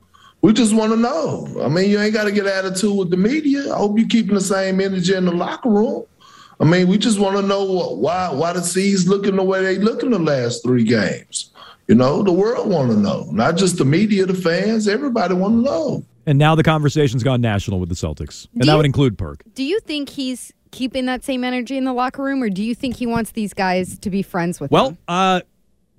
We 0.42 0.54
just 0.54 0.74
want 0.74 0.94
to 0.94 0.98
know. 0.98 1.46
I 1.62 1.68
mean, 1.68 1.90
you 1.90 2.00
ain't 2.00 2.14
got 2.14 2.24
to 2.24 2.32
get 2.32 2.46
attitude 2.46 2.98
with 2.98 3.10
the 3.10 3.18
media. 3.18 3.74
I 3.74 3.78
hope 3.78 4.00
you 4.00 4.08
keeping 4.08 4.36
the 4.36 4.40
same 4.40 4.80
energy 4.80 5.14
in 5.14 5.26
the 5.26 5.34
locker 5.34 5.70
room. 5.70 6.06
I 6.62 6.64
mean, 6.64 6.88
we 6.88 6.98
just 6.98 7.20
want 7.20 7.36
to 7.36 7.42
know 7.42 7.66
what, 7.66 7.98
why 7.98 8.30
why 8.32 8.54
the 8.54 8.62
C's 8.62 9.10
looking 9.10 9.36
the 9.36 9.44
way 9.44 9.62
they 9.62 9.78
looking 9.78 10.12
the 10.12 10.20
last 10.20 10.64
three 10.64 10.86
games. 10.86 11.52
You 11.90 11.96
know, 11.96 12.24
the 12.24 12.32
world 12.32 12.70
want 12.70 12.92
to 12.92 12.98
know, 12.98 13.28
not 13.34 13.58
just 13.58 13.78
the 13.78 13.84
media, 13.84 14.26
the 14.26 14.34
fans. 14.36 14.88
Everybody 14.88 15.34
want 15.34 15.56
to 15.56 15.62
know. 15.62 16.06
And 16.32 16.40
now 16.40 16.56
the 16.56 16.64
conversation's 16.64 17.24
gone 17.24 17.42
national 17.42 17.82
with 17.82 17.90
the 17.90 17.96
Celtics, 17.96 18.48
and 18.54 18.62
Do 18.62 18.66
that 18.68 18.72
you- 18.72 18.78
would 18.78 18.86
include 18.86 19.18
Perk. 19.18 19.44
Do 19.54 19.66
you 19.66 19.82
think 19.82 20.08
he's 20.08 20.54
keeping 20.72 21.06
that 21.08 21.26
same 21.26 21.44
energy 21.44 21.76
in 21.76 21.84
the 21.84 21.92
locker 21.92 22.24
room, 22.24 22.42
or 22.42 22.50
do 22.50 22.64
you 22.64 22.74
think 22.74 22.96
he 22.96 23.06
wants 23.06 23.32
these 23.32 23.54
guys 23.54 24.00
to 24.00 24.10
be 24.10 24.22
friends 24.22 24.62
with 24.62 24.72
him? 24.72 24.74
Well, 24.74 24.98
uh, 25.10 25.42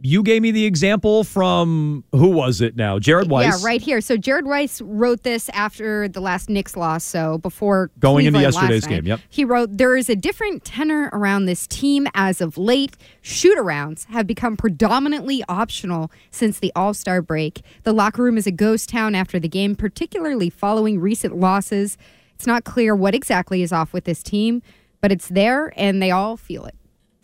you 0.03 0.23
gave 0.23 0.43
me 0.43 0.51
the 0.51 0.67
example 0.67 1.25
from 1.25 2.05
who 2.13 2.29
was 2.29 2.61
it 2.61 2.77
now? 2.77 2.99
Jared 2.99 3.31
Weiss. 3.31 3.63
Yeah, 3.63 3.67
right 3.67 3.81
here. 3.81 4.01
So 4.01 4.17
Jared 4.17 4.47
Weiss 4.47 4.81
wrote 4.83 5.23
this 5.23 5.49
after 5.51 6.09
the 6.09 6.21
last 6.21 6.51
Knicks 6.51 6.77
loss, 6.77 7.05
so 7.05 7.39
before 7.39 7.91
Going 8.01 8.27
into 8.27 8.39
Cleveland 8.39 8.55
last 8.55 8.63
yesterday's 8.63 8.87
game, 8.87 9.07
yep. 9.07 9.21
He 9.29 9.45
wrote, 9.45 9.79
"There 9.79 9.97
is 9.97 10.11
a 10.11 10.17
different 10.17 10.65
tenor 10.65 11.09
around 11.13 11.47
this 11.47 11.67
team 11.67 12.09
as 12.15 12.41
of 12.41 12.59
late. 12.59 12.97
Shootarounds 13.23 14.07
have 14.07 14.27
become 14.27 14.57
predominantly 14.57 15.45
optional 15.49 16.11
since 16.31 16.59
the 16.59 16.73
All 16.75 16.95
Star 16.95 17.23
break. 17.23 17.63
The 17.85 17.93
locker 17.93 18.23
room 18.23 18.37
is 18.37 18.47
a 18.47 18.53
ghost 18.53 18.89
town 18.89 19.15
after 19.15 19.39
the 19.39 19.49
game, 19.49 19.77
particularly 19.77 20.51
following 20.51 20.99
recent 21.01 21.37
losses. 21.37 21.97
It's 22.35 22.47
not 22.47 22.65
clear 22.65 22.97
what 22.97 23.15
exactly 23.15 23.63
is 23.63 23.73
off 23.73 23.93
with 23.93 24.05
this 24.05 24.23
team, 24.23 24.63
but 25.01 25.13
it's 25.13 25.29
there, 25.29 25.73
and 25.77 26.03
they 26.03 26.11
all 26.11 26.37
feel 26.37 26.65
it." 26.65 26.75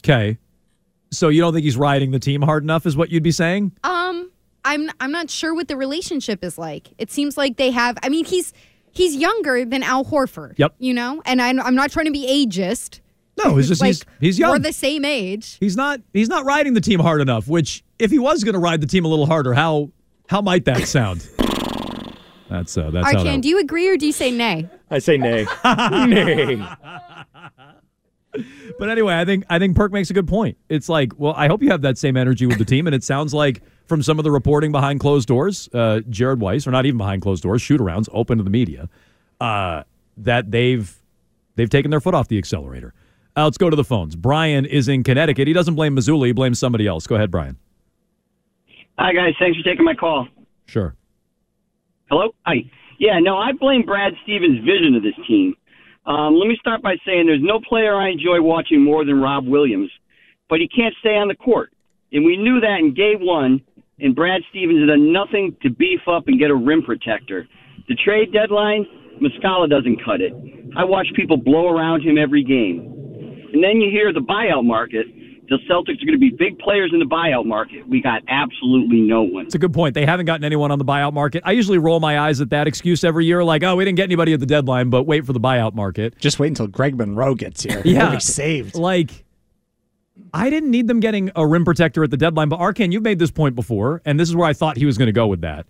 Okay. 0.05 0.39
So 1.11 1.29
you 1.29 1.41
don't 1.41 1.53
think 1.53 1.65
he's 1.65 1.77
riding 1.77 2.11
the 2.11 2.19
team 2.19 2.43
hard 2.43 2.63
enough, 2.63 2.87
is 2.87 2.97
what 2.97 3.11
you'd 3.11 3.23
be 3.23 3.31
saying? 3.31 3.73
Um, 3.85 4.31
I'm 4.65 4.91
I'm 5.01 5.11
not 5.11 5.31
sure 5.31 5.55
what 5.55 5.69
the 5.69 5.77
relationship 5.77 6.45
is 6.45 6.59
like. 6.59 6.89
It 6.99 7.11
seems 7.11 7.37
like 7.37 7.57
they 7.57 7.71
have. 7.71 7.97
I 8.03 8.09
mean, 8.09 8.25
he's 8.25 8.53
he's 8.93 9.17
younger 9.17 9.65
than 9.65 9.83
Al 9.83 10.05
Horford. 10.05 10.55
Yep. 10.59 10.75
You 10.79 10.95
know, 10.95 11.23
and 11.25 11.41
I'm, 11.41 11.61
I'm 11.61 11.75
not 11.75 11.91
trying 11.91 12.07
to 12.07 12.13
be 12.13 12.27
ageist. 12.27 13.01
No, 13.43 13.57
it's 13.57 13.69
just 13.69 13.81
like, 13.81 13.89
he's 13.89 14.05
he's 14.21 14.39
young. 14.39 14.51
We're 14.53 14.59
the 14.59 14.73
same 14.73 15.05
age. 15.05 15.57
He's 15.61 15.77
not 15.77 16.01
he's 16.13 16.29
not 16.29 16.45
riding 16.45 16.75
the 16.75 16.81
team 16.81 17.01
hard 17.01 17.21
enough. 17.21 17.49
Which, 17.49 17.85
if 17.99 18.11
he 18.11 18.19
was 18.19 18.45
going 18.45 18.55
to 18.55 18.59
ride 18.61 18.81
the 18.81 18.87
team 18.87 19.05
a 19.05 19.09
little 19.09 19.27
harder, 19.27 19.55
how 19.55 19.91
how 20.29 20.43
might 20.43 20.65
that 20.67 20.87
sound? 20.87 21.27
That's 22.51 22.77
uh, 22.77 22.91
that's 22.91 23.07
how 23.07 23.13
Arcand, 23.13 23.25
that. 23.25 23.41
do 23.43 23.49
you 23.49 23.61
agree 23.61 23.89
or 23.89 23.97
do 23.97 24.07
you 24.07 24.13
say 24.13 24.31
nay? 24.31 24.69
I 24.91 24.99
say 24.99 25.17
nay. 25.17 25.47
nay. 25.65 26.67
But 28.79 28.91
anyway, 28.91 29.15
I 29.15 29.25
think 29.25 29.45
I 29.49 29.59
think 29.59 29.77
Perk 29.77 29.93
makes 29.93 30.11
a 30.11 30.15
good 30.15 30.29
point. 30.29 30.59
It's 30.69 30.89
like, 30.89 31.13
well, 31.19 31.35
I 31.37 31.49
hope 31.49 31.63
you 31.63 31.71
have 31.71 31.83
that 31.83 31.99
same 31.99 32.17
energy 32.17 32.47
with 32.47 32.59
the 32.59 32.65
team, 32.65 32.87
and 32.87 32.95
it 32.95 33.03
sounds 33.03 33.33
like 33.33 33.63
from 33.87 34.03
some 34.03 34.19
of 34.19 34.25
the 34.25 34.31
reporting 34.31 34.71
behind 34.71 35.01
closed 35.01 35.27
doors, 35.27 35.69
uh, 35.73 36.01
Jared 36.09 36.41
Weiss, 36.41 36.67
or 36.67 36.71
not 36.71 36.85
even 36.85 36.99
behind 36.99 37.23
closed 37.23 37.43
doors, 37.43 37.63
shoot 37.63 37.81
arounds 37.81 38.09
open 38.13 38.39
to 38.39 38.45
the 38.45 38.51
media, 38.51 38.89
uh, 39.41 39.83
that 40.19 40.51
they've 40.51 40.95
they've 41.57 41.71
taken 41.71 41.91
their 41.91 42.01
foot 42.01 42.15
off 42.15 42.29
the 42.29 42.39
accelerator. 42.39 42.93
Uh, 43.37 43.45
let's 43.45 43.59
go 43.59 43.71
to 43.71 43.77
the 43.77 43.85
phones. 43.85 44.17
Brian 44.17 44.67
is 44.67 44.89
in 44.89 45.05
Connecticut. 45.05 45.47
He 45.47 45.55
doesn't 45.55 45.75
blame 45.75 45.97
Mazzulla. 45.97 46.27
He 46.27 46.33
blames 46.33 46.59
somebody 46.59 46.87
else. 46.87 47.07
Go 47.07 47.15
ahead, 47.15 47.31
Brian. 47.31 47.57
Hi, 48.99 49.13
guys. 49.13 49.35
Thanks 49.39 49.57
for 49.57 49.63
taking 49.63 49.85
my 49.85 49.95
call. 49.95 50.27
Sure. 50.67 50.95
Hello? 52.11 52.35
Hi. 52.47 52.69
Yeah, 52.99 53.21
no, 53.21 53.39
I 53.39 53.53
blame 53.53 53.83
Brad 53.83 54.15
Stevens' 54.25 54.59
vision 54.65 54.97
of 54.97 55.05
this 55.05 55.15
team. 55.29 55.55
Um, 56.09 56.37
let 56.37 56.49
me 56.49 56.57
start 56.59 56.81
by 56.81 56.97
saying 57.05 57.27
there's 57.27 57.43
no 57.43 57.61
player 57.61 57.95
I 57.95 58.09
enjoy 58.09 58.41
watching 58.41 58.83
more 58.83 59.05
than 59.05 59.21
Rob 59.21 59.47
Williams, 59.47 59.91
but 60.49 60.59
he 60.59 60.67
can't 60.67 60.95
stay 61.01 61.17
on 61.17 61.29
the 61.29 61.35
court. 61.35 61.71
And 62.13 62.25
we 62.25 62.39
knew 62.39 62.61
that 62.61 62.79
in 62.81 62.95
game 62.95 63.21
one, 63.21 63.61
and 64.01 64.17
Brad 64.17 64.41
Stevens 64.49 64.81
has 64.81 64.89
done 64.89 65.13
nothing 65.13 65.55
to 65.63 65.69
beef 65.69 66.01
up 66.11 66.25
and 66.27 66.41
get 66.41 66.51
a 66.51 66.55
rim 66.55 66.83
protector. 66.83 67.47
The 67.89 67.95
trade 67.95 68.33
deadline, 68.33 68.87
Muscala 69.21 69.69
doesn't 69.69 70.03
cut 70.03 70.23
it. 70.23 70.33
I 70.79 70.85
watch 70.85 71.09
people 71.15 71.37
blow 71.37 71.69
around 71.69 72.01
him 72.01 72.17
every 72.17 72.43
game. 72.43 72.89
And 73.53 73.63
then 73.63 73.83
you 73.83 73.91
hear 73.91 74.11
the 74.11 74.21
buyout 74.21 74.65
market. 74.65 75.05
The 75.49 75.57
Celtics 75.69 76.03
are 76.03 76.07
going 76.07 76.13
to 76.13 76.19
be 76.19 76.29
big 76.31 76.59
players 76.59 76.91
in 76.93 76.99
the 76.99 77.07
buyout 77.07 77.47
market. 77.47 77.89
We 77.89 78.03
got 78.03 78.23
absolutely 78.29 79.01
no 79.01 79.23
one. 79.23 79.47
It's 79.47 79.55
a 79.55 79.59
good 79.59 79.73
point. 79.73 79.95
They 79.95 80.05
haven't 80.05 80.27
gotten 80.27 80.45
anyone 80.45 80.71
on 80.71 80.79
the 80.79 80.85
buyout 80.85 81.15
market. 81.15 81.43
I 81.45 81.53
usually 81.53 81.79
roll 81.79 82.01
my 82.01 82.19
eyes 82.19 82.43
at 82.43 82.51
that 82.51 82.67
excuse 82.67 83.03
every 83.03 83.25
year, 83.25 83.43
like, 83.43 83.63
oh, 83.63 83.75
we 83.77 83.85
didn't 83.87 83.97
get 83.97 84.05
anybody 84.05 84.35
at 84.35 84.41
the 84.41 84.47
deadline, 84.47 84.91
but 84.91 85.05
wait 85.05 85.25
for 85.25 85.33
the 85.33 85.41
buyout 85.41 85.75
market. 85.75 86.19
Just 86.19 86.39
wait 86.39 86.49
until 86.49 86.67
Greg 86.67 86.99
Monroe 86.99 87.35
gets 87.35 87.63
here. 87.63 87.81
Yeah. 87.85 88.01
He'll 88.09 88.17
be 88.17 88.21
saved. 88.21 88.75
Like, 88.75 89.25
I 90.35 90.51
didn't 90.51 90.71
need 90.71 90.87
them 90.87 91.01
getting 91.01 91.31
a 91.35 91.47
rim 91.47 91.65
protector 91.65 92.05
at 92.05 92.11
the 92.11 92.17
deadline, 92.19 92.51
but 92.51 92.59
Arcand, 92.61 92.93
you've 92.93 93.03
made 93.03 93.19
this 93.19 93.31
point 93.31 93.55
before, 93.55 94.03
and 94.05 94.21
this 94.21 94.29
is 94.29 94.37
where 94.37 94.47
I 94.47 94.53
thought 94.53 94.77
he 94.77 94.85
was 94.85 94.99
going 94.99 95.07
to 95.07 95.13
go 95.13 95.27
with 95.27 95.41
that. 95.41 95.67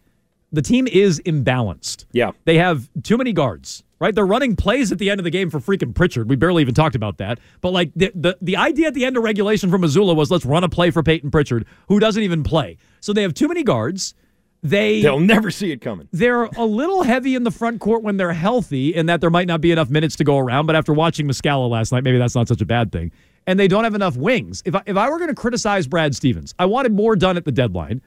The 0.53 0.63
team 0.63 0.87
is 0.87 1.21
imbalanced. 1.27 2.07
Yeah. 2.13 2.31
They 2.45 2.57
have 2.57 2.89
too 3.03 3.19
many 3.19 3.33
guards, 3.33 3.85
right? 4.01 4.15
They're 4.15 4.27
running 4.27 4.57
plays 4.57 4.91
at 4.93 4.99
the 4.99 5.11
end 5.11 5.21
of 5.21 5.25
the 5.25 5.31
game 5.31 5.51
for 5.51 5.61
freaking 5.61 5.95
Pritchard. 5.95 6.29
We 6.31 6.37
barely 6.37 6.63
even 6.63 6.75
talked 6.75 6.95
about 6.95 7.19
that. 7.19 7.39
But 7.61 7.73
like 7.73 7.93
the 7.95 8.11
the, 8.15 8.39
the 8.41 8.57
idea 8.57 8.87
at 8.89 8.95
the 8.95 9.05
end 9.05 9.17
of 9.19 9.23
regulation 9.25 9.71
from 9.71 9.83
Mazzulla 9.83 10.17
was 10.17 10.31
let's 10.31 10.47
run 10.47 10.65
a 10.65 10.69
play 10.69 10.91
for 10.91 11.03
Peyton 11.03 11.31
Pritchard, 11.31 11.67
who 11.89 12.01
doesn't 12.01 12.23
even 12.23 12.43
play. 12.43 12.79
So 13.01 13.13
they 13.13 13.23
have 13.23 13.35
too 13.35 13.49
many 13.49 13.63
guards. 13.63 14.15
They 14.63 15.03
They'll 15.03 15.21
never 15.21 15.53
see 15.53 15.71
it 15.71 15.81
coming. 15.81 16.09
they're 16.13 16.43
a 16.45 16.65
little 16.65 17.05
heavy 17.05 17.37
in 17.37 17.45
the 17.45 17.51
front 17.53 17.79
court 17.81 18.03
when 18.03 18.17
they're 18.17 18.33
healthy, 18.33 18.93
in 18.93 19.07
that 19.07 19.21
there 19.21 19.31
might 19.31 19.47
not 19.47 19.61
be 19.61 19.71
enough 19.71 19.89
minutes 19.89 20.17
to 20.17 20.25
go 20.25 20.37
around. 20.37 20.67
But 20.67 20.75
after 20.75 20.93
watching 20.93 21.29
Muscala 21.29 21.71
last 21.71 21.93
night, 21.93 22.03
maybe 22.03 22.19
that's 22.19 22.35
not 22.35 22.49
such 22.49 22.61
a 22.61 22.67
bad 22.67 22.91
thing. 22.91 23.13
And 23.47 23.61
they 23.61 23.69
don't 23.69 23.85
have 23.85 23.95
enough 23.95 24.17
wings. 24.17 24.63
If 24.67 24.75
I, 24.75 24.83
if 24.85 24.97
I 24.97 25.09
were 25.11 25.19
going 25.19 25.29
to 25.29 25.35
criticize 25.35 25.87
Brad 25.87 26.15
Stevens, 26.17 26.55
I 26.59 26.65
wanted 26.67 26.93
more 26.93 27.15
done 27.15 27.37
at 27.37 27.45
the 27.45 27.53
deadline, 27.53 28.03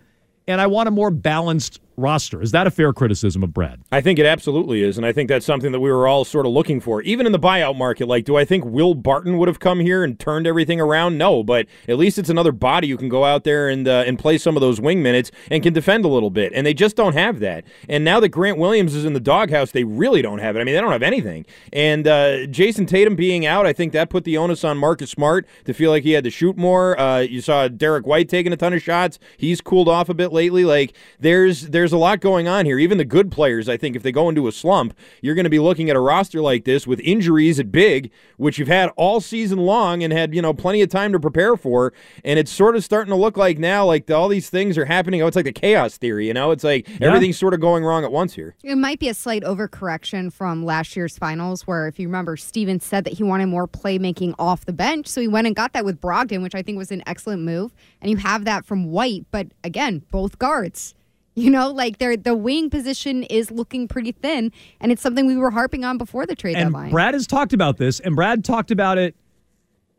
and 0.45 0.59
I 0.59 0.67
want 0.67 0.89
a 0.89 0.91
more 0.91 1.09
balanced 1.09 1.79
roster. 1.97 2.41
Is 2.41 2.51
that 2.51 2.67
a 2.67 2.71
fair 2.71 2.93
criticism 2.93 3.43
of 3.43 3.53
Brad? 3.53 3.81
I 3.91 4.01
think 4.01 4.19
it 4.19 4.25
absolutely 4.25 4.83
is, 4.83 4.97
and 4.97 5.05
I 5.05 5.11
think 5.11 5.29
that's 5.29 5.45
something 5.45 5.71
that 5.71 5.79
we 5.79 5.91
were 5.91 6.07
all 6.07 6.25
sort 6.25 6.45
of 6.45 6.51
looking 6.51 6.79
for. 6.79 7.01
Even 7.01 7.25
in 7.25 7.31
the 7.31 7.39
buyout 7.39 7.77
market, 7.77 8.07
like, 8.07 8.25
do 8.25 8.37
I 8.37 8.45
think 8.45 8.65
Will 8.65 8.93
Barton 8.93 9.37
would 9.37 9.47
have 9.47 9.59
come 9.59 9.79
here 9.79 10.03
and 10.03 10.19
turned 10.19 10.47
everything 10.47 10.79
around? 10.79 11.17
No, 11.17 11.43
but 11.43 11.67
at 11.87 11.97
least 11.97 12.17
it's 12.17 12.29
another 12.29 12.51
body 12.51 12.89
who 12.89 12.97
can 12.97 13.09
go 13.09 13.25
out 13.25 13.43
there 13.43 13.69
and 13.69 13.87
uh, 13.87 14.03
and 14.05 14.17
play 14.19 14.37
some 14.37 14.55
of 14.55 14.61
those 14.61 14.79
wing 14.79 15.01
minutes 15.01 15.31
and 15.49 15.63
can 15.63 15.73
defend 15.73 16.05
a 16.05 16.07
little 16.07 16.29
bit, 16.29 16.51
and 16.53 16.65
they 16.65 16.73
just 16.73 16.95
don't 16.95 17.13
have 17.13 17.39
that. 17.39 17.63
And 17.89 18.03
now 18.03 18.19
that 18.19 18.29
Grant 18.29 18.57
Williams 18.57 18.95
is 18.95 19.05
in 19.05 19.13
the 19.13 19.19
doghouse, 19.19 19.71
they 19.71 19.83
really 19.83 20.21
don't 20.21 20.39
have 20.39 20.55
it. 20.55 20.59
I 20.59 20.63
mean, 20.63 20.75
they 20.75 20.81
don't 20.81 20.91
have 20.91 21.03
anything. 21.03 21.45
And 21.73 22.07
uh, 22.07 22.47
Jayson 22.47 22.87
Tatum 22.87 23.15
being 23.15 23.45
out, 23.45 23.65
I 23.65 23.73
think 23.73 23.93
that 23.93 24.09
put 24.09 24.23
the 24.23 24.37
onus 24.37 24.63
on 24.63 24.77
Marcus 24.77 25.11
Smart 25.11 25.47
to 25.65 25.73
feel 25.73 25.91
like 25.91 26.03
he 26.03 26.11
had 26.11 26.23
to 26.23 26.29
shoot 26.29 26.57
more. 26.57 26.99
Uh, 26.99 27.19
you 27.19 27.41
saw 27.41 27.67
Derrick 27.67 28.05
White 28.05 28.29
taking 28.29 28.53
a 28.53 28.57
ton 28.57 28.73
of 28.73 28.81
shots. 28.81 29.19
He's 29.37 29.61
cooled 29.61 29.89
off 29.89 30.09
a 30.09 30.13
bit 30.13 30.31
lately. 30.31 30.65
Like 30.65 30.95
there's 31.19 31.69
there's 31.69 31.80
a 31.91 31.97
lot 31.97 32.19
going 32.19 32.47
on 32.47 32.65
here. 32.65 32.77
Even 32.77 32.97
the 32.97 33.05
good 33.05 33.31
players, 33.31 33.67
I 33.67 33.77
think, 33.77 33.95
if 33.95 34.03
they 34.03 34.11
go 34.11 34.29
into 34.29 34.47
a 34.47 34.51
slump, 34.51 34.93
you're 35.21 35.35
going 35.35 35.45
to 35.45 35.49
be 35.49 35.59
looking 35.59 35.89
at 35.89 35.95
a 35.95 35.99
roster 35.99 36.41
like 36.41 36.65
this 36.65 36.85
with 36.85 36.99
injuries 36.99 37.59
at 37.59 37.71
big, 37.71 38.11
which 38.37 38.59
you've 38.59 38.67
had 38.67 38.89
all 38.95 39.19
season 39.19 39.57
long 39.59 40.03
and 40.03 40.13
had 40.13 40.35
you 40.35 40.41
know 40.41 40.53
plenty 40.53 40.81
of 40.81 40.89
time 40.89 41.11
to 41.13 41.19
prepare 41.19 41.57
for. 41.57 41.93
And 42.23 42.37
it's 42.37 42.51
sort 42.51 42.75
of 42.75 42.83
starting 42.83 43.11
to 43.11 43.15
look 43.15 43.37
like 43.37 43.57
now, 43.57 43.85
like 43.85 44.09
all 44.11 44.27
these 44.27 44.49
things 44.49 44.77
are 44.77 44.85
happening. 44.85 45.21
Oh, 45.21 45.27
it's 45.27 45.35
like 45.35 45.45
the 45.45 45.51
chaos 45.51 45.97
theory, 45.97 46.27
you 46.27 46.33
know? 46.33 46.51
It's 46.51 46.63
like 46.63 46.89
everything's 47.01 47.37
sort 47.37 47.53
of 47.53 47.59
going 47.59 47.83
wrong 47.83 48.03
at 48.03 48.11
once 48.11 48.33
here. 48.33 48.55
It 48.63 48.75
might 48.75 48.99
be 48.99 49.09
a 49.09 49.13
slight 49.13 49.43
overcorrection 49.43 50.31
from 50.31 50.65
last 50.65 50.95
year's 50.95 51.17
finals, 51.17 51.65
where 51.67 51.87
if 51.87 51.99
you 51.99 52.07
remember, 52.07 52.37
Stevens 52.37 52.85
said 52.85 53.03
that 53.05 53.13
he 53.13 53.23
wanted 53.23 53.47
more 53.47 53.67
playmaking 53.67 54.35
off 54.37 54.65
the 54.65 54.73
bench. 54.73 55.07
So 55.07 55.21
he 55.21 55.27
went 55.27 55.47
and 55.47 55.55
got 55.55 55.73
that 55.73 55.85
with 55.85 56.01
Brogdon, 56.01 56.43
which 56.43 56.55
I 56.55 56.61
think 56.61 56.77
was 56.77 56.91
an 56.91 57.03
excellent 57.05 57.41
move. 57.41 57.73
And 58.01 58.11
you 58.11 58.17
have 58.17 58.45
that 58.45 58.65
from 58.65 58.85
White, 58.91 59.25
but 59.31 59.47
again, 59.63 60.03
both 60.11 60.39
guards. 60.39 60.95
You 61.35 61.49
know, 61.49 61.69
like 61.71 61.97
they're, 61.97 62.17
the 62.17 62.35
wing 62.35 62.69
position 62.69 63.23
is 63.23 63.51
looking 63.51 63.87
pretty 63.87 64.11
thin, 64.11 64.51
and 64.81 64.91
it's 64.91 65.01
something 65.01 65.25
we 65.25 65.37
were 65.37 65.51
harping 65.51 65.85
on 65.85 65.97
before 65.97 66.25
the 66.25 66.35
trade 66.35 66.55
And 66.57 66.67
deadline. 66.67 66.91
Brad 66.91 67.13
has 67.13 67.25
talked 67.25 67.53
about 67.53 67.77
this, 67.77 67.99
and 68.01 68.15
Brad 68.15 68.43
talked 68.43 68.69
about 68.69 68.97
it. 68.97 69.15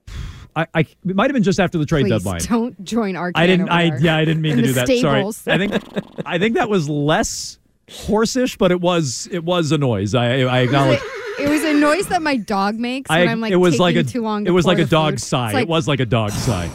I, 0.56 0.66
I 0.74 0.80
it 0.80 1.16
might 1.16 1.30
have 1.30 1.32
been 1.34 1.42
just 1.42 1.58
after 1.58 1.78
the 1.78 1.86
trade 1.86 2.02
Please 2.02 2.10
deadline. 2.22 2.40
don't 2.42 2.84
join 2.84 3.16
our. 3.16 3.32
I 3.34 3.46
didn't. 3.46 3.70
I 3.70 3.96
yeah, 3.98 4.16
I 4.16 4.24
didn't 4.26 4.42
mean 4.42 4.56
to 4.56 4.62
do 4.62 4.72
that. 4.74 4.86
Stables. 4.86 5.38
Sorry. 5.38 5.54
I 5.54 5.58
think 5.68 5.82
I 6.26 6.38
think 6.38 6.56
that 6.56 6.68
was 6.68 6.90
less 6.90 7.58
horseish, 7.88 8.58
but 8.58 8.70
it 8.70 8.82
was 8.82 9.26
it 9.32 9.42
was 9.44 9.72
a 9.72 9.78
noise. 9.78 10.14
I 10.14 10.40
I 10.42 10.60
acknowledge. 10.60 11.00
It 11.40 11.48
was 11.48 11.62
a 11.64 11.72
noise 11.72 12.06
that 12.08 12.20
my 12.20 12.36
dog 12.36 12.74
makes 12.76 13.08
when 13.08 13.26
I, 13.26 13.32
I'm 13.32 13.40
like 13.40 13.52
it 13.52 13.56
was 13.56 13.80
like 13.80 13.96
a 13.96 14.04
too 14.04 14.20
long. 14.20 14.46
it 14.46 14.50
was 14.50 14.66
like 14.66 14.78
a 14.78 14.84
the 14.84 14.90
dog 14.90 15.14
food. 15.14 15.20
sigh. 15.22 15.52
Like- 15.52 15.62
it 15.62 15.68
was 15.68 15.88
like 15.88 16.00
a 16.00 16.06
dog 16.06 16.30
sigh. 16.32 16.70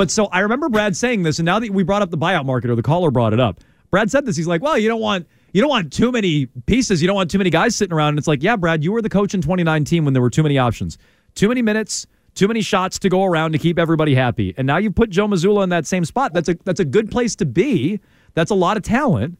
But 0.00 0.10
so 0.10 0.28
I 0.32 0.40
remember 0.40 0.70
Brad 0.70 0.96
saying 0.96 1.24
this, 1.24 1.40
and 1.40 1.44
now 1.44 1.58
that 1.58 1.68
we 1.72 1.82
brought 1.82 2.00
up 2.00 2.10
the 2.10 2.16
buyout 2.16 2.46
market, 2.46 2.70
or 2.70 2.74
the 2.74 2.82
caller 2.82 3.10
brought 3.10 3.34
it 3.34 3.38
up, 3.38 3.60
Brad 3.90 4.10
said 4.10 4.24
this. 4.24 4.34
He's 4.34 4.46
like, 4.46 4.62
"Well, 4.62 4.78
you 4.78 4.88
don't 4.88 5.02
want 5.02 5.26
you 5.52 5.60
don't 5.60 5.68
want 5.68 5.92
too 5.92 6.10
many 6.10 6.46
pieces. 6.64 7.02
You 7.02 7.06
don't 7.06 7.16
want 7.16 7.30
too 7.30 7.36
many 7.36 7.50
guys 7.50 7.76
sitting 7.76 7.92
around." 7.92 8.08
And 8.08 8.18
it's 8.18 8.26
like, 8.26 8.42
"Yeah, 8.42 8.56
Brad, 8.56 8.82
you 8.82 8.92
were 8.92 9.02
the 9.02 9.10
coach 9.10 9.34
in 9.34 9.42
2019 9.42 10.06
when 10.06 10.14
there 10.14 10.22
were 10.22 10.30
too 10.30 10.42
many 10.42 10.56
options, 10.56 10.96
too 11.34 11.48
many 11.48 11.60
minutes, 11.60 12.06
Too 12.34 12.48
many 12.48 12.62
shots 12.62 12.98
to 13.00 13.08
go 13.10 13.24
around 13.24 13.52
to 13.52 13.58
keep 13.58 13.78
everybody 13.78 14.14
happy. 14.14 14.54
And 14.56 14.66
now 14.66 14.78
you 14.78 14.90
put 14.90 15.10
Joe 15.10 15.26
Mazzulla 15.26 15.64
in 15.64 15.68
that 15.70 15.86
same 15.86 16.06
spot. 16.06 16.32
That's 16.32 16.48
a 16.48 16.56
that's 16.64 16.80
a 16.80 16.84
good 16.84 17.10
place 17.10 17.36
to 17.36 17.44
be. 17.44 18.00
That's 18.32 18.50
a 18.50 18.54
lot 18.54 18.78
of 18.78 18.82
talent. 18.82 19.36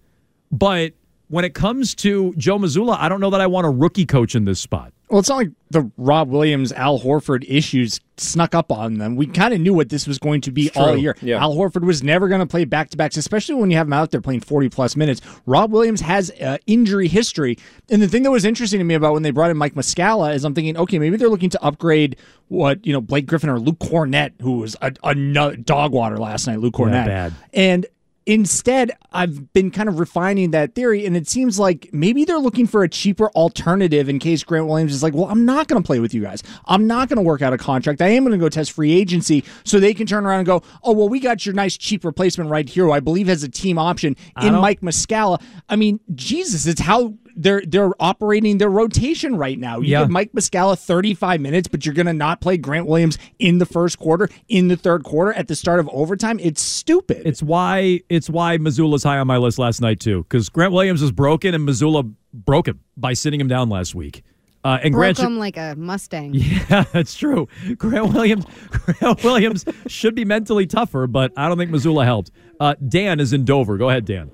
But 0.52 0.92
when 1.30 1.44
it 1.44 1.54
comes 1.54 1.94
to 1.96 2.34
Joe 2.36 2.58
Mazzulla, 2.58 2.96
I 2.98 3.08
don't 3.08 3.20
know 3.20 3.30
that 3.30 3.40
I 3.40 3.46
want 3.46 3.66
a 3.66 3.70
rookie 3.70 4.04
coach 4.06 4.34
in 4.34 4.44
this 4.44 4.60
spot. 4.60 4.92
Well, 5.08 5.18
it's 5.18 5.28
not 5.28 5.36
like 5.38 5.50
the 5.70 5.90
Rob 5.96 6.28
Williams, 6.28 6.70
Al 6.70 7.00
Horford 7.00 7.44
issues 7.48 7.98
snuck 8.16 8.54
up 8.54 8.70
on 8.70 8.98
them. 8.98 9.16
We 9.16 9.26
kind 9.26 9.52
of 9.52 9.60
knew 9.60 9.74
what 9.74 9.88
this 9.88 10.06
was 10.06 10.18
going 10.20 10.40
to 10.42 10.52
be 10.52 10.70
all 10.76 10.96
year. 10.96 11.16
Yeah. 11.20 11.40
Al 11.42 11.56
Horford 11.56 11.82
was 11.82 12.00
never 12.02 12.28
going 12.28 12.40
to 12.40 12.46
play 12.46 12.64
back 12.64 12.90
to 12.90 12.96
backs, 12.96 13.16
especially 13.16 13.56
when 13.56 13.72
you 13.72 13.76
have 13.76 13.88
him 13.88 13.92
out 13.92 14.12
there 14.12 14.20
playing 14.20 14.40
40 14.40 14.68
plus 14.68 14.94
minutes. 14.94 15.20
Rob 15.46 15.72
Williams 15.72 16.00
has 16.00 16.30
uh, 16.40 16.58
injury 16.68 17.08
history. 17.08 17.58
And 17.88 18.00
the 18.00 18.06
thing 18.06 18.22
that 18.22 18.30
was 18.30 18.44
interesting 18.44 18.78
to 18.78 18.84
me 18.84 18.94
about 18.94 19.12
when 19.12 19.22
they 19.24 19.32
brought 19.32 19.50
in 19.50 19.56
Mike 19.56 19.74
Muscala 19.74 20.32
is 20.32 20.44
I'm 20.44 20.54
thinking, 20.54 20.76
okay, 20.76 21.00
maybe 21.00 21.16
they're 21.16 21.28
looking 21.28 21.50
to 21.50 21.62
upgrade 21.64 22.16
what, 22.46 22.84
you 22.86 22.92
know, 22.92 23.00
Blake 23.00 23.26
Griffin 23.26 23.50
or 23.50 23.58
Luke 23.58 23.78
Kornet, 23.80 24.32
who 24.40 24.58
was 24.58 24.76
a, 24.80 24.92
a 25.02 25.56
dog 25.56 25.90
water 25.92 26.18
last 26.18 26.46
night, 26.46 26.60
Luke 26.60 26.74
Yeah, 26.78 26.84
Kornet. 26.84 27.06
bad. 27.06 27.34
And 27.52 27.86
instead, 28.30 28.92
I've 29.12 29.52
been 29.52 29.72
kind 29.72 29.88
of 29.88 29.98
refining 29.98 30.52
that 30.52 30.76
theory, 30.76 31.04
and 31.04 31.16
it 31.16 31.28
seems 31.28 31.58
like 31.58 31.90
maybe 31.92 32.24
they're 32.24 32.38
looking 32.38 32.64
for 32.64 32.84
a 32.84 32.88
cheaper 32.88 33.28
alternative 33.30 34.08
in 34.08 34.20
case 34.20 34.44
Grant 34.44 34.68
Williams 34.68 34.94
is 34.94 35.02
like, 35.02 35.14
well, 35.14 35.24
I'm 35.24 35.44
not 35.44 35.66
going 35.66 35.82
to 35.82 35.86
play 35.86 35.98
with 35.98 36.14
you 36.14 36.22
guys. 36.22 36.44
I'm 36.66 36.86
not 36.86 37.08
going 37.08 37.16
to 37.16 37.22
work 37.22 37.42
out 37.42 37.52
a 37.52 37.58
contract. 37.58 38.00
I 38.00 38.10
am 38.10 38.22
going 38.22 38.32
to 38.32 38.38
go 38.38 38.48
test 38.48 38.70
free 38.70 38.92
agency 38.92 39.44
so 39.64 39.80
they 39.80 39.94
can 39.94 40.06
turn 40.06 40.24
around 40.24 40.38
and 40.38 40.46
go, 40.46 40.62
oh, 40.84 40.92
well, 40.92 41.08
we 41.08 41.18
got 41.18 41.44
your 41.44 41.56
nice 41.56 41.76
cheap 41.76 42.04
replacement 42.04 42.50
right 42.50 42.68
here, 42.68 42.84
who 42.84 42.92
I 42.92 43.00
believe 43.00 43.26
has 43.26 43.42
a 43.42 43.48
team 43.48 43.78
option 43.78 44.14
in 44.40 44.54
Mike 44.54 44.80
Muscala. 44.80 45.42
I 45.68 45.74
mean, 45.74 45.98
Jesus, 46.14 46.66
it's 46.66 46.80
how. 46.80 47.14
They're 47.40 47.62
they're 47.66 47.90
operating 48.00 48.58
their 48.58 48.68
rotation 48.68 49.34
right 49.36 49.58
now. 49.58 49.78
You 49.80 49.88
Yeah. 49.92 50.00
give 50.02 50.10
Mike 50.10 50.32
Muscala 50.32 50.78
35 50.78 51.40
minutes, 51.40 51.68
but 51.68 51.86
you're 51.86 51.94
going 51.94 52.06
to 52.06 52.12
not 52.12 52.40
play 52.42 52.56
Grant 52.58 52.86
Williams 52.86 53.16
in 53.38 53.58
the 53.58 53.66
first 53.66 53.98
quarter, 53.98 54.28
in 54.48 54.68
the 54.68 54.76
third 54.76 55.04
quarter, 55.04 55.32
at 55.32 55.48
the 55.48 55.56
start 55.56 55.80
of 55.80 55.88
overtime. 55.90 56.38
It's 56.40 56.60
stupid. 56.60 57.22
It's 57.24 57.42
why 57.42 58.00
it's 58.10 58.28
why 58.28 58.58
Mazzulla's 58.58 59.04
high 59.04 59.18
on 59.18 59.26
my 59.26 59.38
list 59.38 59.58
last 59.58 59.80
night 59.80 60.00
too, 60.00 60.24
because 60.28 60.50
Grant 60.50 60.72
Williams 60.74 61.00
is 61.00 61.12
broken 61.12 61.54
and 61.54 61.66
Mazzulla 61.66 62.12
broke 62.34 62.68
him 62.68 62.80
by 62.96 63.14
sitting 63.14 63.40
him 63.40 63.48
down 63.48 63.68
last 63.70 63.94
week. 63.94 64.22
Uh, 64.62 64.78
and 64.82 64.92
Broke 64.92 65.00
Grant, 65.00 65.16
should- 65.16 65.24
him 65.26 65.38
like 65.38 65.56
a 65.56 65.74
Mustang. 65.78 66.34
yeah, 66.34 66.84
that's 66.92 67.14
true. 67.16 67.48
Grant 67.78 68.12
Williams, 68.12 68.44
Grant 68.70 69.24
Williams 69.24 69.64
should 69.86 70.14
be 70.14 70.26
mentally 70.26 70.66
tougher, 70.66 71.06
but 71.06 71.32
I 71.38 71.48
don't 71.48 71.56
think 71.56 71.70
Mazzulla 71.70 72.04
helped. 72.04 72.30
Uh, 72.60 72.74
Dan 72.86 73.18
is 73.20 73.32
in 73.32 73.46
Dover. 73.46 73.78
Go 73.78 73.88
ahead, 73.88 74.04
Dan. 74.04 74.30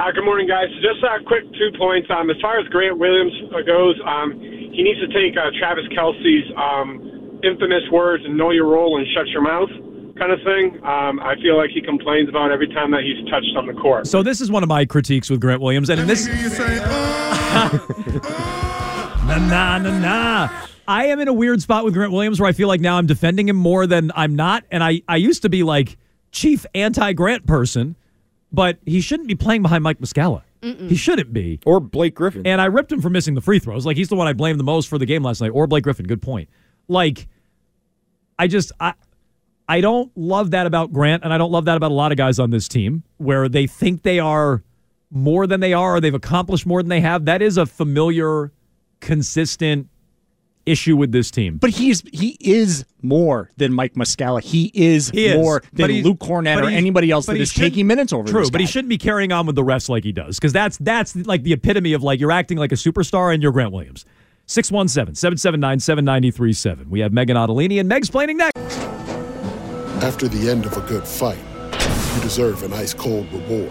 Uh, 0.00 0.10
good 0.12 0.24
morning, 0.24 0.48
guys. 0.48 0.64
Just 0.80 1.04
a 1.04 1.22
quick 1.26 1.44
two 1.60 1.76
points. 1.76 2.08
Um, 2.08 2.30
as 2.30 2.36
far 2.40 2.58
as 2.58 2.66
Grant 2.68 2.98
Williams 2.98 3.34
uh, 3.52 3.60
goes, 3.60 4.00
um, 4.06 4.32
he 4.40 4.80
needs 4.80 4.98
to 4.98 5.08
take 5.12 5.36
uh, 5.36 5.50
Travis 5.58 5.84
Kelce's 5.92 6.50
um, 6.56 7.38
infamous 7.44 7.82
words 7.92 8.24
and 8.24 8.34
know 8.34 8.50
your 8.50 8.66
role 8.66 8.96
and 8.96 9.06
shut 9.12 9.28
your 9.28 9.42
mouth 9.42 9.68
kind 10.16 10.32
of 10.32 10.40
thing. 10.40 10.80
Um, 10.88 11.20
I 11.20 11.34
feel 11.42 11.58
like 11.58 11.68
he 11.68 11.82
complains 11.82 12.30
about 12.30 12.50
every 12.50 12.68
time 12.68 12.90
that 12.92 13.02
he's 13.02 13.28
touched 13.28 13.54
on 13.58 13.66
the 13.66 13.74
court. 13.74 14.06
So 14.06 14.22
this 14.22 14.40
is 14.40 14.50
one 14.50 14.62
of 14.62 14.70
my 14.70 14.86
critiques 14.86 15.28
with 15.28 15.38
Grant 15.38 15.60
Williams, 15.60 15.90
and 15.90 16.00
in 16.00 16.06
this, 16.06 16.26
na 16.28 16.40
na 19.26 19.76
na 19.76 19.98
na. 19.98 20.48
I 20.88 21.08
am 21.08 21.20
in 21.20 21.28
a 21.28 21.34
weird 21.34 21.60
spot 21.60 21.84
with 21.84 21.92
Grant 21.92 22.12
Williams 22.12 22.40
where 22.40 22.48
I 22.48 22.52
feel 22.52 22.68
like 22.68 22.80
now 22.80 22.96
I'm 22.96 23.06
defending 23.06 23.50
him 23.50 23.56
more 23.56 23.86
than 23.86 24.12
I'm 24.16 24.34
not, 24.34 24.64
and 24.70 24.82
I 24.82 25.02
I 25.08 25.16
used 25.16 25.42
to 25.42 25.50
be 25.50 25.62
like 25.62 25.98
chief 26.32 26.64
anti 26.74 27.12
Grant 27.12 27.46
person, 27.46 27.96
but 28.52 28.78
he 28.86 29.00
shouldn't 29.00 29.28
be 29.28 29.34
playing 29.34 29.62
behind 29.62 29.82
Mike 29.84 29.98
Muscala. 29.98 30.42
He 30.62 30.94
shouldn't 30.94 31.32
be. 31.32 31.58
Or 31.64 31.80
Blake 31.80 32.14
Griffin. 32.14 32.46
And 32.46 32.60
I 32.60 32.66
ripped 32.66 32.92
him 32.92 33.00
for 33.00 33.08
missing 33.08 33.34
the 33.34 33.40
free 33.40 33.58
throws. 33.58 33.86
Like 33.86 33.96
he's 33.96 34.08
the 34.08 34.16
one 34.16 34.26
I 34.26 34.34
blame 34.34 34.58
the 34.58 34.64
most 34.64 34.88
for 34.88 34.98
the 34.98 35.06
game 35.06 35.22
last 35.22 35.40
night. 35.40 35.50
Or 35.50 35.66
Blake 35.66 35.84
Griffin. 35.84 36.06
Good 36.06 36.20
point. 36.20 36.50
Like, 36.86 37.28
I 38.38 38.46
just 38.46 38.72
I 38.78 38.94
I 39.68 39.80
don't 39.80 40.10
love 40.16 40.50
that 40.50 40.66
about 40.66 40.92
Grant, 40.92 41.22
and 41.22 41.32
I 41.32 41.38
don't 41.38 41.52
love 41.52 41.66
that 41.66 41.76
about 41.76 41.92
a 41.92 41.94
lot 41.94 42.10
of 42.10 42.18
guys 42.18 42.38
on 42.38 42.50
this 42.50 42.66
team, 42.66 43.04
where 43.18 43.48
they 43.48 43.66
think 43.66 44.02
they 44.02 44.18
are 44.18 44.64
more 45.10 45.46
than 45.46 45.60
they 45.60 45.72
are, 45.72 45.96
or 45.96 46.00
they've 46.00 46.12
accomplished 46.12 46.66
more 46.66 46.82
than 46.82 46.88
they 46.88 47.00
have. 47.00 47.24
That 47.24 47.40
is 47.40 47.56
a 47.56 47.66
familiar, 47.66 48.52
consistent 49.00 49.88
issue 50.70 50.96
with 50.96 51.12
this 51.12 51.30
team. 51.30 51.56
But 51.58 51.70
he's 51.70 52.02
he 52.12 52.36
is 52.40 52.84
more 53.02 53.50
than 53.56 53.72
Mike 53.72 53.94
Muscala. 53.94 54.42
He 54.42 54.70
is 54.74 55.10
He 55.10 55.26
is, 55.26 55.36
more 55.36 55.62
than 55.72 55.90
Luke 56.02 56.18
Kornet 56.18 56.62
or 56.62 56.68
anybody 56.68 57.10
else 57.10 57.26
but 57.26 57.32
that 57.32 57.36
he 57.38 57.42
is 57.42 57.52
shouldn't- 57.52 57.72
taking 57.74 57.86
minutes 57.86 58.12
over. 58.12 58.28
True, 58.28 58.40
this 58.40 58.50
but 58.50 58.60
he 58.60 58.66
shouldn't 58.66 58.88
be 58.90 58.98
carrying 58.98 59.32
on 59.32 59.46
with 59.46 59.56
the 59.56 59.64
rest 59.64 59.88
like 59.88 60.04
he 60.04 60.12
does, 60.12 60.38
because 60.38 60.52
that's 60.52 60.78
that's 60.78 61.16
like 61.16 61.42
the 61.42 61.52
epitome 61.52 61.92
of 61.92 62.02
like 62.02 62.20
you're 62.20 62.32
acting 62.32 62.58
like 62.58 62.72
a 62.72 62.76
superstar 62.76 63.32
and 63.34 63.42
you're 63.42 63.52
Grant 63.52 63.72
Williams. 63.72 64.04
617-779-7937. 64.48 66.88
We 66.88 67.00
have 67.00 67.12
Megan 67.12 67.36
Ottolini 67.36 67.78
and 67.80 67.88
Meg's 67.88 68.10
planning 68.10 68.36
next. 68.36 68.56
After 70.02 70.28
the 70.28 70.50
end 70.50 70.66
of 70.66 70.76
a 70.76 70.80
good 70.82 71.06
fight, 71.06 71.38
you 72.16 72.22
deserve 72.22 72.62
an 72.62 72.72
ice 72.72 72.94
cold 72.94 73.30
reward. 73.32 73.70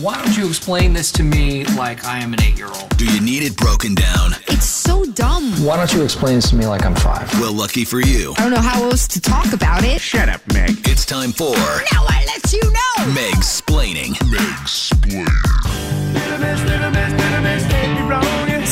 Why 0.00 0.16
don't 0.24 0.34
you 0.38 0.48
explain 0.48 0.94
this 0.94 1.12
to 1.12 1.22
me 1.22 1.64
like 1.76 2.06
I 2.06 2.18
am 2.20 2.32
an 2.32 2.42
eight 2.42 2.56
year 2.56 2.68
old? 2.68 2.96
Do 2.96 3.04
you 3.04 3.20
need 3.20 3.42
it 3.42 3.54
broken 3.58 3.94
down? 3.94 4.32
It's 4.48 4.64
so 4.64 5.04
dumb. 5.04 5.52
Why 5.62 5.76
don't 5.76 5.92
you 5.92 6.02
explain 6.02 6.36
this 6.36 6.48
to 6.48 6.56
me 6.56 6.66
like 6.66 6.86
I'm 6.86 6.94
five? 6.94 7.30
Well, 7.38 7.52
lucky 7.52 7.84
for 7.84 8.00
you. 8.00 8.32
I 8.38 8.40
don't 8.40 8.52
know 8.52 8.62
how 8.62 8.82
else 8.84 9.06
to 9.08 9.20
talk 9.20 9.52
about 9.52 9.84
it. 9.84 10.00
Shut 10.00 10.30
up, 10.30 10.40
Meg. 10.54 10.88
It's 10.88 11.04
time 11.04 11.30
for 11.30 11.52
Now 11.52 12.06
I 12.08 12.24
let 12.26 12.50
you 12.54 12.62
know. 12.62 13.12
Meg's 13.12 13.60
splaining. 13.60 14.16
Meg's 14.30 14.72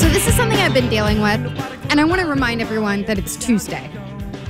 So 0.00 0.08
this 0.08 0.26
is 0.26 0.34
something 0.34 0.58
I've 0.58 0.72
been 0.72 0.88
dealing 0.88 1.20
with, 1.20 1.40
and 1.90 2.00
I 2.00 2.04
want 2.04 2.22
to 2.22 2.26
remind 2.26 2.62
everyone 2.62 3.04
that 3.04 3.18
it's 3.18 3.36
Tuesday. 3.36 3.90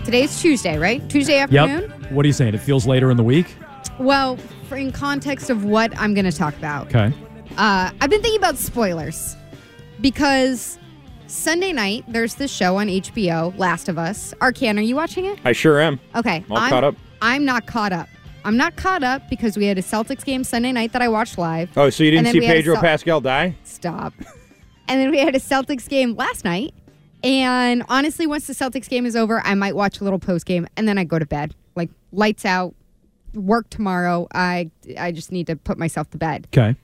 Today's 0.05 0.41
Tuesday, 0.41 0.79
right? 0.79 1.07
Tuesday 1.11 1.39
afternoon. 1.39 1.91
Yep. 1.91 2.13
What 2.13 2.25
are 2.25 2.29
you 2.29 2.33
saying? 2.33 2.55
It 2.55 2.59
feels 2.59 2.87
later 2.87 3.11
in 3.11 3.17
the 3.17 3.25
week? 3.25 3.57
Well, 3.99 4.39
for 4.71 4.77
in 4.77 4.93
context 4.93 5.51
of 5.51 5.65
what 5.65 5.93
I'm 5.99 6.15
going 6.15 6.25
to 6.25 6.33
talk 6.33 6.57
about, 6.57 6.87
Okay. 6.95 7.13
uh, 7.59 7.91
I've 8.01 8.09
been 8.09 8.23
thinking 8.23 8.39
about 8.39 8.57
spoilers 8.57 9.37
because 10.01 10.79
Sunday 11.27 11.73
night 11.73 12.05
there's 12.07 12.37
this 12.37 12.53
show 12.53 12.77
on 12.77 12.87
HBO, 12.87 13.57
Last 13.59 13.89
of 13.89 13.99
Us. 13.99 14.33
Arcand, 14.41 14.79
are 14.79 14.83
you 14.83 14.95
watching 14.95 15.25
it? 15.27 15.39
I 15.45 15.53
sure 15.53 15.81
am. 15.81 15.99
Okay, 16.15 16.45
All 16.49 16.57
I'm 16.57 16.71
caught 16.71 16.85
up. 16.85 16.95
I'm 17.21 17.45
not 17.45 17.67
caught 17.67 17.93
up. 17.93 18.09
I'm 18.45 18.57
not 18.57 18.77
caught 18.77 19.03
up 19.03 19.29
because 19.29 19.57
we 19.57 19.67
had 19.67 19.77
a 19.77 19.83
Celtics 19.83 20.25
game 20.25 20.45
Sunday 20.45 20.71
night 20.73 20.93
that 20.93 21.03
I 21.03 21.09
watched 21.09 21.37
live. 21.37 21.69
Oh, 21.77 21.91
so 21.91 22.05
you 22.05 22.13
didn't 22.13 22.29
see 22.29 22.39
we 22.41 22.47
had 22.47 22.55
a 22.57 22.59
Pedro 22.61 22.75
Cel- 22.75 22.83
Pascal 22.83 23.21
die? 23.21 23.57
Stop. 23.65 24.15
and 24.89 25.01
then 25.01 25.11
we 25.11 25.19
had 25.19 25.35
a 25.35 25.41
Celtics 25.41 25.89
game 25.89 26.15
last 26.15 26.45
night. 26.45 26.73
And 27.25 27.83
honestly, 27.89 28.27
once 28.27 28.47
the 28.47 28.55
Celtics 28.55 28.89
game 28.89 29.05
is 29.05 29.15
over, 29.17 29.43
I 29.45 29.55
might 29.55 29.75
watch 29.75 30.01
a 30.01 30.05
little 30.05 30.21
post 30.21 30.47
game 30.47 30.67
and 30.77 30.87
then 30.89 30.97
I 30.97 31.03
go 31.05 31.19
to 31.19 31.27
bed. 31.27 31.55
Like 31.75 31.91
lights 32.13 32.45
out, 32.47 32.75
work 33.35 33.71
tomorrow. 33.71 34.27
I 34.35 34.71
I 34.99 35.13
just 35.13 35.33
need 35.33 35.47
to 35.49 35.57
put 35.57 35.79
myself 35.79 36.11
to 36.11 36.19
bed. 36.19 36.49
Okay. 36.53 36.77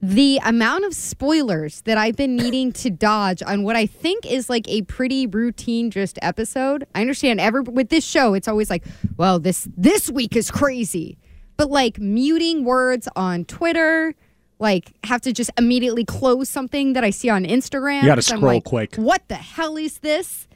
The 0.00 0.38
amount 0.44 0.84
of 0.84 0.94
spoilers 0.94 1.80
that 1.80 1.98
I've 1.98 2.14
been 2.14 2.36
needing 2.36 2.70
to 2.74 2.88
dodge 2.90 3.42
on 3.42 3.64
what 3.64 3.74
I 3.74 3.86
think 3.86 4.24
is 4.30 4.48
like 4.48 4.68
a 4.68 4.82
pretty 4.82 5.26
routine 5.26 5.90
just 5.90 6.20
episode. 6.22 6.86
I 6.94 7.00
understand 7.00 7.40
every 7.40 7.62
with 7.62 7.88
this 7.88 8.04
show, 8.04 8.34
it's 8.34 8.46
always 8.46 8.70
like, 8.70 8.84
well, 9.16 9.40
this 9.40 9.66
this 9.76 10.08
week 10.08 10.36
is 10.36 10.50
crazy. 10.52 11.18
But 11.56 11.70
like 11.70 11.98
muting 11.98 12.64
words 12.64 13.08
on 13.16 13.44
Twitter, 13.46 14.14
like 14.60 14.92
have 15.02 15.20
to 15.22 15.32
just 15.32 15.50
immediately 15.58 16.04
close 16.04 16.48
something 16.48 16.92
that 16.92 17.02
I 17.02 17.10
see 17.10 17.28
on 17.28 17.44
Instagram. 17.44 18.02
You 18.02 18.06
gotta 18.06 18.20
'cause 18.20 18.30
I'm 18.30 18.38
scroll 18.38 18.54
like, 18.54 18.64
quick. 18.64 18.94
What 18.94 19.26
the 19.26 19.34
hell 19.34 19.76
is 19.76 19.98
this? 19.98 20.46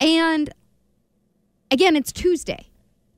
And 0.00 0.50
again, 1.72 1.96
it's 1.96 2.12
Tuesday. 2.12 2.67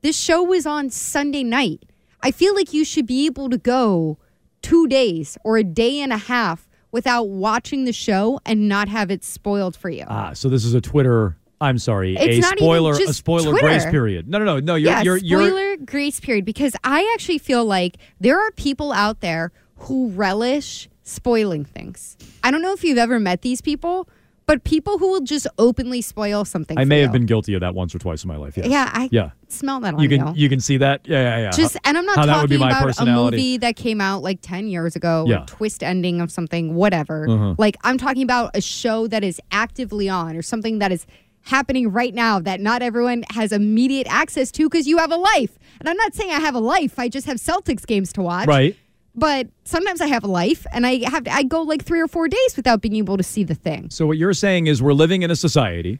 This 0.01 0.19
show 0.19 0.41
was 0.41 0.65
on 0.65 0.89
Sunday 0.89 1.43
night. 1.43 1.83
I 2.23 2.31
feel 2.31 2.55
like 2.55 2.73
you 2.73 2.83
should 2.83 3.05
be 3.05 3.25
able 3.25 3.49
to 3.49 3.57
go 3.57 4.17
two 4.61 4.87
days 4.87 5.37
or 5.43 5.57
a 5.57 5.63
day 5.63 5.99
and 5.99 6.11
a 6.11 6.17
half 6.17 6.67
without 6.91 7.29
watching 7.29 7.85
the 7.85 7.93
show 7.93 8.39
and 8.45 8.67
not 8.67 8.87
have 8.89 9.11
it 9.11 9.23
spoiled 9.23 9.75
for 9.75 9.89
you. 9.89 10.05
Ah, 10.07 10.33
so 10.33 10.49
this 10.49 10.65
is 10.65 10.73
a 10.73 10.81
Twitter. 10.81 11.37
I'm 11.59 11.77
sorry, 11.77 12.15
It's 12.17 12.37
a 12.37 12.41
not 12.41 12.53
even 12.53 12.57
spoiler, 12.57 12.93
a 12.93 13.13
spoiler 13.13 13.51
Twitter. 13.51 13.67
grace 13.67 13.85
period. 13.85 14.27
No, 14.27 14.39
no, 14.39 14.45
no, 14.45 14.59
no. 14.59 14.75
You're, 14.75 14.91
yeah, 14.91 15.01
you're, 15.03 15.17
you're. 15.17 15.47
spoiler 15.47 15.77
grace 15.77 16.19
period 16.19 16.43
because 16.43 16.75
I 16.83 17.09
actually 17.13 17.37
feel 17.37 17.63
like 17.65 17.97
there 18.19 18.39
are 18.39 18.49
people 18.51 18.91
out 18.91 19.21
there 19.21 19.51
who 19.75 20.09
relish 20.09 20.89
spoiling 21.03 21.63
things. 21.63 22.17
I 22.43 22.49
don't 22.49 22.63
know 22.63 22.73
if 22.73 22.83
you've 22.83 22.97
ever 22.97 23.19
met 23.19 23.43
these 23.43 23.61
people, 23.61 24.09
but 24.51 24.65
people 24.65 24.97
who 24.97 25.09
will 25.09 25.21
just 25.21 25.47
openly 25.57 26.01
spoil 26.01 26.43
something. 26.43 26.77
I 26.77 26.83
may 26.83 26.97
you. 26.97 27.03
have 27.03 27.13
been 27.13 27.25
guilty 27.25 27.53
of 27.53 27.61
that 27.61 27.73
once 27.73 27.95
or 27.95 27.99
twice 27.99 28.25
in 28.25 28.27
my 28.27 28.35
life. 28.35 28.57
Yes. 28.57 28.67
Yeah, 28.67 28.89
I 28.91 29.07
yeah. 29.09 29.29
smell 29.47 29.79
that 29.79 29.93
on 29.93 30.01
You 30.01 30.09
you. 30.09 30.17
can 30.17 30.35
you 30.35 30.49
can 30.49 30.59
see 30.59 30.75
that. 30.75 30.99
Yeah, 31.05 31.21
yeah, 31.21 31.43
yeah. 31.43 31.51
Just 31.51 31.77
and 31.85 31.97
I'm 31.97 32.05
not 32.05 32.17
How 32.17 32.25
that 32.25 32.41
would 32.41 32.49
be 32.49 32.57
talking 32.57 32.89
about 32.89 32.99
a 32.99 33.05
movie 33.05 33.55
that 33.59 33.77
came 33.77 34.01
out 34.01 34.23
like 34.23 34.39
10 34.41 34.67
years 34.67 34.97
ago, 34.97 35.23
Yeah. 35.25 35.45
twist 35.47 35.83
ending 35.83 36.19
of 36.19 36.31
something, 36.31 36.75
whatever. 36.75 37.29
Uh-huh. 37.29 37.55
Like 37.57 37.77
I'm 37.85 37.97
talking 37.97 38.23
about 38.23 38.51
a 38.53 38.59
show 38.59 39.07
that 39.07 39.23
is 39.23 39.39
actively 39.53 40.09
on 40.09 40.35
or 40.35 40.41
something 40.41 40.79
that 40.79 40.91
is 40.91 41.05
happening 41.43 41.89
right 41.89 42.13
now 42.13 42.39
that 42.39 42.59
not 42.59 42.81
everyone 42.81 43.23
has 43.29 43.53
immediate 43.53 44.07
access 44.09 44.51
to 44.51 44.67
because 44.69 44.85
you 44.85 44.97
have 44.97 45.11
a 45.13 45.17
life. 45.17 45.57
And 45.79 45.87
I'm 45.87 45.97
not 45.97 46.13
saying 46.13 46.29
I 46.29 46.39
have 46.39 46.55
a 46.55 46.59
life. 46.59 46.99
I 46.99 47.07
just 47.07 47.25
have 47.25 47.37
Celtics 47.37 47.85
games 47.85 48.11
to 48.13 48.21
watch. 48.21 48.47
Right. 48.47 48.75
But 49.13 49.47
sometimes 49.65 49.99
I 49.99 50.07
have 50.07 50.23
a 50.23 50.27
life 50.27 50.65
and 50.71 50.85
I 50.85 51.09
have 51.09 51.27
I 51.29 51.43
go 51.43 51.61
like 51.61 51.83
3 51.83 51.99
or 51.99 52.07
4 52.07 52.27
days 52.27 52.55
without 52.55 52.81
being 52.81 52.95
able 52.95 53.17
to 53.17 53.23
see 53.23 53.43
the 53.43 53.55
thing. 53.55 53.89
So 53.89 54.07
what 54.07 54.17
you're 54.17 54.33
saying 54.33 54.67
is 54.67 54.81
we're 54.81 54.93
living 54.93 55.21
in 55.21 55.31
a 55.31 55.35
society, 55.35 55.99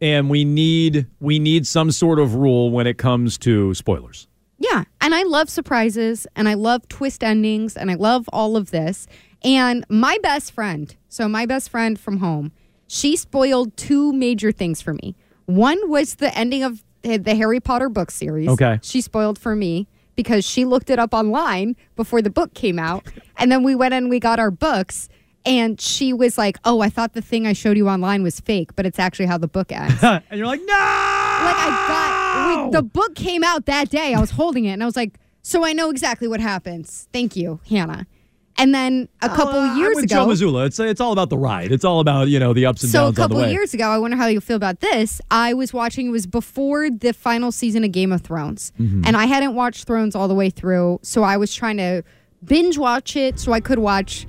and 0.00 0.28
we 0.28 0.44
need 0.44 1.06
we 1.20 1.38
need 1.38 1.66
some 1.66 1.90
sort 1.90 2.18
of 2.18 2.34
rule 2.34 2.70
when 2.70 2.86
it 2.86 2.98
comes 2.98 3.38
to 3.38 3.72
spoilers. 3.74 4.28
Yeah. 4.58 4.84
And 5.00 5.14
I 5.14 5.24
love 5.24 5.50
surprises 5.50 6.26
and 6.36 6.48
I 6.48 6.54
love 6.54 6.86
twist 6.88 7.24
endings 7.24 7.76
and 7.76 7.90
I 7.90 7.94
love 7.94 8.28
all 8.32 8.56
of 8.56 8.70
this. 8.70 9.08
And 9.42 9.84
my 9.88 10.18
best 10.22 10.52
friend, 10.52 10.94
so 11.08 11.26
my 11.28 11.46
best 11.46 11.68
friend 11.68 11.98
from 11.98 12.18
home, 12.18 12.52
she 12.86 13.16
spoiled 13.16 13.76
two 13.76 14.12
major 14.12 14.52
things 14.52 14.80
for 14.80 14.94
me. 14.94 15.16
One 15.46 15.90
was 15.90 16.16
the 16.16 16.36
ending 16.38 16.62
of 16.62 16.84
the 17.02 17.34
Harry 17.34 17.58
Potter 17.58 17.88
book 17.88 18.12
series. 18.12 18.48
Okay. 18.50 18.78
She 18.82 19.00
spoiled 19.00 19.36
for 19.36 19.56
me 19.56 19.88
because 20.16 20.44
she 20.44 20.64
looked 20.64 20.90
it 20.90 20.98
up 20.98 21.14
online 21.14 21.76
before 21.96 22.22
the 22.22 22.30
book 22.30 22.54
came 22.54 22.78
out. 22.78 23.06
And 23.36 23.50
then 23.50 23.62
we 23.62 23.74
went 23.74 23.94
and 23.94 24.10
we 24.10 24.20
got 24.20 24.38
our 24.38 24.50
books. 24.50 25.08
And 25.44 25.80
she 25.80 26.12
was 26.12 26.38
like, 26.38 26.56
"Oh, 26.64 26.80
I 26.80 26.88
thought 26.88 27.14
the 27.14 27.22
thing 27.22 27.48
I 27.48 27.52
showed 27.52 27.76
you 27.76 27.88
online 27.88 28.22
was 28.22 28.38
fake, 28.38 28.76
but 28.76 28.86
it's 28.86 29.00
actually 29.00 29.26
how 29.26 29.38
the 29.38 29.48
book 29.48 29.72
ends." 29.72 29.94
and 30.02 30.22
you're 30.30 30.46
like, 30.46 30.60
no. 30.60 30.72
Like 30.72 31.56
I 31.58 31.84
got 31.88 32.66
we, 32.66 32.70
the 32.70 32.82
book 32.82 33.16
came 33.16 33.42
out 33.42 33.66
that 33.66 33.90
day. 33.90 34.14
I 34.14 34.20
was 34.20 34.30
holding 34.30 34.66
it 34.66 34.70
and 34.72 34.82
I 34.82 34.86
was 34.86 34.94
like, 34.94 35.18
so 35.42 35.64
I 35.64 35.72
know 35.72 35.90
exactly 35.90 36.28
what 36.28 36.38
happens. 36.40 37.08
Thank 37.12 37.34
you, 37.34 37.58
Hannah. 37.68 38.06
And 38.62 38.72
then 38.72 39.08
a 39.22 39.28
couple 39.28 39.58
Uh, 39.58 39.76
years 39.76 39.96
with 39.96 40.04
ago, 40.04 40.14
Joe 40.14 40.26
Mazzulla. 40.28 40.66
It's 40.66 40.78
it's 40.78 41.00
all 41.00 41.12
about 41.12 41.30
the 41.30 41.36
ride. 41.38 41.72
It's 41.72 41.84
all 41.84 41.98
about 42.00 42.28
you 42.28 42.38
know 42.38 42.52
the 42.52 42.66
ups 42.66 42.84
and 42.84 42.92
downs. 42.92 42.92
so 42.92 42.98
a 42.98 43.06
downs 43.06 43.18
on 43.18 43.28
the 43.30 43.34
couple 43.42 43.52
years 43.52 43.74
ago, 43.74 43.88
I 43.88 43.98
wonder 43.98 44.16
how 44.16 44.28
you 44.28 44.40
feel 44.40 44.56
about 44.56 44.78
this. 44.80 45.20
I 45.30 45.52
was 45.54 45.72
watching. 45.72 46.06
It 46.06 46.10
was 46.10 46.26
before 46.26 46.88
the 46.88 47.12
final 47.12 47.50
season 47.50 47.82
of 47.82 47.90
Game 47.92 48.12
of 48.12 48.20
Thrones, 48.20 48.72
Mm-hmm. 48.80 49.00
Mhm. 49.02 49.06
and 49.08 49.16
I 49.16 49.26
hadn't 49.26 49.54
watched 49.54 49.84
Thrones 49.86 50.14
all 50.14 50.28
the 50.28 50.34
way 50.34 50.48
through. 50.48 51.00
So 51.02 51.24
I 51.24 51.36
was 51.36 51.52
trying 51.54 51.78
to 51.78 52.02
binge 52.44 52.78
watch 52.78 53.16
it 53.16 53.38
so 53.40 53.52
I 53.52 53.60
could 53.60 53.78
watch 53.80 54.26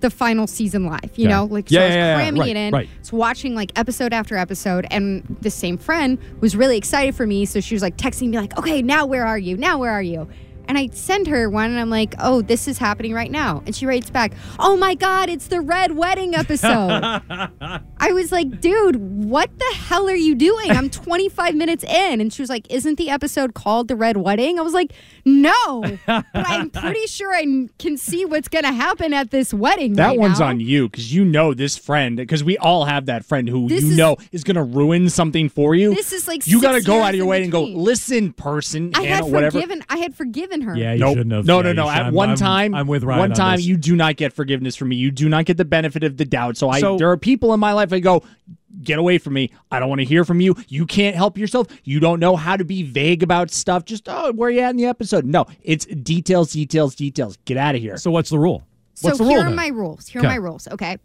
the 0.00 0.10
final 0.10 0.46
season 0.46 0.84
live. 0.86 1.10
You 1.16 1.28
know, 1.28 1.44
like 1.44 1.68
so 1.68 1.74
Yeah, 1.76 1.80
I 1.80 1.86
was 1.86 1.94
yeah, 1.94 2.06
yeah, 2.08 2.14
cramming 2.16 2.40
right, 2.40 2.50
it 2.50 2.56
in. 2.56 2.72
right. 2.72 2.88
So 3.02 3.16
watching 3.16 3.54
like 3.54 3.72
episode 3.78 4.12
after 4.12 4.36
episode, 4.36 4.86
and 4.90 5.36
the 5.40 5.50
same 5.50 5.76
friend 5.78 6.18
was 6.40 6.54
really 6.56 6.76
excited 6.76 7.14
for 7.14 7.26
me. 7.26 7.44
So 7.46 7.60
she 7.60 7.74
was 7.74 7.82
like 7.82 7.96
texting 7.96 8.28
me 8.30 8.38
like, 8.38 8.56
"Okay, 8.58 8.82
now 8.82 9.06
where 9.06 9.26
are 9.26 9.38
you? 9.38 9.56
Now 9.56 9.78
where 9.78 9.90
are 9.90 10.02
you?" 10.02 10.28
And 10.66 10.78
I 10.78 10.88
send 10.92 11.26
her 11.26 11.48
one, 11.50 11.70
and 11.70 11.78
I'm 11.78 11.90
like, 11.90 12.14
"Oh, 12.18 12.42
this 12.42 12.66
is 12.68 12.78
happening 12.78 13.12
right 13.12 13.30
now." 13.30 13.62
And 13.66 13.74
she 13.76 13.86
writes 13.86 14.10
back, 14.10 14.32
"Oh 14.58 14.76
my 14.76 14.94
God, 14.94 15.28
it's 15.28 15.48
the 15.48 15.60
Red 15.60 15.92
Wedding 15.96 16.34
episode." 16.34 17.20
I 18.04 18.12
was 18.12 18.30
like, 18.32 18.60
dude, 18.60 18.96
what 18.96 19.56
the 19.58 19.74
hell 19.76 20.08
are 20.08 20.14
you 20.14 20.34
doing? 20.34 20.70
I'm 20.70 20.90
25 20.90 21.54
minutes 21.54 21.84
in. 21.84 22.20
And 22.20 22.30
she 22.32 22.42
was 22.42 22.50
like, 22.50 22.70
isn't 22.70 22.98
the 22.98 23.08
episode 23.08 23.54
called 23.54 23.88
The 23.88 23.96
Red 23.96 24.18
Wedding? 24.18 24.58
I 24.58 24.62
was 24.62 24.74
like, 24.74 24.92
no, 25.24 25.80
but 26.06 26.24
I'm 26.34 26.68
pretty 26.68 27.06
sure 27.06 27.34
I 27.34 27.68
can 27.78 27.96
see 27.96 28.26
what's 28.26 28.48
going 28.48 28.64
to 28.64 28.72
happen 28.72 29.14
at 29.14 29.30
this 29.30 29.54
wedding. 29.54 29.94
That 29.94 30.08
right 30.08 30.18
one's 30.18 30.40
now. 30.40 30.48
on 30.48 30.60
you 30.60 30.88
because 30.90 31.14
you 31.14 31.24
know 31.24 31.54
this 31.54 31.78
friend 31.78 32.16
because 32.18 32.44
we 32.44 32.58
all 32.58 32.84
have 32.84 33.06
that 33.06 33.24
friend 33.24 33.48
who 33.48 33.68
This 33.68 33.82
you 33.84 33.90
is- 33.92 33.96
know 33.96 34.16
is 34.32 34.44
going 34.44 34.56
to 34.56 34.62
ruin 34.64 35.08
something 35.08 35.48
for 35.48 35.74
you. 35.74 35.94
This 35.94 36.12
is 36.12 36.28
like 36.28 36.46
you 36.46 36.60
got 36.60 36.72
to 36.72 36.82
go 36.82 37.00
out 37.02 37.10
of 37.10 37.14
your 37.16 37.26
way 37.26 37.42
and 37.42 37.50
go 37.50 37.62
listen, 37.64 38.34
person, 38.34 38.92
I 38.94 39.04
Hannah, 39.04 39.24
had 39.24 39.32
whatever. 39.32 39.62
I 39.88 39.96
had 39.96 40.14
forgiven 40.14 40.53
her. 40.62 40.76
Yeah, 40.76 40.92
you 40.94 41.00
Nope. 41.00 41.16
shouldn't 41.16 41.32
have. 41.34 41.44
No, 41.46 41.56
Yeah, 41.58 41.62
no, 41.62 41.68
you 41.68 41.74
no. 41.74 41.88
At 41.90 42.02
I'm- 42.04 42.14
one 42.14 42.28
I'm- 42.30 42.38
time, 42.38 42.74
I'm 42.74 42.86
with 42.86 43.04
Ryan 43.04 43.18
One 43.20 43.30
on 43.32 43.36
time, 43.36 43.56
this. 43.56 43.66
you 43.66 43.76
do 43.76 43.96
not 43.96 44.16
get 44.16 44.32
forgiveness 44.32 44.76
from 44.76 44.88
me. 44.88 44.96
You 44.96 45.10
do 45.10 45.28
not 45.28 45.44
get 45.44 45.56
the 45.56 45.64
benefit 45.64 46.04
of 46.04 46.16
the 46.16 46.24
doubt. 46.24 46.56
So 46.56 46.68
I, 46.70 46.80
So- 46.80 46.96
there 46.98 47.10
are 47.10 47.16
people 47.16 47.52
in 47.54 47.60
my 47.60 47.72
life 47.72 47.92
I 47.92 48.00
go, 48.00 48.22
get 48.82 48.98
away 48.98 49.18
from 49.18 49.34
me. 49.34 49.50
I 49.70 49.78
don't 49.78 49.88
want 49.88 50.00
to 50.00 50.04
hear 50.04 50.24
from 50.24 50.40
you. 50.40 50.56
You 50.68 50.84
can't 50.86 51.14
help 51.14 51.38
yourself. 51.38 51.68
You 51.84 52.00
don't 52.00 52.18
know 52.20 52.34
how 52.36 52.56
to 52.56 52.64
be 52.64 52.82
vague 52.82 53.22
about 53.22 53.50
stuff. 53.50 53.84
Just 53.84 54.08
oh, 54.08 54.32
where 54.32 54.48
are 54.48 54.50
you 54.52 54.60
at 54.60 54.70
in 54.70 54.76
the 54.76 54.86
episode? 54.86 55.24
No, 55.24 55.46
it's 55.62 55.86
details, 55.86 56.52
details, 56.52 56.94
details. 56.94 57.38
Get 57.44 57.56
out 57.56 57.74
of 57.76 57.80
here. 57.80 57.96
So 57.96 58.10
what's 58.10 58.30
the 58.30 58.38
rule? 58.38 58.64
So 58.94 59.08
What's 59.08 59.18
the 59.18 59.24
here 59.24 59.32
rule 59.38 59.42
are 59.42 59.48
then? 59.48 59.56
my 59.56 59.68
rules. 59.68 60.08
Here 60.08 60.20
Okay. 60.20 60.26
are 60.28 60.30
my 60.30 60.36
rules. 60.36 60.68
Okay. 60.70 60.98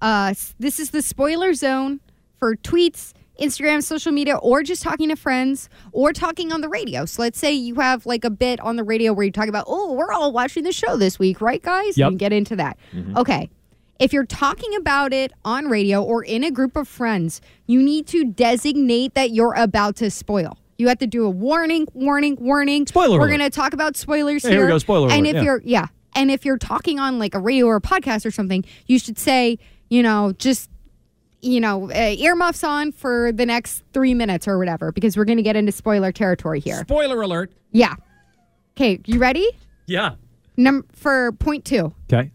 Uh, 0.00 0.34
this 0.58 0.80
is 0.80 0.90
the 0.90 1.00
spoiler 1.02 1.54
zone 1.54 2.00
for 2.38 2.56
tweets, 2.56 3.12
Instagram, 3.40 3.82
social 3.82 4.12
media, 4.12 4.36
or 4.36 4.62
just 4.62 4.82
talking 4.82 5.08
to 5.08 5.16
friends 5.16 5.68
or 5.92 6.12
talking 6.12 6.52
on 6.52 6.60
the 6.60 6.68
radio. 6.68 7.04
So 7.04 7.22
let's 7.22 7.38
say 7.38 7.52
you 7.52 7.74
have 7.76 8.04
like 8.06 8.24
a 8.24 8.30
bit 8.30 8.60
on 8.60 8.76
the 8.76 8.84
radio 8.84 9.12
where 9.12 9.24
you 9.24 9.32
talk 9.32 9.48
about, 9.48 9.64
oh, 9.66 9.92
we're 9.92 10.12
all 10.12 10.32
watching 10.32 10.64
the 10.64 10.72
show 10.72 10.96
this 10.96 11.18
week, 11.18 11.40
right, 11.40 11.62
guys? 11.62 11.96
Yep. 11.96 12.04
You 12.06 12.10
can 12.10 12.16
get 12.18 12.32
into 12.32 12.56
that. 12.56 12.76
Mhm. 12.94 13.16
Okay. 13.16 13.50
If 13.98 14.12
you're 14.12 14.26
talking 14.26 14.74
about 14.76 15.12
it 15.12 15.32
on 15.44 15.66
radio 15.68 16.02
or 16.02 16.24
in 16.24 16.42
a 16.44 16.50
group 16.50 16.76
of 16.76 16.88
friends, 16.88 17.40
you 17.66 17.82
need 17.82 18.06
to 18.08 18.24
designate 18.24 19.14
that 19.14 19.30
you're 19.30 19.54
about 19.54 19.96
to 19.96 20.10
spoil. 20.10 20.58
You 20.78 20.88
have 20.88 20.98
to 20.98 21.06
do 21.06 21.24
a 21.24 21.30
warning, 21.30 21.86
warning, 21.94 22.36
warning. 22.40 22.86
Spoiler 22.86 23.18
We're 23.20 23.28
going 23.28 23.38
to 23.40 23.50
talk 23.50 23.72
about 23.72 23.96
spoilers 23.96 24.42
Yeah, 24.42 24.50
here 24.50 24.58
we 24.60 24.64
here. 24.64 24.70
go, 24.70 24.78
spoiler 24.78 25.08
And 25.10 25.26
alert, 25.26 25.28
if 25.28 25.34
yeah. 25.36 25.42
you're 25.42 25.62
yeah. 25.64 25.86
And 26.14 26.30
if 26.30 26.44
you're 26.44 26.58
talking 26.58 26.98
on 26.98 27.18
like 27.18 27.34
a 27.34 27.38
radio 27.38 27.66
or 27.66 27.76
a 27.76 27.80
podcast 27.80 28.26
or 28.26 28.30
something, 28.30 28.64
you 28.86 28.98
should 28.98 29.18
say, 29.18 29.58
you 29.88 30.02
know, 30.02 30.32
just 30.38 30.68
you 31.42 31.60
know, 31.60 31.90
uh, 31.90 32.14
earmuffs 32.18 32.64
on 32.64 32.92
for 32.92 33.32
the 33.32 33.44
next 33.44 33.82
three 33.92 34.14
minutes 34.14 34.46
or 34.48 34.58
whatever, 34.58 34.92
because 34.92 35.16
we're 35.16 35.24
going 35.24 35.36
to 35.38 35.42
get 35.42 35.56
into 35.56 35.72
spoiler 35.72 36.12
territory 36.12 36.60
here. 36.60 36.80
Spoiler 36.82 37.20
alert. 37.20 37.52
Yeah. 37.72 37.94
Okay, 38.76 39.00
you 39.06 39.18
ready? 39.18 39.46
Yeah. 39.86 40.14
Num- 40.56 40.86
for 40.92 41.32
point 41.32 41.64
two, 41.64 41.92
Okay. 42.10 42.30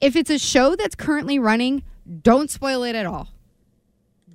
if 0.00 0.16
it's 0.16 0.30
a 0.30 0.38
show 0.38 0.74
that's 0.76 0.94
currently 0.94 1.38
running, 1.38 1.82
don't 2.22 2.50
spoil 2.50 2.82
it 2.82 2.94
at 2.96 3.06
all. 3.06 3.28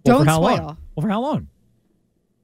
Well, 0.05 0.23
Don't 0.23 0.25
spoil. 0.27 0.41
Long? 0.41 0.77
Well, 0.95 1.01
for 1.01 1.09
how 1.09 1.21
long? 1.21 1.47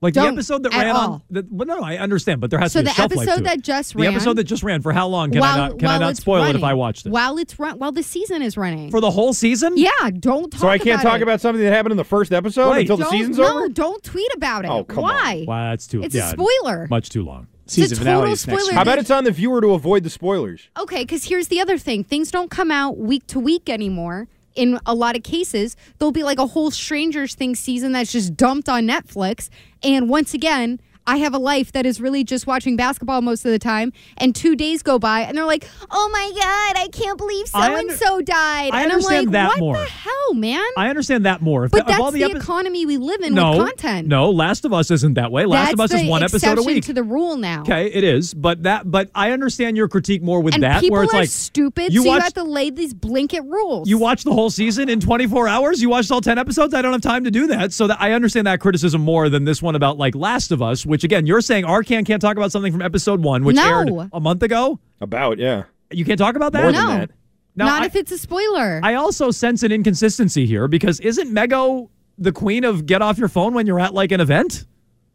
Like 0.02 0.16
the 0.16 0.22
Don't 0.22 0.34
episode 0.34 0.64
that 0.64 0.74
ran 0.74 0.96
all. 0.96 1.12
on. 1.14 1.22
The, 1.30 1.46
well, 1.52 1.68
no, 1.68 1.84
I 1.84 1.98
understand, 1.98 2.42
but 2.42 2.50
there 2.50 2.60
has 2.60 2.72
So 2.72 2.80
to 2.80 2.84
be 2.84 2.88
the 2.88 2.92
a 2.92 2.96
shelf 2.96 3.16
life 3.16 3.28
episode 3.28 3.36
to 3.36 3.42
it. 3.42 3.44
that 3.56 3.62
just 3.62 3.94
ran. 3.94 4.06
the 4.08 4.12
episode 4.16 4.34
that 4.38 4.46
just 4.46 4.64
ran 4.64 4.82
for 4.82 4.92
how 4.94 5.08
long? 5.08 5.30
Can 5.32 5.42
while, 5.42 5.54
I 5.54 5.68
not? 5.70 5.78
Can 5.80 5.88
I 5.90 5.98
not 6.00 6.10
it's 6.12 6.22
spoil 6.22 6.44
it 6.46 6.56
if. 6.56 6.64
I 6.64 6.74
watched 6.74 7.06
it 7.06 7.12
While 7.12 7.38
it's 7.38 7.60
run, 7.60 7.78
while 7.78 7.92
the 7.92 8.02
season 8.02 8.42
is 8.42 8.58
running. 8.58 8.90
for 8.90 9.00
the 9.00 9.12
whole 9.12 9.32
season? 9.34 9.74
yeah, 9.78 9.90
don't 10.20 10.50
talk. 10.52 10.54
About 10.54 10.56
it. 10.56 10.60
So 10.60 10.68
I 10.70 10.78
can't 10.80 11.02
talk 11.04 11.18
it. 11.20 11.22
about 11.24 11.40
something 11.40 11.64
that 11.64 11.72
happened 11.72 11.92
in 11.92 11.98
the 11.98 12.04
first 12.04 12.32
episode 12.32 12.70
Right. 12.72 12.80
until 12.82 12.98
the 12.98 13.04
Don't- 13.04 13.12
season's 13.12 13.38
no, 13.38 13.46
over. 13.60 13.70
don't 13.70 14.04
tweet 14.04 14.34
about 14.36 14.66
it. 14.66 14.72
Oh, 14.72 14.84
come 14.86 15.04
on. 15.04 15.14
Why? 15.14 15.46
Wow, 15.48 15.70
that's 15.70 15.86
too. 15.86 16.02
It's 16.04 16.16
a 16.16 16.18
yeah, 16.18 16.32
spoiler. 16.32 16.88
Much 16.90 17.10
too 17.10 17.24
long. 17.24 17.46
Season 17.68 17.96
a 17.96 18.00
finale 18.00 18.18
total 18.22 18.34
is 18.34 18.48
next 18.48 18.62
spoiler. 18.64 18.74
How 18.76 18.82
about 18.82 18.98
it's 18.98 19.12
on 19.12 19.24
the 19.24 19.32
viewer 19.32 19.62
to 19.62 19.74
avoid 19.74 20.04
the 20.04 20.10
spoilers? 20.10 20.68
Okay, 20.80 21.04
because 21.04 21.26
here's 21.26 21.48
the 21.50 21.62
other 21.62 21.78
thing: 21.78 22.04
things 22.04 22.32
don't 22.32 22.50
come 22.50 22.72
out 22.72 22.98
week 22.98 23.28
to 23.28 23.40
week 23.40 23.70
anymore. 23.70 24.28
In 24.56 24.80
a 24.86 24.94
lot 24.94 25.16
of 25.16 25.24
cases, 25.24 25.76
there'll 25.98 26.12
be 26.12 26.24
like 26.24 26.40
a 26.40 26.48
whole 26.48 26.72
Strangers 26.72 27.36
Things 27.36 27.60
season 27.60 27.92
that's 27.94 28.12
just 28.12 28.36
dumped 28.36 28.68
on 28.68 28.88
Netflix. 28.88 29.50
And 29.84 30.10
once 30.10 30.34
again, 30.34 30.80
I 31.08 31.18
have 31.18 31.34
a 31.34 31.40
life 31.40 31.72
that 31.72 31.86
is 31.86 32.00
really 32.00 32.24
just 32.24 32.48
watching 32.48 32.76
basketball 32.76 33.22
most 33.22 33.46
of 33.46 33.52
the 33.52 33.60
time. 33.60 33.92
And 34.18 34.36
two 34.36 34.56
days 34.56 34.84
go 34.84 35.00
by, 35.00 35.22
and 35.22 35.38
they're 35.38 35.46
like, 35.46 35.68
"Oh 35.90 36.10
my 36.14 36.32
god, 36.36 36.84
I 36.84 36.88
can't 36.92 37.18
believe 37.18 37.48
so 37.48 37.60
and 37.60 37.92
so 37.92 38.22
died." 38.22 38.72
I 38.74 38.84
and 38.84 38.92
understand 38.92 39.18
I'm 39.18 39.26
like, 39.26 39.32
that 39.32 39.48
"What 39.48 39.60
more. 39.60 39.78
the 39.78 39.86
hell, 39.86 40.34
man?" 40.34 40.64
I 40.78 40.90
understand 40.90 41.26
that 41.26 41.42
more. 41.42 41.66
If 41.66 41.72
but 41.72 41.82
of 41.82 41.88
that's 41.88 42.00
all 42.00 42.12
the, 42.12 42.20
the, 42.20 42.30
epi- 42.30 42.38
economy 42.38 42.86
we 42.86 42.98
live 42.98 43.22
in 43.22 43.34
no, 43.34 43.52
with 43.52 43.60
content. 43.60 44.08
no. 44.08 44.30
Last 44.30 44.66
of 44.66 44.74
Us 44.74 44.92
isn't 44.92 45.16
that 45.16 45.32
way. 45.32 45.46
Last 45.46 45.70
that's 45.70 45.74
of 45.74 45.80
Us 45.80 45.94
is 45.94 46.10
one 46.10 46.24
episode 46.24 46.58
a 46.60 46.64
week. 46.64 46.86
to 46.86 46.94
the 46.94 47.04
rule 47.04 47.36
now. 47.38 47.62
Okay, 47.62 47.88
it 47.88 48.04
is, 48.04 48.34
but 48.34 48.64
that, 48.64 48.90
but 48.90 49.10
I 49.16 49.32
understand 49.32 49.78
your 49.78 49.88
critique 49.88 50.22
more 50.22 50.42
with 50.42 50.54
and 50.54 50.64
that, 50.64 50.84
where 50.86 51.04
it's 51.04 51.14
like 51.14 51.30
stupid, 51.30 51.94
you 51.94 52.04
so 52.04 52.14
you 52.14 52.20
have 52.20 52.34
to 52.34 52.44
lay 52.44 52.70
these 52.70 52.94
blanket 52.94 53.42
rules. 53.42 53.90
You 53.90 53.98
watch 53.98 54.24
the 54.24 54.34
whole 54.34 54.50
season 54.50 54.90
in 54.90 55.00
24 55.00 55.48
hours? 55.48 55.82
You 55.82 55.90
watched 55.90 56.12
all 56.12 56.22
10 56.22 56.38
episodes? 56.38 56.74
I 56.74 56.82
don't 56.82 56.94
have 56.94 57.02
time 57.02 57.24
to 57.24 57.32
do 57.32 57.48
that. 57.48 57.74
So 57.74 57.88
that 57.88 58.00
I 58.02 58.14
understand 58.14 58.48
that 58.48 58.60
criticism 58.60 59.02
more 59.02 59.30
than 59.30 59.46
this 59.46 59.62
one 59.62 59.76
about 59.76 59.98
like 59.98 60.16
Last 60.16 60.52
of 60.52 60.62
Us, 60.62 60.86
which 60.86 61.01
again, 61.04 61.26
you're 61.26 61.42
saying 61.42 61.66
Arcand 61.66 62.06
can't 62.06 62.22
talk 62.22 62.38
about 62.38 62.52
something 62.52 62.72
from 62.72 62.82
episode 62.82 63.22
one, 63.22 63.44
which 63.44 63.56
No. 63.56 63.64
aired 63.80 64.10
a 64.14 64.20
month 64.20 64.44
ago? 64.44 64.80
About, 65.00 65.38
yeah. 65.40 65.64
You 65.92 66.06
can't 66.06 66.18
talk 66.20 66.36
about 66.36 66.54
that? 66.54 66.64
More 66.64 66.72
no, 66.72 66.88
than 66.88 67.00
that. 67.02 67.12
Now, 67.56 67.66
not 67.66 67.82
I- 67.82 67.86
if 67.86 67.96
it's 67.96 68.12
a 68.12 68.18
spoiler. 68.18 68.80
I 68.84 68.94
also 68.96 69.32
sense 69.32 69.64
an 69.64 69.72
inconsistency 69.72 70.46
here 70.46 70.68
because 70.68 71.00
isn't 71.02 71.30
Mego 71.34 71.90
the 72.18 72.32
queen 72.32 72.64
of 72.64 72.86
get 72.86 73.02
off 73.02 73.18
your 73.18 73.28
phone 73.28 73.54
when 73.54 73.66
you're 73.68 73.80
at 73.80 73.94
like 73.94 74.12
an 74.12 74.22
event? 74.22 74.66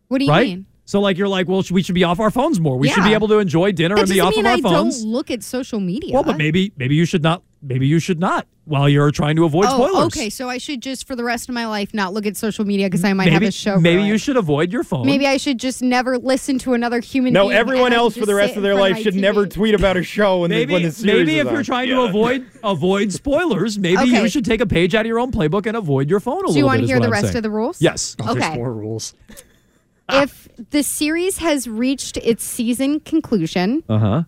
what 0.09 0.19
do 0.19 0.25
you 0.27 0.31
right? 0.31 0.47
mean? 0.49 0.67
So 0.85 1.01
like 1.01 1.19
you're 1.19 1.27
like, 1.29 1.49
well, 1.49 1.65
we 1.73 1.83
should 1.83 1.97
be 1.97 2.05
off 2.05 2.21
our 2.21 2.31
phones 2.31 2.61
more. 2.61 2.77
We 2.79 2.89
should 2.89 3.03
be 3.03 3.13
able 3.15 3.27
to 3.29 3.39
enjoy 3.39 3.73
dinner 3.73 3.97
That 3.97 4.03
and 4.03 4.11
be 4.11 4.21
off 4.21 4.31
mean 4.37 4.47
of 4.47 4.53
our 4.53 4.59
I 4.59 4.61
phones. 4.61 5.03
don't 5.03 5.11
look 5.11 5.31
at 5.33 5.43
social 5.43 5.81
media. 5.81 6.15
Well, 6.15 6.23
but 6.23 6.37
maybe 6.39 6.73
maybe 6.77 6.95
you 6.95 7.05
should 7.05 7.23
not. 7.25 7.43
Maybe 7.67 7.87
you 7.87 7.99
should 7.99 8.21
not 8.21 8.47
while 8.65 8.89
you're 8.89 9.11
trying 9.11 9.37
to 9.37 9.45
avoid 9.45 9.67
oh, 9.69 9.87
spoilers. 9.87 10.07
okay. 10.07 10.29
So 10.31 10.49
I 10.49 10.59
should 10.59 10.81
just 10.83 11.07
for 11.07 11.15
the 11.17 11.23
rest 11.25 11.49
of 11.49 11.55
my 11.55 11.67
life 11.67 11.93
not 11.95 12.13
look 12.13 12.27
at 12.27 12.37
social 12.37 12.65
media 12.65 12.87
because 12.87 13.05
I 13.05 13.13
might 13.13 13.27
maybe 13.27 13.35
have 13.35 13.43
a 13.43 13.51
show. 13.51 13.79
maybe 13.81 14.03
you 14.03 14.19
should 14.19 14.37
avoid 14.37 14.73
your 14.73 14.83
phone. 14.85 15.07
Maybe 15.07 15.27
I 15.27 15.37
should 15.37 15.59
just 15.59 15.83
never 15.83 16.19
listen 16.19 16.59
to 16.61 16.75
another 16.75 17.01
human. 17.01 17.33
No, 17.33 17.45
being 17.49 17.57
everyone 17.59 17.93
else 17.93 18.17
for 18.17 18.27
the 18.27 18.35
rest 18.35 18.57
of 18.57 18.63
their 18.63 18.75
life 18.75 18.99
should 18.99 19.15
TV. 19.15 19.21
never 19.21 19.47
tweet 19.47 19.75
about 19.75 19.97
a 19.97 20.03
show 20.03 20.41
when, 20.41 20.51
maybe 20.51 20.67
the, 20.67 20.73
when 20.75 20.83
the 20.83 20.91
series 20.93 21.27
maybe 21.27 21.39
is 21.39 21.47
if 21.47 21.51
you're 21.51 21.59
on. 21.59 21.65
trying 21.65 21.89
to 21.89 22.03
avoid 22.03 22.47
avoid 22.65 23.13
spoilers, 23.13 23.79
maybe 23.79 23.99
Okay. 24.03 24.23
you 24.23 24.29
should 24.29 24.45
take 24.45 24.61
a 24.61 24.67
page 24.67 24.95
out 24.95 25.03
of 25.03 25.07
your 25.07 25.19
own 25.21 25.31
playbook 25.33 25.67
and 25.67 25.77
avoid 25.77 26.09
your 26.11 26.21
phone 26.21 26.45
a 26.45 26.53
Do 26.53 26.59
you 26.59 26.65
want 26.65 26.81
to 26.81 26.87
hear 26.87 26.99
the 27.01 27.07
I'm 27.07 27.13
rest 27.13 27.27
saying. 27.27 27.37
of 27.39 27.43
the 27.43 27.51
rules? 27.51 27.81
Yes. 27.83 28.17
Oh, 28.21 28.33
there's 28.35 28.45
Okay. 28.47 28.55
more 28.57 28.73
rules. 28.73 29.15
If 30.09 30.47
the 30.71 30.85
series 30.85 31.39
has 31.39 31.69
reached 31.69 32.17
its 32.19 32.45
season 32.45 33.01
conclusion, 33.01 33.83
Uh 33.89 33.99
huh. 33.99 34.23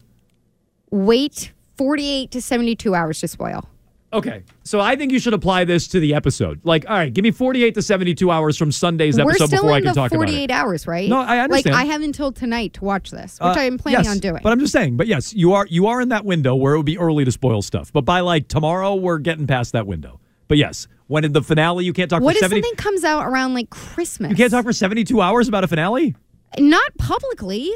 wait 0.91 1.53
48 1.79 2.31
to 2.33 2.43
72 2.43 2.95
hours 2.95 3.21
to 3.21 3.29
spoil. 3.29 3.65
Okay, 4.11 4.43
so 4.65 4.81
I 4.81 4.97
think 4.97 5.13
you 5.13 5.19
should 5.19 5.35
apply 5.35 5.65
this 5.65 5.87
to 5.89 6.01
the 6.01 6.15
episode. 6.15 6.61
Like, 6.65 6.89
all 6.89 6.97
right, 6.97 7.13
give 7.13 7.23
me 7.23 7.31
48 7.31 7.75
to 7.75 7.83
72 7.83 8.31
hours 8.31 8.57
from 8.57 8.73
Sunday's 8.73 9.19
We're 9.19 9.31
episode 9.33 9.51
before 9.51 9.73
I 9.73 9.83
can 9.83 9.95
talk 9.95 10.11
about 10.13 10.23
it. 10.31 10.33
48 10.33 10.51
hours, 10.51 10.87
right? 10.87 11.11
No, 11.11 11.19
I 11.21 11.41
understand. 11.41 11.75
Like 11.77 11.85
I 11.85 11.87
have 11.93 12.01
until 12.01 12.33
tonight 12.33 12.73
to 12.75 12.85
watch 12.85 13.11
this, 13.11 13.35
which 13.35 13.43
Uh, 13.57 13.61
I'm 13.61 13.77
planning 13.77 14.05
yes, 14.05 14.11
on 14.11 14.19
doing. 14.19 14.41
But 14.43 14.51
I'm 14.53 14.61
just 14.61 14.73
saying. 14.73 14.97
But 14.97 15.09
yes, 15.09 15.35
you 15.35 15.53
are 15.53 15.67
you 15.69 15.89
are 15.89 16.01
in 16.01 16.09
that 16.09 16.25
window 16.25 16.55
where 16.57 16.73
it 16.73 16.79
would 16.79 16.87
be 16.87 16.97
early 16.99 17.27
to 17.27 17.31
spoil 17.33 17.61
stuff. 17.61 17.93
But 17.93 18.07
by 18.07 18.21
like 18.21 18.49
tomorrow, 18.49 18.95
we're 18.95 19.19
getting 19.19 19.47
past 19.47 19.73
that 19.73 19.87
window. 19.87 20.21
But 20.49 20.57
yes, 20.57 20.89
when 21.09 21.27
in 21.27 21.33
the 21.33 21.43
finale, 21.43 21.85
you 21.85 21.93
can't 21.93 22.09
talk 22.09 22.23
what 22.23 22.33
for 22.35 22.39
if 22.39 22.51
70. 22.51 22.63
something 22.63 22.77
comes 22.77 23.05
out 23.05 23.27
around 23.27 23.53
like 23.53 23.69
Christmas? 23.69 24.31
You 24.31 24.37
can't 24.37 24.51
talk 24.51 24.65
for 24.65 24.73
72 24.73 25.21
hours 25.21 25.49
about 25.49 25.65
a 25.65 25.69
finale. 25.69 26.17
Not 26.59 26.97
publicly. 26.97 27.71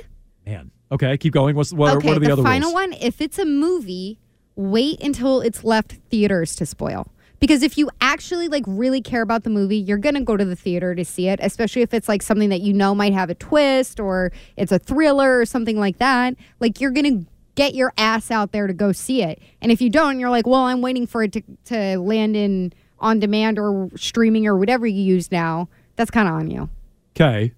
Man. 0.47 0.71
Okay, 0.93 1.17
keep 1.17 1.33
going. 1.33 1.57
What's 1.57 1.73
what, 1.73 1.91
are, 1.91 1.99
what 2.01 2.17
are 2.17 2.21
the, 2.21 2.27
the 2.27 2.33
other 2.35 2.43
final 2.43 2.69
rules? 2.69 2.75
one. 2.75 2.93
If 2.93 3.21
it's 3.21 3.39
a 3.39 3.47
movie, 3.47 4.19
wait 4.57 5.03
until 5.03 5.41
it's 5.41 5.65
left 5.65 5.97
theaters 6.11 6.55
to 6.57 6.67
spoil. 6.67 7.09
Because 7.41 7.65
if 7.65 7.77
you 7.77 7.91
actually 8.01 8.47
like 8.47 8.63
really 8.69 9.01
care 9.01 9.23
about 9.23 9.43
the 9.43 9.51
movie, 9.51 9.79
you're 9.79 9.99
gonna 9.99 10.21
go 10.21 10.37
to 10.37 10.45
the 10.45 10.55
theater 10.55 10.95
to 10.95 11.05
see 11.05 11.29
it, 11.29 11.41
especially 11.43 11.83
if 11.83 11.93
it's 11.93 12.09
like 12.09 12.23
something 12.23 12.51
that 12.51 12.61
you 12.61 12.73
know 12.73 12.95
might 12.95 13.15
have 13.15 13.31
a 13.31 13.35
twist 13.35 13.99
or 13.99 14.31
it's 14.57 14.71
a 14.71 14.79
thriller 14.79 15.41
or 15.41 15.47
something 15.47 15.81
like 15.81 15.99
that. 15.99 16.37
Like 16.61 16.81
you're 16.81 16.93
gonna 16.93 17.25
get 17.55 17.75
your 17.75 17.93
ass 17.97 18.31
out 18.31 18.53
there 18.53 18.67
to 18.67 18.75
go 18.75 18.93
see 18.93 19.23
it. 19.23 19.41
And 19.61 19.73
if 19.73 19.81
you 19.81 19.91
don't, 19.91 20.21
you're 20.21 20.31
like, 20.31 20.47
well, 20.47 20.63
I'm 20.63 20.83
waiting 20.83 21.07
for 21.07 21.23
it 21.23 21.33
to, 21.33 21.43
to 21.67 21.99
land 21.99 22.37
in 22.37 22.73
on 23.01 23.19
demand 23.19 23.59
or 23.59 23.91
streaming 23.97 24.47
or 24.47 24.57
whatever 24.57 24.87
you 24.87 25.03
use 25.03 25.33
now. 25.33 25.69
That's 25.97 26.11
kind 26.11 26.29
of 26.29 26.35
on 26.35 26.51
you. 26.51 26.69
Okay. 27.17 27.53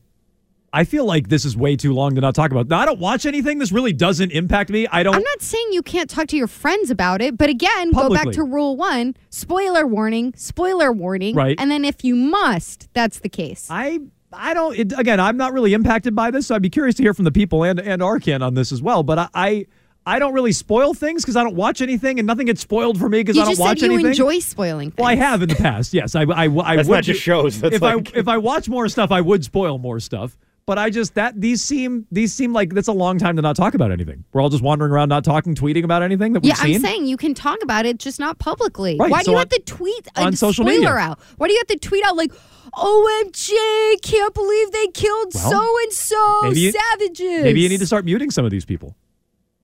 I 0.75 0.83
feel 0.83 1.05
like 1.05 1.29
this 1.29 1.45
is 1.45 1.57
way 1.57 1.77
too 1.77 1.95
long 1.95 2.17
to 2.17 2.21
not 2.21 2.35
talk 2.35 2.51
about. 2.51 2.67
Now, 2.67 2.81
I 2.81 2.85
don't 2.85 2.99
watch 2.99 3.27
anything. 3.27 3.61
This 3.61 3.71
really 3.71 3.93
doesn't 3.93 4.33
impact 4.33 4.71
me. 4.71 4.89
I 4.89 5.05
don't. 5.05 5.15
I'm 5.15 5.23
not 5.23 5.41
saying 5.41 5.69
you 5.71 5.83
can't 5.83 6.11
talk 6.11 6.27
to 6.29 6.37
your 6.37 6.49
friends 6.49 6.91
about 6.91 7.23
it, 7.23 7.39
but 7.39 7.49
again, 7.49 7.93
go 7.93 8.11
back 8.11 8.31
to 8.33 8.43
rule 8.43 8.77
one 8.77 9.15
spoiler 9.31 9.87
warning, 9.87 10.35
spoiler 10.37 10.91
warning. 10.91 11.37
Right. 11.37 11.55
And 11.61 11.71
then 11.71 11.85
if 11.85 12.03
you 12.05 12.17
must, 12.17 12.89
that's 12.93 13.21
the 13.21 13.29
case. 13.29 13.69
I 13.71 14.01
I 14.33 14.53
don't. 14.53 14.77
It, 14.77 14.93
again, 14.99 15.21
I'm 15.21 15.37
not 15.37 15.53
really 15.53 15.75
impacted 15.75 16.17
by 16.17 16.33
this. 16.33 16.49
So 16.49 16.57
I'd 16.57 16.63
be 16.63 16.71
curious 16.71 16.97
to 16.97 17.05
hear 17.05 17.15
from 17.15 17.25
the 17.25 17.31
people 17.33 17.63
and 17.63 17.79
and 17.79 18.03
Arcand 18.03 18.45
on 18.45 18.55
this 18.55 18.73
as 18.73 18.83
well. 18.83 19.05
But 19.05 19.19
I 19.21 19.29
I, 19.33 19.67
I 20.07 20.19
don't 20.19 20.35
really 20.35 20.51
spoil 20.53 20.93
things 20.93 21.23
because 21.23 21.37
I 21.37 21.45
don't 21.45 21.55
watch 21.55 21.83
anything, 21.83 22.19
and 22.19 22.27
nothing 22.27 22.47
gets 22.47 22.61
spoiled 22.61 22.99
for 22.99 23.09
me 23.09 23.21
because 23.21 23.39
I 23.39 23.43
don't 23.43 23.51
just 23.53 23.61
watch 23.61 23.79
said 23.79 23.87
you 23.87 23.95
anything. 23.95 24.11
enjoy 24.11 24.41
spoiling 24.41 24.91
things. 24.91 24.99
well, 24.99 25.09
I 25.09 25.15
have 25.15 25.41
in 25.41 25.49
the 25.51 25.55
past. 25.55 25.95
Yes, 25.95 26.17
I 26.17 26.23
I, 26.23 26.47
I 26.47 26.77
That's 26.77 26.89
would 26.89 26.97
not 26.97 27.05
just 27.05 27.21
shows, 27.21 27.61
that's 27.61 27.77
if 27.77 27.83
like- 27.83 28.13
I 28.17 28.19
if 28.19 28.27
I 28.27 28.39
watch 28.39 28.69
more 28.69 28.89
stuff, 28.89 29.13
I 29.13 29.21
would 29.21 29.45
spoil 29.45 29.79
more 29.79 30.01
stuff. 30.01 30.37
But 30.67 30.79
I 30.79 30.89
just 30.89 31.15
that 31.17 31.39
these 31.39 31.63
seem 31.63 32.07
these 32.11 32.33
seem 32.33 32.55
like 32.55 32.73
that's 32.73 32.89
a 32.89 32.93
long 32.93 33.19
time 33.19 33.37
to 33.37 33.43
not 33.43 33.55
talk 33.55 33.75
about 33.75 33.93
anything. 33.93 34.25
We're 34.33 34.41
all 34.41 34.49
just 34.49 34.63
wandering 34.63 34.93
around, 34.93 35.11
not 35.11 35.23
talking, 35.23 35.55
tweeting 35.55 35.85
about 35.85 36.03
anything 36.03 36.33
that 36.33 36.41
we've 36.43 36.49
Yeah, 36.49 36.55
seen. 36.55 36.77
I'm 36.77 36.81
saying 36.81 37.07
you 37.07 37.19
can 37.19 37.35
talk 37.35 37.59
about 37.63 37.85
it, 37.85 37.99
just 37.99 38.19
not 38.19 38.39
publicly. 38.39 38.97
Right, 38.99 39.11
Why 39.11 39.23
do 39.23 39.33
you 39.33 39.37
on- 39.37 39.41
have 39.43 39.51
to 39.51 39.63
tweet 39.67 40.09
a 40.17 40.23
on 40.23 40.35
social 40.37 40.65
spoiler 40.65 40.79
media. 40.79 40.89
out? 40.95 41.19
Why 41.37 41.49
do 41.49 41.53
you 41.53 41.59
have 41.61 41.67
to 41.79 41.87
tweet 41.87 42.03
out 42.07 42.17
like, 42.17 42.33
"OMG, 42.75 43.53
can't 44.03 44.33
believe 44.33 44.73
they 44.73 44.87
killed 44.89 45.33
so 45.35 45.51
and 45.83 45.93
so 45.93 46.53
savages"? 46.55 47.43
Maybe 47.45 47.61
you 47.61 47.69
need 47.69 47.81
to 47.81 47.87
start 47.87 48.05
muting 48.07 48.31
some 48.31 48.45
of 48.47 48.51
these 48.51 48.65
people. 48.65 48.97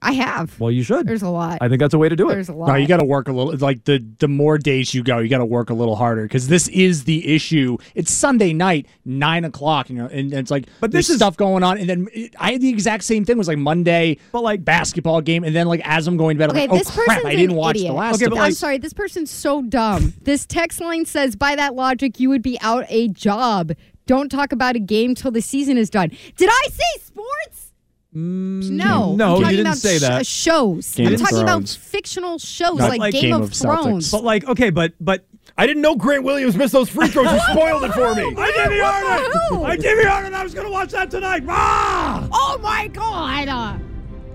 I 0.02 0.12
have. 0.12 0.58
Well, 0.58 0.70
you 0.70 0.82
should. 0.82 1.06
There's 1.06 1.20
a 1.22 1.28
lot. 1.28 1.58
I 1.60 1.68
think 1.68 1.78
that's 1.78 1.92
a 1.92 1.98
way 1.98 2.08
to 2.08 2.16
do 2.16 2.30
it. 2.30 2.32
There's 2.32 2.48
a 2.48 2.54
lot. 2.54 2.68
No, 2.68 2.74
you 2.76 2.86
got 2.86 3.00
to 3.00 3.04
work 3.04 3.28
a 3.28 3.32
little. 3.32 3.54
Like 3.56 3.84
the 3.84 3.98
the 4.18 4.28
more 4.28 4.56
days 4.56 4.94
you 4.94 5.02
go, 5.02 5.18
you 5.18 5.28
got 5.28 5.38
to 5.38 5.44
work 5.44 5.68
a 5.68 5.74
little 5.74 5.94
harder 5.94 6.22
because 6.22 6.48
this 6.48 6.68
is 6.68 7.04
the 7.04 7.34
issue. 7.34 7.76
It's 7.94 8.10
Sunday 8.10 8.54
night, 8.54 8.86
nine 9.04 9.44
o'clock, 9.44 9.90
you 9.90 9.96
know, 9.96 10.06
and, 10.06 10.32
it's 10.32 10.50
like, 10.50 10.64
but 10.80 10.90
this 10.90 11.08
there's 11.08 11.10
is- 11.10 11.16
stuff 11.18 11.36
going 11.36 11.62
on. 11.62 11.76
And 11.76 11.86
then 11.88 12.08
it, 12.14 12.34
I 12.40 12.52
had 12.52 12.62
the 12.62 12.70
exact 12.70 13.04
same 13.04 13.26
thing. 13.26 13.34
It 13.34 13.38
was 13.38 13.48
like 13.48 13.58
Monday, 13.58 14.16
but 14.32 14.42
like 14.42 14.64
basketball 14.64 15.20
game, 15.20 15.44
and 15.44 15.54
then 15.54 15.66
like 15.66 15.82
as 15.84 16.06
I'm 16.06 16.16
going 16.16 16.36
to 16.36 16.38
bed, 16.38 16.50
I'm 16.50 16.56
Okay, 16.56 16.66
like, 16.66 16.70
oh 16.70 16.78
this 16.78 16.90
crap, 16.90 17.24
I 17.26 17.34
didn't 17.36 17.50
an 17.50 17.56
watch 17.56 17.76
idiot. 17.76 17.92
the 17.92 17.96
last. 17.98 18.14
Okay, 18.16 18.28
but 18.30 18.38
it. 18.38 18.40
I'm 18.40 18.52
sorry, 18.52 18.78
this 18.78 18.94
person's 18.94 19.30
so 19.30 19.60
dumb. 19.62 20.14
this 20.22 20.46
text 20.46 20.80
line 20.80 21.04
says, 21.04 21.36
by 21.36 21.54
that 21.56 21.74
logic, 21.74 22.18
you 22.18 22.30
would 22.30 22.42
be 22.42 22.58
out 22.62 22.86
a 22.88 23.08
job. 23.08 23.72
Don't 24.06 24.30
talk 24.30 24.50
about 24.52 24.76
a 24.76 24.80
game 24.80 25.14
till 25.14 25.30
the 25.30 25.42
season 25.42 25.76
is 25.76 25.90
done. 25.90 26.08
Did 26.36 26.48
I 26.50 26.68
say 26.70 27.02
sports? 27.04 27.69
No, 28.12 28.20
Mm, 28.20 28.70
no, 28.70 28.84
I'm 28.84 29.12
you 29.12 29.16
talking 29.16 29.48
didn't 29.50 29.60
about 29.66 29.76
say 29.78 29.98
sh- 29.98 30.00
that. 30.00 30.26
shows. 30.26 30.94
Game 30.94 31.06
I'm 31.08 31.16
talking 31.16 31.38
Thrones. 31.38 31.74
about 31.76 31.84
fictional 31.84 32.38
shows 32.38 32.78
Not 32.78 32.88
like, 32.90 33.00
like 33.00 33.12
Game, 33.14 33.22
Game 33.22 33.34
of, 33.34 33.42
of 33.42 33.52
Thrones. 33.52 34.10
But 34.10 34.24
like, 34.24 34.48
okay, 34.48 34.70
but 34.70 34.92
but 35.00 35.24
I 35.56 35.66
didn't 35.66 35.82
know 35.82 35.94
Grant 35.96 36.24
Williams 36.24 36.56
missed 36.56 36.72
those 36.72 36.88
free 36.88 37.08
throws. 37.08 37.30
You 37.32 37.38
spoiled 37.52 37.84
it 37.84 37.92
for 37.92 38.14
me. 38.14 38.22
I 38.38 38.52
gave 38.52 38.72
you 38.72 38.82
Arden. 38.82 39.64
I 39.70 39.76
gave 39.76 39.96
you 39.98 40.08
Arden. 40.08 40.34
I 40.34 40.42
was 40.42 40.54
going 40.54 40.66
to 40.66 40.72
watch 40.72 40.90
that 40.90 41.10
tonight. 41.10 41.44
Rah! 41.46 42.26
Oh 42.32 42.58
my 42.62 42.88
god! 42.88 43.48
Uh, 43.48 43.78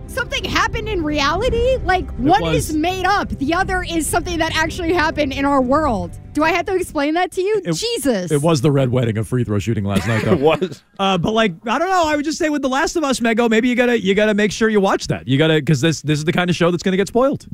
something 0.07 0.43
happened 0.45 0.87
in 0.87 1.03
reality? 1.03 1.77
Like 1.83 2.09
one 2.17 2.41
was- 2.43 2.69
is 2.69 2.75
made 2.75 3.05
up, 3.05 3.29
the 3.29 3.53
other 3.53 3.83
is 3.83 4.07
something 4.07 4.37
that 4.39 4.55
actually 4.55 4.93
happened 4.93 5.33
in 5.33 5.43
our 5.45 5.61
world. 5.61 6.17
Do 6.35 6.43
I 6.43 6.51
have 6.51 6.65
to 6.65 6.75
explain 6.75 7.13
that 7.15 7.31
to 7.31 7.41
you? 7.41 7.61
Jesus. 7.73 8.29
It 8.29 8.41
was 8.41 8.59
the 8.61 8.69
red 8.69 8.89
wedding 8.91 9.17
of 9.17 9.25
free 9.27 9.43
throw 9.45 9.57
shooting 9.57 9.85
last 9.85 10.05
night, 10.05 10.21
though. 10.25 10.33
it 10.33 10.39
was. 10.41 10.83
Uh, 10.99 11.17
but 11.17 11.31
like, 11.31 11.53
I 11.65 11.79
don't 11.79 11.89
know. 11.89 12.03
I 12.05 12.15
would 12.17 12.25
just 12.25 12.37
say 12.37 12.49
with 12.49 12.61
The 12.61 12.67
Last 12.69 12.97
of 12.97 13.03
Us, 13.05 13.21
Mego, 13.21 13.49
maybe 13.49 13.69
you 13.69 13.75
gotta 13.75 13.99
you 13.99 14.13
gotta 14.13 14.33
make 14.33 14.51
sure 14.51 14.67
you 14.69 14.81
watch 14.81 15.07
that. 15.07 15.27
You 15.27 15.37
gotta 15.37 15.55
because 15.55 15.79
this 15.81 16.01
this 16.01 16.19
is 16.19 16.25
the 16.25 16.33
kind 16.33 16.49
of 16.49 16.55
show 16.55 16.69
that's 16.71 16.83
gonna 16.83 16.97
get 16.97 17.07
spoiled. 17.07 17.47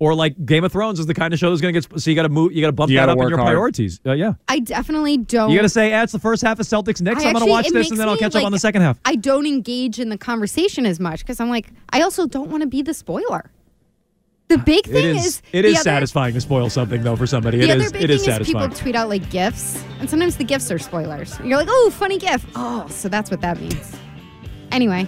Or 0.00 0.14
like 0.14 0.46
Game 0.46 0.62
of 0.62 0.70
Thrones 0.70 1.00
is 1.00 1.06
the 1.06 1.14
kind 1.14 1.34
of 1.34 1.40
show 1.40 1.50
that's 1.50 1.60
gonna 1.60 1.72
get 1.72 1.82
sp- 1.82 1.98
so 1.98 2.08
you 2.08 2.14
gotta 2.14 2.28
move 2.28 2.52
you 2.52 2.60
gotta 2.60 2.72
bump 2.72 2.88
You 2.90 2.98
that 2.98 3.06
gotta 3.06 3.12
up 3.12 3.16
in 3.16 3.24
work 3.24 3.30
your 3.30 3.38
hard. 3.38 3.48
priorities. 3.48 4.00
Uh, 4.06 4.12
yeah. 4.12 4.34
I 4.46 4.60
definitely 4.60 5.16
don't. 5.16 5.50
You 5.50 5.56
gotta 5.58 5.68
say, 5.68 5.92
ah, 5.92 6.04
it's 6.04 6.12
the 6.12 6.20
first 6.20 6.40
half 6.42 6.60
of 6.60 6.66
Celtics 6.66 7.02
Knicks. 7.02 7.24
I 7.24 7.28
I'm 7.28 7.32
gonna 7.32 7.46
watch 7.46 7.66
it 7.66 7.72
this 7.72 7.86
makes 7.86 7.90
and 7.90 7.98
then 7.98 8.06
I'll 8.08 8.14
me, 8.14 8.20
catch 8.20 8.36
up 8.36 8.44
on 8.44 8.44
like, 8.44 8.52
the 8.52 8.58
second 8.60 8.82
half. 8.82 9.00
I 9.04 9.16
don't 9.16 9.46
engage 9.46 9.98
in 9.98 10.08
the 10.10 10.18
conversation 10.18 10.86
as 10.86 11.00
much 11.00 11.20
because 11.20 11.40
I'm 11.40 11.50
like, 11.50 11.72
I 11.90 12.02
also 12.02 12.26
don't 12.28 12.48
want 12.50 12.62
to 12.62 12.68
be 12.68 12.82
the 12.82 12.94
spoiler. 12.94 13.50
The 14.48 14.58
big 14.58 14.84
thing 14.86 15.16
is 15.16 15.26
is, 15.26 15.42
it 15.52 15.64
is 15.64 15.74
other, 15.76 15.82
satisfying 15.84 16.32
to 16.34 16.40
spoil 16.40 16.70
something 16.70 17.02
though 17.02 17.16
for 17.16 17.26
somebody. 17.26 17.58
The 17.58 17.64
It 17.64 17.70
other 17.70 17.84
is 17.84 17.92
big 17.92 18.02
it 18.02 18.10
is 18.10 18.24
thing 18.24 18.40
is 18.40 18.46
people 18.46 18.68
tweet 18.70 18.96
out 18.96 19.08
like 19.08 19.28
gifts, 19.30 19.84
and 20.00 20.08
sometimes 20.08 20.36
the 20.36 20.44
gifts 20.44 20.70
are 20.70 20.78
spoilers. 20.78 21.38
You're 21.40 21.58
like, 21.58 21.68
oh, 21.70 21.90
funny 21.92 22.18
gif. 22.18 22.46
Oh, 22.56 22.86
so 22.88 23.08
that's 23.08 23.30
what 23.30 23.40
that 23.42 23.60
means. 23.60 23.94
Anyway, 24.72 25.06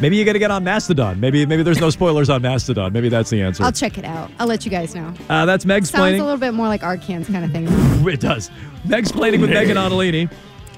Maybe 0.00 0.16
you 0.16 0.24
gotta 0.24 0.40
get 0.40 0.50
on 0.50 0.64
Mastodon. 0.64 1.20
Maybe 1.20 1.46
maybe 1.46 1.62
there's 1.62 1.80
no 1.80 1.88
spoilers 1.88 2.28
on 2.28 2.42
Mastodon. 2.42 2.92
Maybe 2.92 3.08
that's 3.08 3.30
the 3.30 3.40
answer. 3.40 3.62
I'll 3.62 3.72
check 3.72 3.96
it 3.96 4.04
out. 4.04 4.30
I'll 4.38 4.46
let 4.46 4.64
you 4.64 4.70
guys 4.70 4.94
know. 4.94 5.14
Uh, 5.28 5.46
that's 5.46 5.64
Meg 5.64 5.86
Sounds 5.86 6.18
a 6.18 6.22
little 6.22 6.36
bit 6.36 6.52
more 6.52 6.66
like 6.66 6.82
Arcand's 6.82 7.28
kind 7.28 7.44
of 7.44 7.52
thing. 7.52 7.68
It 8.08 8.20
does. 8.20 8.50
Meg's 8.86 9.10
planning 9.10 9.40
with 9.40 9.50
Megan 9.50 9.76
Ottolini 9.78 10.30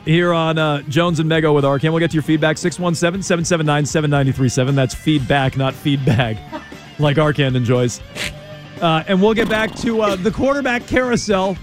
here 0.05 0.33
on 0.33 0.59
uh, 0.59 0.83
Jones 0.83 1.19
and 1.19 1.29
Mego 1.29 1.53
with 1.55 1.64
Arcan. 1.64 1.91
We'll 1.91 1.99
get 1.99 2.11
to 2.12 2.14
your 2.14 2.23
feedback 2.23 2.57
617 2.57 3.23
779 3.23 3.87
7937. 3.87 4.75
That's 4.77 4.95
feedback, 4.95 5.57
not 5.57 5.75
feedback, 5.75 6.37
like 6.99 7.16
Arcand 7.16 7.57
enjoys. 7.57 8.01
Uh, 8.80 9.03
and 9.09 9.22
we'll 9.22 9.34
get 9.34 9.49
back 9.49 9.74
to 9.76 10.03
uh, 10.03 10.16
the 10.16 10.30
quarterback 10.30 10.86
carousel, 10.86 11.55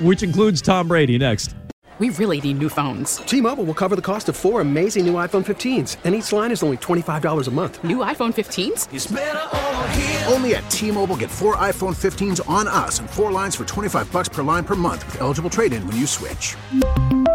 which 0.00 0.22
includes 0.22 0.62
Tom 0.62 0.88
Brady 0.88 1.18
next. 1.18 1.54
We 2.00 2.10
really 2.10 2.40
need 2.40 2.58
new 2.58 2.68
phones. 2.68 3.18
T-Mobile 3.18 3.62
will 3.64 3.74
cover 3.74 3.94
the 3.94 4.02
cost 4.02 4.28
of 4.28 4.34
four 4.34 4.60
amazing 4.60 5.06
new 5.06 5.14
iPhone 5.14 5.44
15s, 5.44 5.98
and 6.02 6.12
each 6.12 6.32
line 6.32 6.50
is 6.50 6.64
only 6.64 6.76
$25 6.78 7.46
a 7.46 7.50
month. 7.52 7.84
New 7.84 7.98
iPhone 7.98 8.34
15s? 8.34 10.32
Only 10.32 10.56
at 10.56 10.68
T-Mobile 10.72 11.16
get 11.16 11.30
four 11.30 11.54
iPhone 11.54 11.94
15s 11.94 12.46
on 12.48 12.66
us 12.66 12.98
and 12.98 13.08
four 13.08 13.30
lines 13.30 13.54
for 13.54 13.64
25 13.64 14.10
bucks 14.10 14.28
per 14.28 14.42
line 14.42 14.64
per 14.64 14.74
month 14.74 15.06
with 15.06 15.20
eligible 15.20 15.50
trade-in 15.50 15.86
when 15.86 15.96
you 15.96 16.06
switch. 16.06 16.56